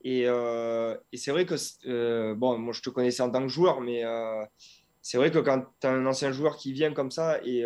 Et, 0.02 0.24
euh, 0.26 0.94
et 1.12 1.16
c'est 1.16 1.30
vrai 1.30 1.46
que, 1.46 1.54
euh, 1.86 2.34
bon, 2.34 2.58
moi 2.58 2.74
je 2.74 2.82
te 2.82 2.90
connaissais 2.90 3.22
en 3.22 3.30
tant 3.30 3.42
que 3.42 3.48
joueur, 3.48 3.80
mais 3.80 4.04
c'est 5.00 5.16
vrai 5.16 5.30
que 5.30 5.38
quand 5.38 5.64
tu 5.80 5.86
as 5.86 5.90
un 5.90 6.04
ancien 6.04 6.32
joueur 6.32 6.56
qui 6.56 6.72
vient 6.72 6.92
comme 6.92 7.10
ça, 7.10 7.40
et 7.44 7.64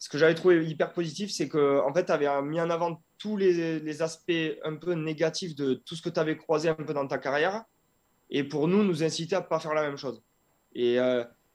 ce 0.00 0.08
que 0.08 0.18
j'avais 0.18 0.34
trouvé 0.34 0.66
hyper 0.66 0.92
positif, 0.92 1.30
c'est 1.30 1.48
que 1.48 1.80
en 1.80 1.94
fait, 1.94 2.06
tu 2.06 2.12
avais 2.12 2.26
mis 2.42 2.60
en 2.60 2.70
avant 2.70 3.00
tous 3.18 3.36
les, 3.36 4.02
aspects 4.02 4.32
un 4.64 4.74
peu 4.74 4.94
négatifs 4.94 5.54
de 5.54 5.74
tout 5.74 5.94
ce 5.94 6.02
que 6.02 6.08
tu 6.08 6.18
avais 6.18 6.36
croisé 6.36 6.70
un 6.70 6.74
peu 6.74 6.94
dans 6.94 7.06
ta 7.06 7.18
carrière, 7.18 7.64
et 8.30 8.42
pour 8.42 8.66
nous, 8.66 8.82
nous 8.82 9.04
inciter 9.04 9.36
à 9.36 9.40
ne 9.40 9.44
pas 9.44 9.60
faire 9.60 9.74
la 9.74 9.82
même 9.82 9.98
chose. 9.98 10.22
Et 10.74 10.98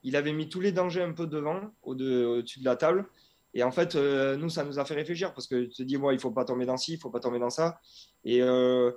il 0.04 0.14
avait 0.14 0.32
mis 0.32 0.48
tous 0.48 0.60
les 0.60 0.70
dangers 0.70 1.02
un 1.02 1.12
peu 1.12 1.26
devant, 1.26 1.72
au-dessus 1.82 2.60
de, 2.60 2.64
la 2.64 2.76
table. 2.76 3.06
Et 3.54 3.64
en 3.64 3.72
fait, 3.72 3.96
euh, 3.96 4.36
nous, 4.36 4.50
ça 4.50 4.64
nous 4.64 4.78
a 4.78 4.84
fait 4.84 4.94
réfléchir 4.94 5.34
parce 5.34 5.48
que 5.48 5.64
tu 5.64 5.70
te 5.70 5.82
dis, 5.82 5.96
moi, 5.96 6.12
il 6.12 6.20
faut 6.20 6.30
pas 6.30 6.44
tomber 6.44 6.64
dans 6.64 6.76
ci, 6.76 6.92
il 6.92 6.98
faut 7.00 7.10
pas 7.10 7.18
tomber 7.18 7.40
dans 7.40 7.50
ça. 7.50 7.80
Et 8.24 8.40
euh, 8.40 8.92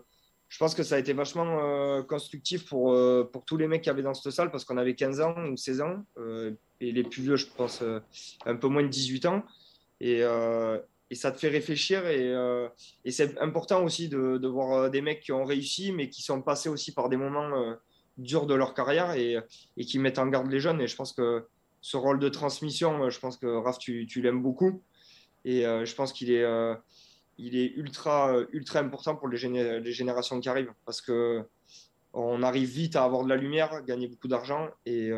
je 0.49 0.57
pense 0.59 0.75
que 0.75 0.83
ça 0.83 0.95
a 0.95 0.99
été 0.99 1.13
vachement 1.13 1.59
euh, 1.63 2.03
constructif 2.03 2.67
pour, 2.67 2.95
pour 3.31 3.45
tous 3.45 3.57
les 3.57 3.67
mecs 3.67 3.81
qui 3.81 3.89
avaient 3.89 4.03
dans 4.03 4.13
cette 4.13 4.33
salle 4.33 4.51
parce 4.51 4.65
qu'on 4.65 4.77
avait 4.77 4.93
15 4.93 5.21
ans 5.21 5.35
ou 5.49 5.57
16 5.57 5.81
ans. 5.81 6.05
Et 6.81 6.91
les 6.91 7.03
plus 7.03 7.21
vieux, 7.21 7.35
je 7.35 7.47
pense, 7.47 7.83
un 8.45 8.55
peu 8.55 8.67
moins 8.67 8.83
de 8.83 8.87
18 8.87 9.25
ans. 9.25 9.43
Et, 10.01 10.21
et 11.11 11.15
ça 11.15 11.31
te 11.31 11.39
fait 11.39 11.49
réfléchir. 11.49 12.07
Et, 12.07 12.33
et 13.05 13.11
c'est 13.11 13.37
important 13.39 13.83
aussi 13.83 14.09
de, 14.09 14.47
voir 14.47 14.89
des 14.89 15.01
mecs 15.01 15.21
qui 15.21 15.31
ont 15.31 15.45
réussi, 15.45 15.91
mais 15.91 16.09
qui 16.09 16.21
sont 16.21 16.41
passés 16.41 16.69
aussi 16.69 16.93
par 16.93 17.09
des 17.09 17.17
moments 17.17 17.75
durs 18.19 18.45
de 18.45 18.53
leur 18.53 18.73
carrière 18.73 19.13
et, 19.13 19.37
qui 19.83 19.99
mettent 19.99 20.19
en 20.19 20.27
garde 20.27 20.49
les 20.49 20.59
jeunes. 20.59 20.81
Et 20.81 20.87
je 20.87 20.95
pense 20.95 21.13
que 21.13 21.45
ce 21.81 21.97
rôle 21.97 22.19
de 22.19 22.29
transmission, 22.29 23.05
euh, 23.05 23.09
je 23.09 23.19
pense 23.19 23.37
que 23.37 23.47
Raph, 23.47 23.79
tu, 23.79 24.05
l'aimes 24.21 24.41
beaucoup. 24.41 24.83
Et 25.45 25.65
euh, 25.65 25.85
je 25.85 25.95
pense 25.95 26.11
qu'il 26.11 26.31
est, 26.31 26.43
euh, 26.43 26.75
ultra, 27.37 28.35
important 28.75 29.15
pour 29.15 29.29
les, 29.29 29.79
les, 29.79 29.91
générations 29.91 30.39
qui 30.41 30.49
arrivent 30.49 30.73
parce 30.85 31.01
que 31.01 31.43
on 32.11 32.43
arrive 32.43 32.67
vite 32.67 32.95
à 32.95 33.03
avoir 33.03 33.23
de 33.23 33.29
la 33.29 33.37
lumière, 33.37 33.83
gagner 33.85 34.07
beaucoup 34.07 34.27
d'argent. 34.27 34.67
Et 34.85 35.11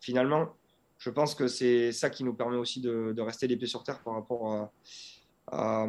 finalement, 0.00 0.54
je 1.02 1.10
pense 1.10 1.34
que 1.34 1.48
c'est 1.48 1.90
ça 1.90 2.10
qui 2.10 2.22
nous 2.22 2.32
permet 2.32 2.56
aussi 2.56 2.80
de, 2.80 3.20
rester 3.20 3.48
les 3.48 3.56
pieds 3.56 3.66
sur 3.66 3.82
terre 3.82 4.00
par 4.04 4.14
rapport 4.14 4.70
à, 5.50 5.88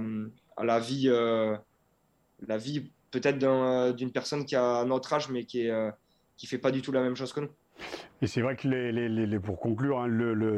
la 0.63 0.79
vie, 0.79 1.07
la 1.07 2.57
vie 2.57 2.89
peut-être 3.11 3.37
d'une 3.95 4.11
personne 4.11 4.43
qui 4.43 4.55
a 4.55 4.83
notre 4.85 5.13
âge, 5.13 5.29
mais 5.29 5.45
qui 5.45 5.67
est, 5.67 5.91
qui 6.35 6.47
fait 6.47 6.57
pas 6.57 6.71
du 6.71 6.81
tout 6.81 6.91
la 6.91 7.01
même 7.01 7.15
chose 7.15 7.31
que 7.31 7.41
nous. 7.41 7.49
Et 8.23 8.27
c'est 8.27 8.39
vrai 8.39 8.55
que 8.55 9.37
pour 9.39 9.59
conclure, 9.59 9.99
hein, 9.99 10.07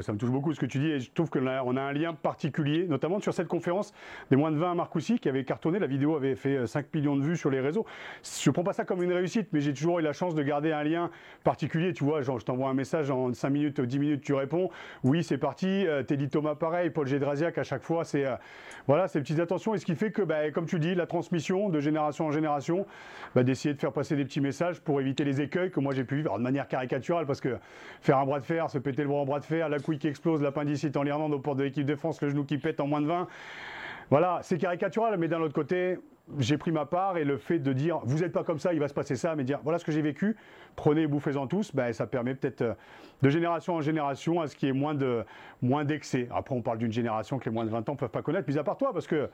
ça 0.01 0.13
me 0.13 0.19
touche 0.19 0.29
beaucoup 0.29 0.53
ce 0.53 0.59
que 0.59 0.67
tu 0.67 0.77
dis 0.77 0.91
et 0.91 0.99
je 0.99 1.09
trouve 1.11 1.31
qu'on 1.31 1.47
a, 1.47 1.63
on 1.63 1.75
a 1.75 1.81
un 1.81 1.93
lien 1.93 2.13
particulier, 2.13 2.85
notamment 2.85 3.19
sur 3.19 3.33
cette 3.33 3.47
conférence 3.47 3.91
des 4.29 4.35
moins 4.35 4.51
de 4.51 4.57
20 4.57 4.73
à 4.73 4.75
Marcoussis 4.75 5.17
qui 5.17 5.29
avait 5.29 5.43
cartonné. 5.45 5.79
La 5.79 5.87
vidéo 5.87 6.15
avait 6.15 6.35
fait 6.35 6.67
5 6.67 6.85
euh, 6.85 6.87
millions 6.93 7.15
de 7.15 7.23
vues 7.23 7.37
sur 7.37 7.49
les 7.49 7.59
réseaux. 7.59 7.83
Je 8.23 8.47
ne 8.47 8.53
prends 8.53 8.63
pas 8.63 8.73
ça 8.73 8.85
comme 8.85 9.01
une 9.01 9.11
réussite, 9.11 9.47
mais 9.51 9.61
j'ai 9.61 9.73
toujours 9.73 9.97
eu 9.97 10.03
la 10.03 10.13
chance 10.13 10.35
de 10.35 10.43
garder 10.43 10.73
un 10.73 10.83
lien 10.83 11.09
particulier. 11.43 11.91
Tu 11.93 12.03
vois, 12.03 12.21
je 12.21 12.31
t'envoie 12.45 12.69
un 12.69 12.75
message 12.75 13.09
en 13.09 13.33
5 13.33 13.49
minutes, 13.49 13.81
10 13.81 13.97
minutes, 13.97 14.21
tu 14.21 14.35
réponds. 14.35 14.69
Oui, 15.03 15.23
c'est 15.23 15.39
parti. 15.39 15.87
Euh, 15.87 16.03
Teddy 16.03 16.29
Thomas, 16.29 16.53
pareil. 16.53 16.91
Paul 16.91 17.07
Gédrasiac, 17.07 17.57
à 17.57 17.63
chaque 17.63 17.81
fois, 17.81 18.05
c'est 18.05 18.27
euh, 18.27 18.35
voilà, 18.85 19.07
ces 19.07 19.19
petites 19.21 19.39
attentions. 19.39 19.73
Et 19.73 19.79
ce 19.79 19.87
qui 19.87 19.95
fait 19.95 20.11
que, 20.11 20.21
bah, 20.21 20.51
comme 20.51 20.67
tu 20.67 20.77
dis, 20.77 20.93
la 20.93 21.07
transmission 21.07 21.69
de 21.69 21.79
génération 21.79 22.27
en 22.27 22.31
génération, 22.31 22.85
bah, 23.33 23.41
d'essayer 23.41 23.73
de 23.73 23.79
faire 23.79 23.91
passer 23.91 24.15
des 24.15 24.25
petits 24.25 24.41
messages 24.41 24.81
pour 24.81 25.01
éviter 25.01 25.23
les 25.23 25.41
écueils 25.41 25.71
que 25.71 25.79
moi 25.79 25.95
j'ai 25.95 26.03
pu 26.03 26.17
vivre 26.17 26.37
de 26.37 26.43
manière 26.43 26.67
caricaturale 26.67 27.25
parce 27.25 27.41
que 27.41 27.54
faire 28.01 28.17
un 28.17 28.25
bras 28.25 28.39
de 28.39 28.45
fer, 28.45 28.69
se 28.69 28.77
péter 28.77 29.03
le 29.03 29.09
bras 29.09 29.19
en 29.19 29.25
bras 29.25 29.39
de 29.39 29.45
fer, 29.45 29.69
la 29.69 29.79
couille 29.79 29.99
qui 29.99 30.07
explose, 30.07 30.41
l'appendicite 30.41 30.95
en 30.97 31.03
l'Irlande 31.03 31.33
au 31.33 31.39
port 31.39 31.55
de 31.55 31.63
l'équipe 31.63 31.85
de 31.85 31.95
France, 31.95 32.21
le 32.21 32.29
genou 32.29 32.45
qui 32.45 32.57
pète 32.57 32.79
en 32.79 32.87
moins 32.87 33.01
de 33.01 33.07
20. 33.07 33.27
Voilà, 34.09 34.39
c'est 34.43 34.57
caricatural, 34.57 35.17
mais 35.17 35.27
d'un 35.27 35.41
autre 35.41 35.53
côté, 35.53 35.97
j'ai 36.39 36.57
pris 36.57 36.71
ma 36.71 36.85
part 36.85 37.17
et 37.17 37.23
le 37.23 37.37
fait 37.37 37.59
de 37.59 37.73
dire 37.73 37.99
vous 38.03 38.19
n'êtes 38.19 38.31
pas 38.31 38.43
comme 38.43 38.59
ça, 38.59 38.73
il 38.73 38.79
va 38.79 38.87
se 38.87 38.93
passer 38.93 39.15
ça, 39.15 39.35
mais 39.35 39.43
dire 39.43 39.59
voilà 39.63 39.79
ce 39.79 39.85
que 39.85 39.91
j'ai 39.91 40.01
vécu, 40.01 40.35
prenez 40.75 41.01
et 41.03 41.07
bouffez-en 41.07 41.47
tous, 41.47 41.73
ben, 41.73 41.93
ça 41.93 42.07
permet 42.07 42.35
peut-être 42.35 42.61
euh, 42.61 42.73
de 43.21 43.29
génération 43.29 43.75
en 43.75 43.81
génération 43.81 44.41
à 44.41 44.47
ce 44.47 44.55
qui 44.55 44.67
est 44.67 44.73
moins 44.73 44.95
de 44.95 45.23
moins 45.61 45.83
d'excès. 45.83 46.27
Après, 46.33 46.55
on 46.55 46.61
parle 46.61 46.79
d'une 46.79 46.91
génération 46.91 47.39
qui 47.39 47.49
est 47.49 47.51
moins 47.51 47.65
de 47.65 47.69
20 47.69 47.89
ans 47.89 47.93
ne 47.93 47.97
peuvent 47.97 48.09
pas 48.09 48.21
connaître, 48.21 48.49
mis 48.49 48.57
à 48.57 48.63
part 48.63 48.77
toi, 48.77 48.91
parce 48.93 49.07
que 49.07 49.29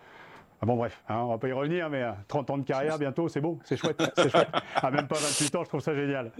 ah 0.63 0.67
bon, 0.67 0.75
bref, 0.75 1.01
hein, 1.09 1.17
on 1.17 1.29
va 1.29 1.37
pas 1.39 1.47
y 1.47 1.51
revenir, 1.53 1.89
mais 1.89 2.05
30 2.27 2.49
euh, 2.49 2.53
ans 2.53 2.57
de 2.59 2.63
carrière 2.63 2.99
bientôt, 2.99 3.27
c'est 3.27 3.41
beau, 3.41 3.59
c'est 3.63 3.77
chouette, 3.77 3.99
c'est 4.15 4.29
chouette. 4.29 4.47
Ah, 4.75 4.91
même 4.91 5.07
pas 5.07 5.15
28 5.15 5.55
ans, 5.55 5.63
je 5.63 5.69
trouve 5.69 5.81
ça 5.81 5.95
génial. 5.95 6.31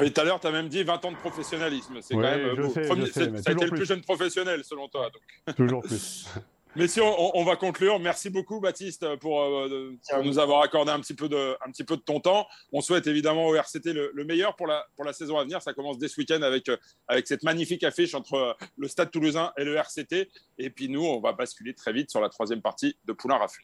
oui, 0.00 0.12
tout 0.12 0.20
à 0.20 0.24
l'heure, 0.24 0.38
tu 0.38 0.46
as 0.46 0.52
même 0.52 0.68
dit 0.68 0.84
20 0.84 1.04
ans 1.04 1.10
de 1.10 1.16
professionnalisme. 1.16 1.96
C'est 2.00 2.14
quand 2.14 2.20
même. 2.20 2.54
Je 2.56 2.68
sais, 2.68 2.84
je 2.84 3.04
sais, 3.06 3.36
ça 3.42 3.50
a 3.50 3.52
été 3.52 3.64
le 3.64 3.70
plus 3.72 3.84
jeune 3.84 4.02
professionnel, 4.02 4.62
selon 4.62 4.86
toi. 4.86 5.10
Donc. 5.10 5.56
Toujours 5.56 5.82
plus. 5.82 6.28
Messieurs, 6.76 7.04
on, 7.04 7.30
on, 7.34 7.44
va 7.44 7.54
conclure. 7.54 8.00
Merci 8.00 8.30
beaucoup, 8.30 8.58
Baptiste, 8.58 9.14
pour, 9.16 9.40
euh, 9.40 9.96
nous 10.24 10.38
avoir 10.40 10.62
accordé 10.62 10.90
un 10.90 10.98
petit, 10.98 11.14
peu 11.14 11.28
de, 11.28 11.56
un 11.64 11.70
petit 11.70 11.84
peu 11.84 11.96
de 11.96 12.02
ton 12.02 12.18
temps. 12.18 12.48
On 12.72 12.80
souhaite 12.80 13.06
évidemment 13.06 13.46
au 13.46 13.54
RCT 13.54 13.92
le, 13.92 14.24
meilleur 14.24 14.56
pour 14.56 14.66
la, 14.66 14.84
pour 14.96 15.04
la 15.04 15.12
saison 15.12 15.38
à 15.38 15.44
venir. 15.44 15.62
Ça 15.62 15.72
commence 15.72 15.98
dès 15.98 16.08
ce 16.08 16.20
week-end 16.20 16.42
avec, 16.42 16.68
euh, 16.68 16.76
avec 17.06 17.28
cette 17.28 17.44
magnifique 17.44 17.84
affiche 17.84 18.14
entre 18.14 18.34
euh, 18.34 18.52
le 18.76 18.88
Stade 18.88 19.12
toulousain 19.12 19.52
et 19.56 19.64
le 19.64 19.76
RCT. 19.76 20.28
Et 20.58 20.70
puis 20.70 20.88
nous, 20.88 21.04
on 21.04 21.20
va 21.20 21.32
basculer 21.32 21.74
très 21.74 21.92
vite 21.92 22.10
sur 22.10 22.20
la 22.20 22.28
troisième 22.28 22.60
partie 22.60 22.96
de 23.04 23.12
Poulain 23.12 23.38
Rafut. 23.38 23.62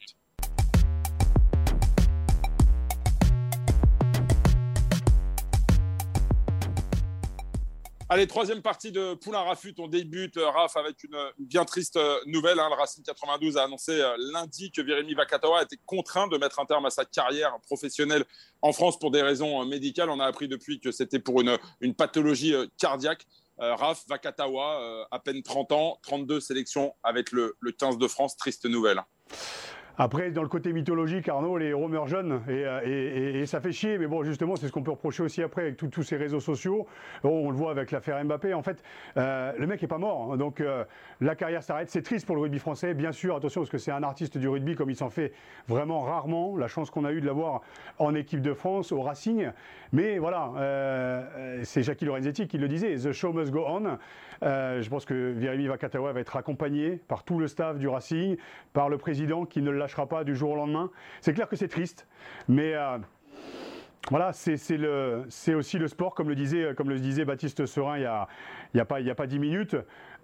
Allez, 8.13 8.27
troisième 8.27 8.61
partie 8.61 8.91
de 8.91 9.13
Poulain 9.13 9.39
Rafut. 9.39 9.73
On 9.77 9.87
débute, 9.87 10.35
euh, 10.35 10.49
Raf, 10.49 10.75
avec 10.75 11.01
une, 11.05 11.15
bien 11.39 11.63
triste 11.63 11.95
euh, 11.95 12.19
nouvelle. 12.25 12.59
Hein. 12.59 12.67
Le 12.69 12.75
Racing 12.75 13.05
92 13.05 13.55
a 13.55 13.63
annoncé 13.63 14.01
euh, 14.01 14.13
lundi 14.33 14.69
que 14.69 14.81
Virimi 14.81 15.13
Vakatawa 15.13 15.63
été 15.63 15.77
contraint 15.85 16.27
de 16.27 16.37
mettre 16.37 16.59
un 16.59 16.65
terme 16.65 16.85
à 16.85 16.89
sa 16.89 17.05
carrière 17.05 17.57
professionnelle 17.61 18.25
en 18.61 18.73
France 18.73 18.99
pour 18.99 19.11
des 19.11 19.21
raisons 19.21 19.63
médicales. 19.63 20.09
On 20.09 20.19
a 20.19 20.25
appris 20.25 20.49
depuis 20.49 20.81
que 20.81 20.91
c'était 20.91 21.19
pour 21.19 21.39
une, 21.39 21.57
une 21.79 21.95
pathologie 21.95 22.53
cardiaque. 22.77 23.25
Raf 23.57 24.03
Vakatawa, 24.09 25.07
à 25.09 25.19
peine 25.19 25.41
30 25.41 25.71
ans, 25.71 25.99
32 26.03 26.41
sélections 26.41 26.93
avec 27.03 27.31
le, 27.31 27.55
le 27.61 27.71
15 27.71 27.97
de 27.97 28.07
France. 28.09 28.35
Triste 28.35 28.65
nouvelle. 28.65 29.01
Après, 30.03 30.31
dans 30.31 30.41
le 30.41 30.47
côté 30.47 30.73
mythologique, 30.73 31.29
Arnaud, 31.29 31.59
les 31.59 31.67
héros 31.67 31.87
meurent 31.87 32.07
jeunes 32.07 32.41
euh, 32.49 33.35
et, 33.39 33.45
ça 33.45 33.61
fait 33.61 33.71
chier. 33.71 33.99
Mais 33.99 34.07
bon, 34.07 34.23
justement, 34.23 34.55
c'est 34.55 34.65
ce 34.65 34.71
qu'on 34.71 34.81
peut 34.81 34.89
reprocher 34.89 35.21
aussi 35.21 35.43
après 35.43 35.61
avec 35.61 35.77
tous 35.77 36.01
ces 36.01 36.17
réseaux 36.17 36.39
sociaux. 36.39 36.87
on 37.23 37.51
le 37.51 37.55
voit 37.55 37.69
avec 37.69 37.91
l'affaire 37.91 38.25
Mbappé. 38.25 38.55
En 38.55 38.63
fait, 38.63 38.81
euh, 39.17 39.53
le 39.59 39.67
mec 39.67 39.83
est 39.83 39.87
pas 39.87 39.99
mort. 39.99 40.33
Hein. 40.33 40.37
donc 40.37 40.59
euh, 40.59 40.85
la 41.19 41.35
carrière 41.35 41.61
s'arrête. 41.61 41.91
C'est 41.91 42.01
triste 42.01 42.25
pour 42.25 42.35
le 42.35 42.41
rugby 42.41 42.57
français, 42.57 42.95
bien 42.95 43.11
sûr. 43.11 43.35
Attention, 43.35 43.61
parce 43.61 43.69
que 43.69 43.77
c'est 43.77 43.91
un 43.91 44.01
artiste 44.01 44.39
du 44.39 44.47
rugby 44.47 44.73
comme 44.73 44.89
il 44.89 44.95
s'en 44.95 45.11
fait 45.11 45.33
vraiment 45.67 46.01
rarement. 46.01 46.57
La 46.57 46.67
chance 46.67 46.89
qu'on 46.89 47.05
a 47.05 47.11
eu 47.11 47.21
de 47.21 47.27
l'avoir 47.27 47.61
en 47.99 48.15
équipe 48.15 48.41
de 48.41 48.55
France, 48.55 48.91
au 48.91 49.03
Racing. 49.03 49.51
Mais 49.93 50.17
voilà, 50.17 51.27
c'est 51.63 51.83
Jackie 51.83 52.05
Lorenzetti 52.05 52.47
qui 52.47 52.57
le 52.57 52.67
disait. 52.67 52.95
The 52.95 53.11
show 53.11 53.33
must 53.33 53.51
go 53.51 53.65
on. 53.67 53.99
je 54.41 54.89
pense 54.89 55.05
que 55.05 55.31
Virimi 55.31 55.67
Vakatawa 55.67 56.11
va 56.13 56.21
être 56.21 56.37
accompagné 56.37 56.99
par 57.07 57.23
tout 57.23 57.37
le 57.37 57.47
staff 57.47 57.77
du 57.77 57.87
Racing, 57.87 58.37
par 58.73 58.89
le 58.89 58.97
président 58.97 59.45
qui 59.45 59.61
ne 59.61 59.69
pas 59.95 60.23
du 60.23 60.35
jour 60.35 60.51
au 60.51 60.55
lendemain. 60.55 60.89
C'est 61.21 61.33
clair 61.33 61.47
que 61.47 61.55
c'est 61.55 61.67
triste, 61.67 62.07
mais 62.47 62.73
euh, 62.73 62.97
voilà, 64.09 64.33
c'est 64.33 65.53
aussi 65.53 65.77
le 65.77 65.87
sport, 65.87 66.15
comme 66.15 66.29
le 66.29 66.35
disait, 66.35 66.73
comme 66.75 66.89
le 66.89 66.99
disait 66.99 67.23
Baptiste 67.23 67.65
Serin 67.65 67.97
il 67.97 68.09
n'y 68.73 68.81
a, 68.81 68.85
pas, 68.85 69.27
10 69.27 69.39
minutes. 69.39 69.75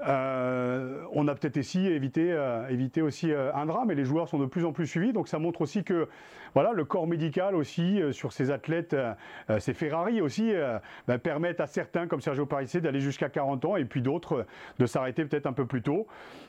Euh, 0.06 1.02
on 1.12 1.28
a 1.28 1.34
peut-être 1.34 1.58
ici 1.58 1.88
évité, 1.88 2.32
euh, 2.32 2.68
évité 2.70 3.02
aussi 3.02 3.32
euh, 3.32 3.52
un 3.56 3.66
drame 3.66 3.90
et 3.90 3.96
les 3.96 4.06
joueurs 4.06 4.28
sont 4.28 4.38
de 4.38 4.46
plus 4.46 4.64
en 4.66 4.72
plus 4.72 4.86
suivis. 4.86 5.12
Donc 5.12 5.28
ça 5.28 5.40
montre 5.40 5.62
aussi 5.62 5.84
que 5.84 6.08
voilà, 6.54 6.72
le 6.72 6.86
corps 6.86 7.08
médical 7.08 7.56
aussi 7.56 8.02
sur 8.12 8.32
ces 8.32 8.50
athlètes, 8.50 8.96
ces 9.60 9.74
Ferrari 9.74 10.22
aussi, 10.22 10.54
bah, 11.08 11.20
permettent 11.20 11.60
à 11.60 11.68
certains 11.68 12.08
comme 12.08 12.20
Sergio 12.22 12.48
Parissé 12.48 12.82
d'aller 12.82 13.00
jusqu'à 13.00 13.30
40 13.30 13.66
ans 13.66 13.76
et 13.76 13.86
puis 13.86 14.02
d'autres 14.02 14.48
de 14.80 14.86
s'arrêter 14.88 15.26
peut-être 15.26 15.46
un 15.46 15.54
peu 15.54 15.68
plus 15.68 15.84
tôt. 15.84 16.08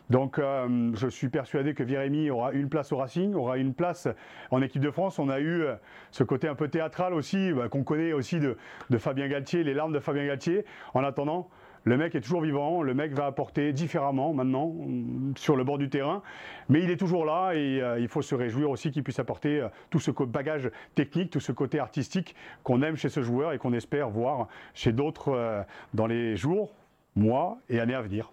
Donc 0.09 0.41
je 0.41 1.09
suis 1.09 1.29
persuadé 1.29 1.75
que 1.75 1.83
Virémy 1.83 2.31
aura 2.31 2.53
une 2.53 2.71
place 2.71 2.91
au 2.93 2.97
Racing, 2.97 3.35
aura 3.35 3.59
une 3.59 3.75
place 3.75 4.09
en 4.51 4.63
équipe 4.63 4.81
de 4.81 4.91
France. 4.91 5.19
On 5.19 5.29
a 5.29 5.41
eu 5.41 5.67
ce 6.11 6.25
côté 6.25 6.49
un 6.49 6.55
peu 6.55 6.69
théâtral 6.69 7.13
aussi, 7.13 7.53
bah, 7.53 7.69
qu'on 7.69 7.83
connaît 7.83 8.15
aussi 8.15 8.41
de, 8.41 8.57
de 8.89 8.99
Fabien 8.99 9.29
Galtier, 9.29 9.63
les 9.63 9.75
larmes 9.75 9.93
de 9.93 10.01
Fabien 10.01 10.25
Galtier. 10.25 10.65
En 10.95 11.05
attendant, 11.05 11.51
le 11.85 11.97
mec 11.97 12.15
est 12.15 12.21
toujours 12.21 12.43
vivant, 12.43 12.83
le 12.83 12.95
mec 12.95 13.13
va 13.13 13.27
apporter 13.27 13.73
différemment 13.73 14.33
maintenant 14.33 14.69
mm, 14.69 15.35
sur 15.37 15.57
le 15.57 15.65
bord 15.65 15.79
du 15.79 15.89
terrain, 15.89 16.23
mais 16.69 16.83
il 16.83 16.91
est 16.91 16.97
toujours 16.97 17.25
là 17.25 17.53
et 17.53 17.81
euh, 17.81 17.99
il 18.01 18.09
faut 18.09 18.23
se 18.23 18.35
réjouir 18.35 18.71
aussi 18.71 18.91
qu'il 18.91 19.03
puisse 19.03 19.19
apporter 19.19 19.61
euh, 19.61 19.69
tout 19.91 20.01
ce 20.01 20.11
bagage 20.11 20.71
technique, 20.95 21.31
tout 21.31 21.41
ce 21.41 21.53
côté 21.53 21.79
artistique 21.79 22.35
qu'on 22.63 22.83
aime 22.83 22.97
chez 22.97 23.09
ce 23.09 23.23
joueur 23.23 23.53
et 23.53 23.59
qu'on 23.59 23.73
espère 23.73 24.11
voir 24.11 24.49
chez 24.75 24.93
d'autres 24.93 25.29
euh, 25.29 25.63
dans 25.95 26.07
les 26.07 26.37
jours, 26.37 26.75
mois 27.17 27.59
et 27.69 27.81
années 27.81 27.95
à 27.95 28.03
venir. 28.03 28.33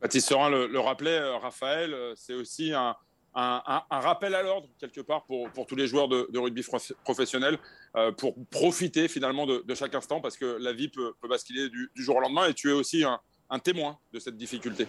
Baptiste 0.00 0.28
Serin 0.28 0.48
le 0.48 0.78
rappelait, 0.78 1.20
Raphaël, 1.36 1.94
c'est 2.16 2.32
aussi 2.32 2.72
un, 2.72 2.96
un, 3.34 3.82
rappel 3.90 4.34
à 4.34 4.42
l'ordre, 4.42 4.68
quelque 4.78 5.00
part, 5.00 5.24
pour, 5.24 5.66
tous 5.66 5.76
les 5.76 5.86
joueurs 5.86 6.08
de, 6.08 6.38
rugby 6.38 6.64
professionnel, 7.04 7.58
euh, 7.96 8.12
pour 8.12 8.34
profiter 8.50 9.08
finalement 9.08 9.46
de, 9.46 9.74
chaque 9.74 9.94
instant, 9.94 10.20
parce 10.20 10.36
que 10.36 10.58
la 10.60 10.72
vie 10.72 10.88
peut, 10.88 11.14
basculer 11.28 11.68
du, 11.68 11.90
jour 11.94 12.16
au 12.16 12.20
lendemain, 12.20 12.48
et 12.48 12.54
tu 12.54 12.70
es 12.70 12.72
aussi 12.72 13.04
un 13.04 13.58
témoin 13.58 13.98
de 14.12 14.18
cette 14.18 14.36
difficulté. 14.36 14.86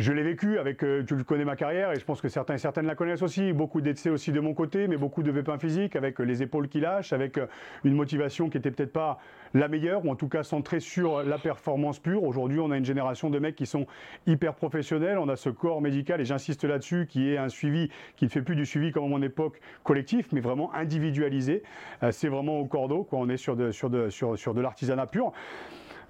Je 0.00 0.14
l'ai 0.14 0.22
vécu 0.22 0.58
avec, 0.58 0.82
euh, 0.82 1.04
tu 1.06 1.14
connais 1.24 1.44
ma 1.44 1.56
carrière 1.56 1.92
et 1.92 2.00
je 2.00 2.04
pense 2.06 2.22
que 2.22 2.28
certains 2.30 2.54
et 2.54 2.58
certaines 2.58 2.86
la 2.86 2.94
connaissent 2.94 3.20
aussi. 3.20 3.52
Beaucoup 3.52 3.82
d'essais 3.82 4.08
aussi 4.08 4.32
de 4.32 4.40
mon 4.40 4.54
côté, 4.54 4.88
mais 4.88 4.96
beaucoup 4.96 5.22
de 5.22 5.30
pépins 5.30 5.58
physiques 5.58 5.94
avec 5.94 6.18
euh, 6.18 6.24
les 6.24 6.42
épaules 6.42 6.68
qui 6.68 6.80
lâchent, 6.80 7.12
avec 7.12 7.36
euh, 7.36 7.44
une 7.84 7.92
motivation 7.92 8.48
qui 8.48 8.56
était 8.56 8.70
peut-être 8.70 8.94
pas 8.94 9.18
la 9.52 9.68
meilleure 9.68 10.06
ou 10.06 10.10
en 10.10 10.14
tout 10.14 10.28
cas 10.28 10.42
centrée 10.42 10.80
sur 10.80 11.22
la 11.22 11.36
performance 11.36 11.98
pure. 11.98 12.22
Aujourd'hui, 12.22 12.60
on 12.60 12.70
a 12.70 12.78
une 12.78 12.84
génération 12.86 13.28
de 13.28 13.38
mecs 13.38 13.56
qui 13.56 13.66
sont 13.66 13.86
hyper 14.26 14.54
professionnels. 14.54 15.18
On 15.18 15.28
a 15.28 15.36
ce 15.36 15.50
corps 15.50 15.82
médical 15.82 16.18
et 16.22 16.24
j'insiste 16.24 16.64
là-dessus 16.64 17.06
qui 17.06 17.28
est 17.28 17.36
un 17.36 17.50
suivi 17.50 17.90
qui 18.16 18.24
ne 18.24 18.30
fait 18.30 18.40
plus 18.40 18.56
du 18.56 18.64
suivi 18.64 18.92
comme 18.92 19.04
à 19.04 19.08
mon 19.08 19.20
époque 19.20 19.60
collectif, 19.84 20.32
mais 20.32 20.40
vraiment 20.40 20.72
individualisé. 20.72 21.62
c'est 22.10 22.28
vraiment 22.28 22.58
au 22.58 22.64
cordeau. 22.64 23.04
Quoi. 23.04 23.18
On 23.18 23.28
est 23.28 23.36
sur 23.36 23.54
de, 23.54 23.70
sur 23.70 23.90
de, 23.90 24.08
sur, 24.08 24.38
sur 24.38 24.54
de 24.54 24.62
l'artisanat 24.62 25.08
pur. 25.08 25.32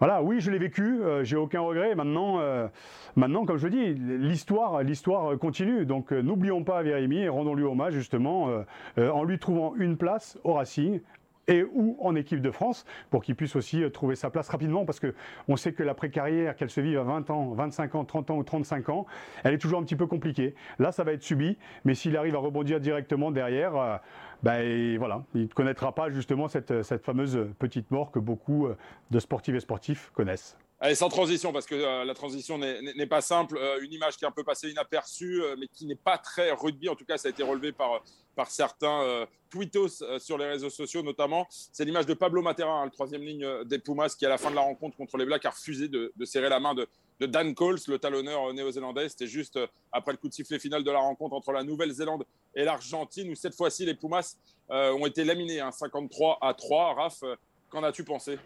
Voilà, 0.01 0.23
oui, 0.23 0.41
je 0.41 0.51
l'ai 0.51 0.57
vécu, 0.57 1.03
euh, 1.03 1.25
j'ai 1.25 1.37
aucun 1.37 1.61
regret. 1.61 1.95
Maintenant, 1.95 2.41
euh, 2.41 2.69
maintenant, 3.17 3.45
comme 3.45 3.59
je 3.59 3.69
dis, 3.69 3.93
l'histoire, 3.93 4.83
l'histoire 4.83 5.39
continue. 5.39 5.85
Donc, 5.85 6.11
euh, 6.11 6.23
n'oublions 6.23 6.65
pas 6.65 6.83
Vérémy 6.83 7.19
et 7.19 7.29
rendons-lui 7.29 7.65
hommage 7.65 7.93
justement 7.93 8.49
en 8.97 9.25
lui 9.25 9.39
trouvant 9.39 9.75
une 9.77 9.97
place 9.99 10.39
au 10.43 10.55
Racing, 10.55 11.01
et 11.49 11.65
ou 11.65 11.97
en 12.01 12.15
équipe 12.15 12.41
de 12.41 12.51
France 12.51 12.85
pour 13.11 13.23
qu'il 13.23 13.35
puisse 13.35 13.57
aussi 13.57 13.83
trouver 13.91 14.15
sa 14.15 14.31
place 14.31 14.49
rapidement 14.49 14.85
parce 14.85 15.01
que 15.01 15.15
on 15.49 15.57
sait 15.57 15.73
que 15.73 15.83
la 15.83 15.95
précarrière, 15.95 16.55
qu'elle 16.55 16.71
se 16.71 16.81
vive 16.81 16.99
à 16.99 17.03
20 17.03 17.31
ans, 17.31 17.51
25 17.53 17.95
ans, 17.97 18.05
30 18.05 18.31
ans 18.31 18.37
ou 18.37 18.45
35 18.45 18.89
ans, 18.89 19.07
elle 19.43 19.55
est 19.55 19.59
toujours 19.59 19.81
un 19.81 19.83
petit 19.83 19.97
peu 19.97 20.07
compliquée. 20.07 20.55
Là, 20.79 20.93
ça 20.93 21.03
va 21.03 21.13
être 21.13 21.23
subi, 21.23 21.59
mais 21.85 21.95
s'il 21.95 22.17
arrive 22.17 22.37
à 22.37 22.39
rebondir 22.39 22.79
directement 22.79 23.31
derrière, 23.31 24.01
ben, 24.42 24.96
voilà, 24.98 25.24
il 25.35 25.42
ne 25.42 25.46
connaîtra 25.48 25.94
pas 25.94 26.11
justement 26.11 26.48
cette, 26.48 26.83
cette, 26.83 27.05
fameuse 27.05 27.38
petite 27.59 27.90
mort 27.90 28.11
que 28.11 28.18
beaucoup 28.18 28.66
euh, 28.66 28.76
de 29.11 29.18
sportifs 29.18 29.55
et 29.55 29.61
sportifs 29.61 30.11
connaissent. 30.14 30.57
Allez, 30.83 30.94
sans 30.94 31.11
transition, 31.11 31.53
parce 31.53 31.66
que 31.66 31.74
euh, 31.74 32.05
la 32.05 32.14
transition 32.14 32.57
n'est 32.57 33.07
pas 33.07 33.20
simple. 33.20 33.59
Euh, 33.59 33.83
une 33.83 33.92
image 33.92 34.16
qui 34.16 34.24
est 34.24 34.29
un 34.29 34.33
peu 34.33 34.44
passée 34.44 34.70
inaperçue, 34.70 35.42
mais 35.59 35.66
qui 35.66 35.85
n'est 35.85 35.94
pas 35.94 36.16
très 36.16 36.53
rugby. 36.53 36.88
En 36.88 36.94
tout 36.94 37.05
cas, 37.05 37.18
ça 37.18 37.29
a 37.29 37.31
été 37.31 37.42
relevé 37.42 37.72
par, 37.72 38.03
par 38.35 38.50
certains 38.50 39.26
tweetos 39.50 40.03
sur 40.18 40.38
les 40.38 40.46
réseaux 40.46 40.70
sociaux, 40.70 41.03
notamment. 41.03 41.46
C'est 41.50 41.85
l'image 41.85 42.07
de 42.07 42.14
Pablo 42.14 42.40
Matera, 42.40 42.72
hein, 42.72 42.85
le 42.87 42.90
troisième 42.90 43.22
ligne 43.22 43.46
des 43.66 43.79
Pumas, 43.79 44.14
qui, 44.18 44.24
à 44.24 44.31
la 44.31 44.38
fin 44.38 44.50
de 44.50 44.55
la 44.55 44.62
rencontre 44.62 44.96
contre 44.96 45.18
les 45.18 45.26
Blacks, 45.26 45.44
a 45.44 45.50
refusé 45.50 45.88
de 45.88 46.24
serrer 46.24 46.48
la 46.48 46.61
main 46.61 46.72
de, 46.72 46.88
de 47.20 47.26
Dan 47.26 47.54
Coles, 47.54 47.78
le 47.87 47.98
talonneur 47.98 48.52
néo-zélandais. 48.52 49.09
C'était 49.11 49.26
juste 49.26 49.56
euh, 49.59 49.66
après 49.92 50.12
le 50.12 50.16
coup 50.16 50.28
de 50.28 50.33
sifflet 50.33 50.59
final 50.59 50.83
de 50.83 50.90
la 50.90 50.98
rencontre 50.98 51.35
entre 51.35 51.52
la 51.52 51.62
Nouvelle-Zélande 51.62 52.24
et 52.54 52.64
l'Argentine, 52.64 53.30
où 53.30 53.35
cette 53.35 53.54
fois-ci 53.54 53.85
les 53.85 53.94
Pumas 53.94 54.37
euh, 54.70 54.92
ont 54.94 55.06
été 55.06 55.24
laminés, 55.24 55.61
53 55.70 56.38
hein, 56.40 56.48
à 56.48 56.54
3. 56.54 56.94
Raph, 56.94 57.22
euh, 57.22 57.37
qu'en 57.68 57.83
as-tu 57.83 58.04
pensé? 58.04 58.38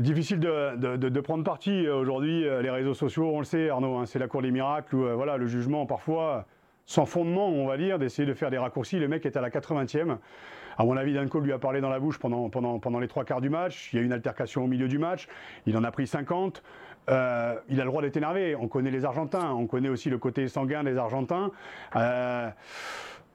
Difficile 0.00 0.40
de, 0.40 1.20
prendre 1.20 1.44
parti 1.44 1.86
aujourd'hui. 1.86 2.40
Les 2.40 2.70
réseaux 2.70 2.94
sociaux, 2.94 3.30
on 3.32 3.38
le 3.38 3.44
sait, 3.44 3.68
Arnaud, 3.68 3.98
hein, 3.98 4.06
c'est 4.06 4.18
la 4.18 4.26
cour 4.26 4.42
des 4.42 4.50
miracles 4.50 4.96
où 4.96 5.14
voilà, 5.14 5.36
le 5.36 5.46
jugement, 5.46 5.86
parfois, 5.86 6.46
sans 6.84 7.06
fondement, 7.06 7.48
on 7.48 7.64
va 7.64 7.76
dire, 7.76 7.96
d'essayer 8.00 8.26
de 8.26 8.34
faire 8.34 8.50
des 8.50 8.58
raccourcis. 8.58 8.98
Le 8.98 9.06
mec 9.06 9.24
est 9.24 9.36
à 9.36 9.40
la 9.40 9.50
80e. 9.50 10.18
À 10.78 10.84
mon 10.84 10.96
avis, 10.96 11.12
Danko 11.12 11.40
lui 11.40 11.52
a 11.52 11.58
parlé 11.58 11.80
dans 11.80 11.90
la 11.90 11.98
bouche 11.98 12.18
pendant, 12.18 12.48
pendant, 12.50 12.78
pendant 12.78 13.00
les 13.00 13.08
trois 13.08 13.24
quarts 13.24 13.40
du 13.40 13.50
match. 13.50 13.90
Il 13.92 13.96
y 13.96 13.98
a 13.98 14.02
eu 14.02 14.04
une 14.04 14.12
altercation 14.12 14.62
au 14.62 14.68
milieu 14.68 14.86
du 14.86 14.98
match. 14.98 15.26
Il 15.66 15.76
en 15.76 15.82
a 15.82 15.90
pris 15.90 16.06
50. 16.06 16.62
Euh, 17.08 17.54
il 17.68 17.80
a 17.80 17.84
le 17.84 17.90
droit 17.90 18.02
d'être 18.02 18.16
énervé. 18.16 18.54
On 18.54 18.68
connaît 18.68 18.90
les 18.90 19.04
Argentins, 19.04 19.52
on 19.52 19.66
connaît 19.66 19.88
aussi 19.88 20.10
le 20.10 20.18
côté 20.18 20.48
sanguin 20.48 20.84
des 20.84 20.96
Argentins. 20.96 21.50
Euh, 21.96 22.48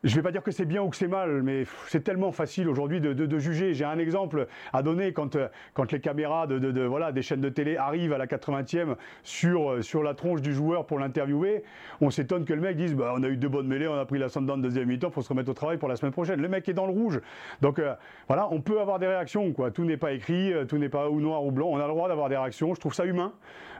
je 0.03 0.09
ne 0.09 0.15
vais 0.15 0.21
pas 0.21 0.31
dire 0.31 0.43
que 0.43 0.51
c'est 0.51 0.65
bien 0.65 0.81
ou 0.81 0.89
que 0.89 0.97
c'est 0.97 1.07
mal, 1.07 1.43
mais 1.43 1.63
c'est 1.87 2.03
tellement 2.03 2.31
facile 2.31 2.67
aujourd'hui 2.67 2.99
de, 2.99 3.39
juger. 3.39 3.73
J'ai 3.73 3.85
un 3.85 3.97
exemple 3.97 4.47
à 4.73 4.83
donner 4.83 5.13
quand, 5.13 5.37
quand 5.73 5.91
les 5.91 5.99
caméras 5.99 6.45
de, 6.47 6.81
voilà, 6.83 7.11
des 7.11 7.21
chaînes 7.21 7.41
de 7.41 7.49
télé 7.49 7.77
arrivent 7.77 8.13
à 8.13 8.17
la 8.17 8.27
80e 8.27 8.95
sur, 9.23 9.83
sur 9.83 10.03
la 10.03 10.13
tronche 10.13 10.41
du 10.41 10.53
joueur 10.53 10.85
pour 10.85 10.99
l'interviewer. 10.99 11.63
On 12.01 12.09
s'étonne 12.09 12.45
que 12.45 12.53
le 12.53 12.61
mec 12.61 12.75
dise 12.75 12.95
bah, 12.95 13.13
on 13.15 13.23
a 13.23 13.29
eu 13.29 13.37
deux 13.37 13.47
bonnes 13.47 13.67
mêlées, 13.67 13.87
on 13.87 13.97
a 13.97 14.05
pris 14.05 14.19
la 14.19 14.27
de 14.27 14.61
deuxième 14.61 14.87
mi-temps, 14.87 15.09
faut 15.09 15.21
se 15.21 15.29
remettre 15.29 15.49
au 15.49 15.53
travail 15.53 15.77
pour 15.77 15.87
la 15.87 15.95
semaine 15.95 16.11
prochaine. 16.11 16.41
Le 16.41 16.47
mec 16.47 16.67
est 16.67 16.73
dans 16.73 16.85
le 16.85 16.91
rouge. 16.91 17.21
Donc 17.61 17.79
euh, 17.79 17.93
voilà, 18.27 18.47
on 18.51 18.61
peut 18.61 18.81
avoir 18.81 18.99
des 18.99 19.07
réactions. 19.07 19.53
Quoi. 19.53 19.71
Tout 19.71 19.85
n'est 19.85 19.97
pas 19.97 20.11
écrit, 20.11 20.51
euh, 20.51 20.65
tout 20.65 20.77
n'est 20.77 20.89
pas 20.89 21.09
ou 21.09 21.21
noir 21.21 21.43
ou 21.45 21.51
blanc. 21.51 21.67
On 21.71 21.77
a 21.77 21.87
le 21.87 21.93
droit 21.93 22.07
d'avoir 22.07 22.29
des 22.29 22.37
réactions. 22.37 22.73
Je 22.73 22.79
trouve 22.79 22.93
ça 22.93 23.05
humain. 23.05 23.33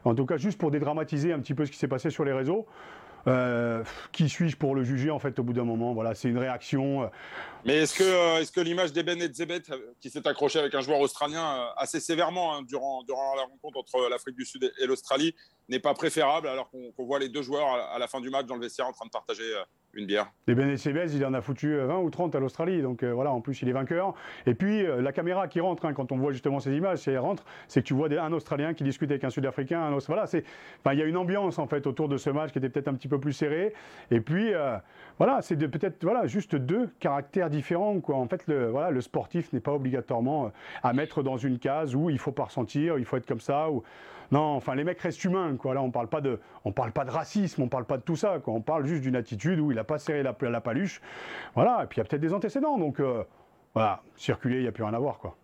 En 0.05 0.15
tout 0.15 0.25
cas, 0.25 0.38
juste 0.38 0.59
pour 0.59 0.71
dédramatiser 0.71 1.34
un 1.34 1.39
petit 1.39 1.53
peu 1.53 1.65
ce 1.65 1.71
qui 1.71 1.78
s'est 1.78 1.88
passé 1.88 2.09
sur 2.09 2.26
les 2.26 2.34
réseaux. 2.34 2.65
Euh, 3.26 3.84
qui 4.11 4.28
suis-je 4.28 4.57
pour 4.57 4.76
le 4.76 4.84
juger 4.84 5.09
en 5.09 5.19
fait 5.19 5.39
au 5.39 5.43
bout 5.43 5.53
d'un 5.53 5.63
moment? 5.63 5.93
Voilà, 5.93 6.13
c'est 6.13 6.28
une 6.28 6.38
réaction. 6.38 7.03
Euh. 7.03 7.07
Mais 7.65 7.78
est-ce 7.78 7.95
que, 7.95 8.03
euh, 8.03 8.41
est-ce 8.41 8.51
que 8.51 8.59
l'image 8.59 8.91
d'Eben 8.91 9.21
et 9.21 9.32
Zebet, 9.32 9.61
qui 10.01 10.09
s'est 10.09 10.28
accroché 10.28 10.59
avec 10.59 10.76
un 10.76 10.82
joueur 10.82 10.99
australien 10.99 11.69
assez 11.78 11.99
sévèrement 11.99 12.55
hein, 12.55 12.61
durant, 12.63 13.03
durant 13.03 13.36
la 13.36 13.43
rencontre 13.43 13.80
entre 13.80 14.09
l'Afrique 14.09 14.36
du 14.36 14.45
Sud 14.45 14.74
et 14.80 14.86
l'Australie, 14.86 15.34
n'est 15.69 15.80
pas 15.80 15.93
préférable 15.93 16.47
alors 16.47 16.69
qu'on 16.69 17.05
voit 17.05 17.19
les 17.19 17.30
deux 17.30 17.41
joueurs 17.41 17.67
à, 17.67 17.97
la 17.97 18.07
fin 18.07 18.19
du 18.19 18.30
match 18.30 18.45
dans 18.45 18.55
le 18.55 18.61
vestiaire 18.61 18.88
en 18.88 18.91
train 18.91 19.05
de 19.05 19.11
partager 19.11 19.49
une 19.93 20.05
bière. 20.05 20.31
Et 20.47 20.55
Ben 20.55 20.75
il 20.75 21.25
en 21.25 21.33
a 21.33 21.41
foutu 21.41 21.77
20 21.77 21.99
ou 21.99 22.09
30 22.09 22.35
à 22.35 22.39
l'Australie. 22.39 22.81
Donc 22.81 23.03
voilà, 23.03 23.31
en 23.31 23.41
plus, 23.41 23.61
il 23.61 23.69
est 23.69 23.73
vainqueur. 23.73 24.13
Et 24.45 24.53
puis, 24.53 24.83
la 24.85 25.11
caméra 25.11 25.47
qui 25.47 25.59
rentre, 25.59 25.85
hein, 25.85 25.93
quand 25.93 26.11
on 26.11 26.17
voit 26.17 26.31
justement 26.31 26.59
ces 26.59 26.75
images, 26.75 26.99
si 26.99 27.11
elle 27.11 27.19
rentre, 27.19 27.45
c'est 27.67 27.81
que 27.81 27.87
tu 27.87 27.93
vois 27.93 28.09
un 28.09 28.33
Australien 28.33 28.73
qui 28.73 28.83
discute 28.83 29.09
avec 29.11 29.23
un 29.23 29.29
Sud-Africain. 29.29 29.81
Un 29.81 29.97
Voilà, 30.07 30.25
c'est, 30.25 30.43
il 30.91 30.99
y 30.99 31.01
a 31.01 31.05
une 31.05 31.17
ambiance 31.17 31.59
en 31.59 31.67
fait 31.67 31.85
autour 31.87 32.09
de 32.09 32.17
ce 32.17 32.29
match 32.29 32.51
qui 32.51 32.57
était 32.57 32.69
peut-être 32.69 32.87
un 32.87 32.95
petit 32.95 33.07
peu 33.07 33.19
plus 33.19 33.33
serré. 33.33 33.73
Et 34.11 34.19
puis, 34.19 34.51
voilà, 35.17 35.41
c'est 35.41 35.55
peut-être 35.55 36.03
voilà, 36.03 36.25
juste 36.27 36.55
deux 36.55 36.89
caractères 36.99 37.49
différents. 37.49 37.99
Quoi. 37.99 38.15
En 38.15 38.27
fait, 38.27 38.45
le, 38.47 38.69
voilà, 38.69 38.89
le 38.89 39.01
sportif 39.01 39.53
n'est 39.53 39.59
pas 39.59 39.73
obligatoirement 39.73 40.51
à 40.81 40.93
mettre 40.93 41.23
dans 41.23 41.37
une 41.37 41.59
case 41.59 41.95
où 41.95 42.09
il 42.09 42.19
faut 42.19 42.31
pas 42.31 42.45
ressentir, 42.45 42.97
il 42.97 43.05
faut 43.05 43.17
être 43.17 43.27
comme 43.27 43.41
ça. 43.41 43.69
Ou... 43.69 43.83
Non, 44.34 44.55
enfin, 44.55 44.73
les 44.73 44.84
mecs 44.84 44.99
restent 44.99 45.23
humains. 45.25 45.55
Quoi. 45.57 45.75
Là, 45.75 45.84
on 45.84 45.91
parle 45.91 46.07
pas 46.07 46.19
de, 46.19 46.39
on 46.65 46.71
parle 46.71 46.91
pas 46.91 47.05
de 47.05 47.11
racisme, 47.11 47.61
on 47.61 47.67
parle 47.67 47.86
pas 47.86 47.97
de 47.97 48.01
tout 48.01 48.15
ça. 48.15 48.39
Quoi. 48.39 48.55
On 48.55 48.61
parle 48.61 48.88
juste 48.88 49.03
d'une 49.03 49.15
attitude 49.15 49.59
où 49.59 49.71
il 49.71 49.75
n'a 49.75 49.84
pas 49.84 49.99
serré 49.99 50.23
la, 50.23 50.36
la, 50.41 50.59
paluche. 50.59 51.01
Voilà, 51.53 51.84
et 51.84 51.86
puis 51.86 51.97
il 51.97 51.99
y 51.99 52.01
a 52.01 52.05
peut-être 52.05 52.21
des 52.21 52.34
antécédents. 52.34 52.79
Donc, 52.79 52.99
euh, 52.99 53.23
voilà, 53.75 54.01
circuler, 54.17 54.55
il 54.55 54.61
n'y 54.63 54.67
a 54.67 54.71
plus 54.71 54.84
rien 54.84 54.95
à 54.95 54.97
voir. 54.97 55.19
Quoi. 55.19 55.38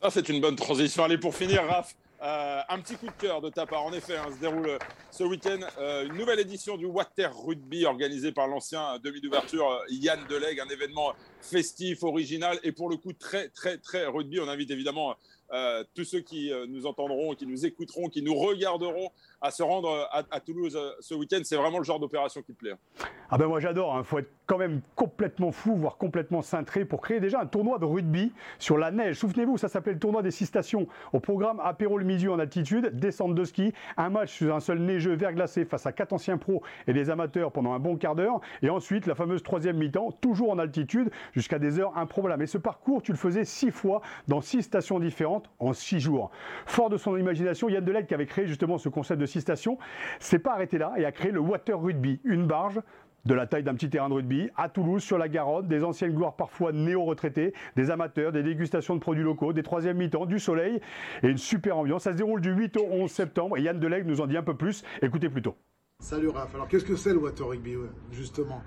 Ça, 0.00 0.08
c'est 0.08 0.26
une 0.30 0.40
bonne 0.40 0.56
transition. 0.56 1.04
Allez, 1.04 1.18
pour 1.18 1.34
finir, 1.34 1.62
Raph. 1.66 1.94
Euh, 2.20 2.60
un 2.68 2.80
petit 2.80 2.96
coup 2.96 3.06
de 3.06 3.12
cœur 3.12 3.42
de 3.42 3.50
ta 3.50 3.66
part. 3.66 3.84
En 3.84 3.92
effet, 3.92 4.16
hein, 4.16 4.26
se 4.34 4.40
déroule 4.40 4.78
ce 5.10 5.22
week-end 5.22 5.60
euh, 5.78 6.06
une 6.06 6.14
nouvelle 6.14 6.40
édition 6.40 6.76
du 6.76 6.86
Water 6.86 7.30
Rugby 7.32 7.84
organisée 7.84 8.32
par 8.32 8.48
l'ancien 8.48 8.98
demi 9.04 9.20
d'ouverture 9.20 9.84
Yann 9.88 10.18
Deleg, 10.28 10.58
un 10.58 10.68
événement 10.68 11.12
festif, 11.40 12.02
original 12.02 12.58
et 12.64 12.72
pour 12.72 12.88
le 12.88 12.96
coup 12.96 13.12
très, 13.12 13.50
très, 13.50 13.78
très 13.78 14.06
rugby. 14.06 14.40
On 14.40 14.48
invite 14.48 14.72
évidemment 14.72 15.14
euh, 15.52 15.84
tous 15.94 16.04
ceux 16.04 16.20
qui 16.20 16.52
euh, 16.52 16.66
nous 16.68 16.86
entendront, 16.86 17.34
qui 17.34 17.46
nous 17.46 17.64
écouteront, 17.64 18.08
qui 18.08 18.22
nous 18.22 18.34
regarderont 18.34 19.10
à 19.40 19.50
se 19.50 19.62
rendre 19.62 20.08
à, 20.12 20.40
Toulouse 20.40 20.76
euh, 20.76 20.90
ce 21.00 21.14
week-end. 21.14 21.40
C'est 21.42 21.56
vraiment 21.56 21.78
le 21.78 21.84
genre 21.84 22.00
d'opération 22.00 22.42
qui 22.42 22.52
te 22.52 22.58
plaît. 22.58 22.72
Hein. 22.72 23.04
Ah 23.30 23.38
ben 23.38 23.46
moi 23.46 23.60
j'adore, 23.60 23.92
il 23.94 24.00
hein. 24.00 24.04
faut 24.04 24.18
être 24.18 24.30
quand 24.46 24.58
même 24.58 24.80
complètement 24.94 25.52
fou, 25.52 25.76
voire 25.76 25.96
complètement 25.96 26.42
cintré 26.42 26.84
pour 26.84 27.00
créer 27.00 27.20
déjà 27.20 27.40
un 27.40 27.46
tournoi 27.46 27.78
de 27.78 27.84
rugby 27.84 28.32
sur 28.58 28.78
la 28.78 28.90
neige. 28.90 29.16
Souvenez-vous, 29.16 29.58
ça 29.58 29.68
s'appelait 29.68 29.92
le 29.92 29.98
tournoi 29.98 30.22
des 30.22 30.30
six 30.30 30.46
stations. 30.46 30.86
Au 31.12 31.20
programme 31.20 31.60
apéro 31.60 31.98
le 31.98 32.04
midi 32.04 32.28
en 32.28 32.38
altitude, 32.38 32.90
descente 32.98 33.34
de 33.34 33.44
ski, 33.44 33.72
un 33.96 34.10
match 34.10 34.32
sur 34.32 34.54
un 34.54 34.60
seul 34.60 34.78
neigeux 34.80 35.14
verglacé 35.14 35.64
face 35.64 35.86
à 35.86 35.92
quatre 35.92 36.12
anciens 36.12 36.38
pros 36.38 36.62
et 36.86 36.92
des 36.92 37.10
amateurs 37.10 37.52
pendant 37.52 37.72
un 37.72 37.78
bon 37.78 37.96
quart 37.96 38.14
d'heure. 38.14 38.40
Et 38.62 38.70
ensuite 38.70 39.06
la 39.06 39.14
fameuse 39.14 39.42
troisième 39.42 39.76
mi-temps, 39.76 40.12
toujours 40.20 40.50
en 40.50 40.58
altitude, 40.58 41.10
jusqu'à 41.32 41.58
des 41.58 41.78
heures 41.78 41.96
improbables. 41.96 42.42
Et 42.42 42.46
ce 42.46 42.58
parcours, 42.58 43.02
tu 43.02 43.12
le 43.12 43.18
faisais 43.18 43.44
six 43.44 43.70
fois 43.70 44.00
dans 44.26 44.40
six 44.40 44.62
stations 44.62 44.98
différentes 44.98 45.37
en 45.58 45.72
six 45.72 46.00
jours. 46.00 46.30
Fort 46.66 46.90
de 46.90 46.96
son 46.96 47.16
imagination, 47.16 47.68
Yann 47.68 47.84
Delec 47.84 48.06
qui 48.06 48.14
avait 48.14 48.26
créé 48.26 48.46
justement 48.46 48.78
ce 48.78 48.88
concept 48.88 49.20
de 49.20 49.26
six 49.26 49.40
stations, 49.40 49.78
s'est 50.18 50.38
pas 50.38 50.52
arrêté 50.52 50.78
là 50.78 50.92
et 50.96 51.04
a 51.04 51.12
créé 51.12 51.30
le 51.30 51.40
Water 51.40 51.80
Rugby, 51.80 52.20
une 52.24 52.46
barge 52.46 52.80
de 53.24 53.34
la 53.34 53.46
taille 53.46 53.62
d'un 53.62 53.74
petit 53.74 53.90
terrain 53.90 54.08
de 54.08 54.14
rugby, 54.14 54.48
à 54.56 54.68
Toulouse, 54.68 55.02
sur 55.02 55.18
la 55.18 55.28
Garonne, 55.28 55.68
des 55.68 55.84
anciennes 55.84 56.14
gloires 56.14 56.34
parfois 56.36 56.72
néo-retraités, 56.72 57.52
des 57.76 57.90
amateurs, 57.90 58.32
des 58.32 58.42
dégustations 58.42 58.94
de 58.94 59.00
produits 59.00 59.24
locaux, 59.24 59.52
des 59.52 59.62
troisièmes 59.62 59.98
mi-temps, 59.98 60.24
du 60.24 60.38
soleil 60.38 60.80
et 61.22 61.28
une 61.28 61.36
super 61.36 61.76
ambiance. 61.76 62.04
Ça 62.04 62.12
se 62.12 62.16
déroule 62.16 62.40
du 62.40 62.52
8 62.52 62.76
au 62.78 62.86
11 62.90 63.10
septembre 63.10 63.58
et 63.58 63.62
Yann 63.62 63.78
Delec 63.78 64.06
nous 64.06 64.20
en 64.20 64.26
dit 64.26 64.36
un 64.36 64.42
peu 64.42 64.56
plus. 64.56 64.82
Écoutez 65.02 65.28
plutôt. 65.28 65.56
Salut 66.00 66.28
Raph. 66.28 66.54
Alors 66.54 66.68
qu'est-ce 66.68 66.84
que 66.84 66.96
c'est 66.96 67.12
le 67.12 67.18
Water 67.18 67.46
Rugby 67.46 67.74
justement? 68.12 68.62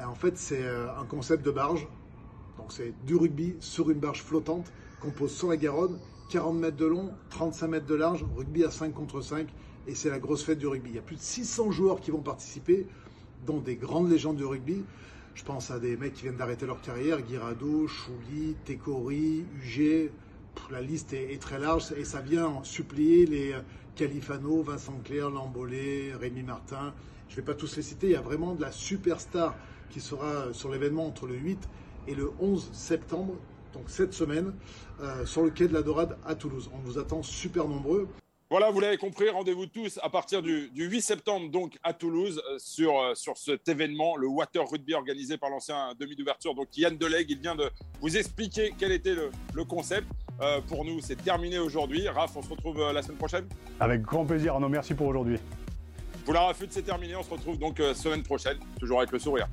Euh, 0.00 0.04
En 0.04 0.14
fait, 0.14 0.36
c'est 0.36 0.64
euh, 0.64 0.88
un 1.00 1.04
concept 1.06 1.44
de 1.46 1.50
barge. 1.50 1.86
Donc 2.58 2.72
c'est 2.72 2.92
du 3.04 3.16
rugby 3.16 3.56
sur 3.60 3.90
une 3.90 3.98
barge 3.98 4.22
flottante 4.22 4.72
qu'on 5.04 5.10
pose 5.10 5.32
sur 5.32 5.48
la 5.48 5.56
Garonne 5.56 5.98
40 6.30 6.56
mètres 6.56 6.76
de 6.76 6.86
long, 6.86 7.10
35 7.30 7.68
mètres 7.68 7.86
de 7.86 7.94
large, 7.94 8.24
rugby 8.36 8.64
à 8.64 8.70
5 8.70 8.92
contre 8.92 9.20
5, 9.20 9.46
et 9.86 9.94
c'est 9.94 10.08
la 10.08 10.18
grosse 10.18 10.42
fête 10.42 10.58
du 10.58 10.66
rugby. 10.66 10.90
Il 10.90 10.96
y 10.96 10.98
a 10.98 11.02
plus 11.02 11.16
de 11.16 11.20
600 11.20 11.70
joueurs 11.70 12.00
qui 12.00 12.10
vont 12.10 12.22
participer, 12.22 12.86
dont 13.46 13.58
des 13.58 13.76
grandes 13.76 14.10
légendes 14.10 14.36
du 14.36 14.44
rugby. 14.44 14.82
Je 15.34 15.44
pense 15.44 15.70
à 15.70 15.78
des 15.78 15.96
mecs 15.96 16.14
qui 16.14 16.22
viennent 16.22 16.36
d'arrêter 16.36 16.64
leur 16.64 16.80
carrière, 16.80 17.20
Guirado, 17.20 17.86
Chouli, 17.86 18.56
Tekori, 18.64 19.44
UG, 19.62 20.10
la 20.70 20.80
liste 20.80 21.12
est, 21.12 21.40
très 21.40 21.58
large 21.58 21.92
et 21.96 22.04
ça 22.04 22.20
vient 22.20 22.62
supplier 22.62 23.26
les 23.26 23.52
euh, 23.52 23.60
Califano, 23.96 24.62
Vincent 24.62 24.98
Clair, 25.04 25.30
Lambolé, 25.30 26.12
Rémi 26.18 26.42
Martin. 26.42 26.94
Je 27.28 27.34
ne 27.34 27.36
vais 27.36 27.42
pas 27.42 27.54
tous 27.54 27.76
les 27.76 27.82
citer, 27.82 28.06
il 28.06 28.12
y 28.12 28.16
a 28.16 28.20
vraiment 28.20 28.54
de 28.54 28.60
la 28.60 28.70
superstar 28.70 29.56
qui 29.90 30.00
sera 30.00 30.26
euh, 30.26 30.52
sur 30.52 30.70
l'événement 30.70 31.06
entre 31.06 31.26
le 31.26 31.34
8 31.34 31.68
et 32.06 32.14
le 32.14 32.30
11 32.40 32.70
septembre 32.72 33.34
donc 33.74 33.84
cette 33.88 34.14
semaine, 34.14 34.52
euh, 35.00 35.26
sur 35.26 35.42
le 35.42 35.50
quai 35.50 35.68
de 35.68 35.74
la 35.74 35.82
Dorade 35.82 36.16
à 36.24 36.34
Toulouse. 36.34 36.70
On 36.72 36.78
vous 36.78 36.98
attend 36.98 37.22
super 37.22 37.68
nombreux. 37.68 38.08
Voilà, 38.50 38.70
vous 38.70 38.78
l'avez 38.78 38.98
compris, 38.98 39.28
rendez-vous 39.28 39.66
tous 39.66 39.98
à 40.02 40.10
partir 40.10 40.40
du, 40.42 40.70
8 40.74 41.00
septembre 41.00 41.50
donc 41.50 41.76
à 41.82 41.92
Toulouse 41.92 42.40
euh, 42.48 42.56
sur, 42.58 43.00
euh, 43.00 43.14
sur 43.14 43.36
cet 43.36 43.68
événement, 43.68 44.16
le 44.16 44.28
Water 44.28 44.62
Rugby 44.68 44.94
organisé 44.94 45.36
par 45.36 45.50
l'ancien 45.50 45.92
demi 45.98 46.14
d'ouverture. 46.14 46.54
Donc 46.54 46.76
Yann 46.76 46.96
Delegue, 46.96 47.30
il 47.30 47.40
vient 47.40 47.56
de 47.56 47.68
vous 48.00 48.16
expliquer 48.16 48.72
quel 48.78 48.92
était 48.92 49.14
le, 49.14 49.64
concept. 49.64 50.06
pour 50.68 50.84
nous, 50.84 51.00
c'est 51.00 51.16
terminé 51.16 51.58
aujourd'hui. 51.58 52.06
Raph, 52.06 52.36
on 52.36 52.42
se 52.42 52.50
retrouve 52.50 52.78
la 52.92 53.02
semaine 53.02 53.16
prochaine? 53.16 53.46
Avec 53.80 54.02
grand 54.02 54.24
plaisir, 54.24 54.54
Arnaud, 54.54 54.68
merci 54.68 54.94
pour 54.94 55.06
aujourd'hui. 55.06 55.38
Pour 56.24 56.34
la 56.34 56.42
Rafute, 56.42 56.72
c'est 56.72 56.82
terminé. 56.82 57.16
On 57.16 57.22
se 57.22 57.30
retrouve 57.30 57.58
donc 57.58 57.78
semaine 57.94 58.22
prochaine, 58.22 58.58
toujours 58.78 58.98
avec 58.98 59.12
le 59.12 59.18
sourire. 59.18 59.48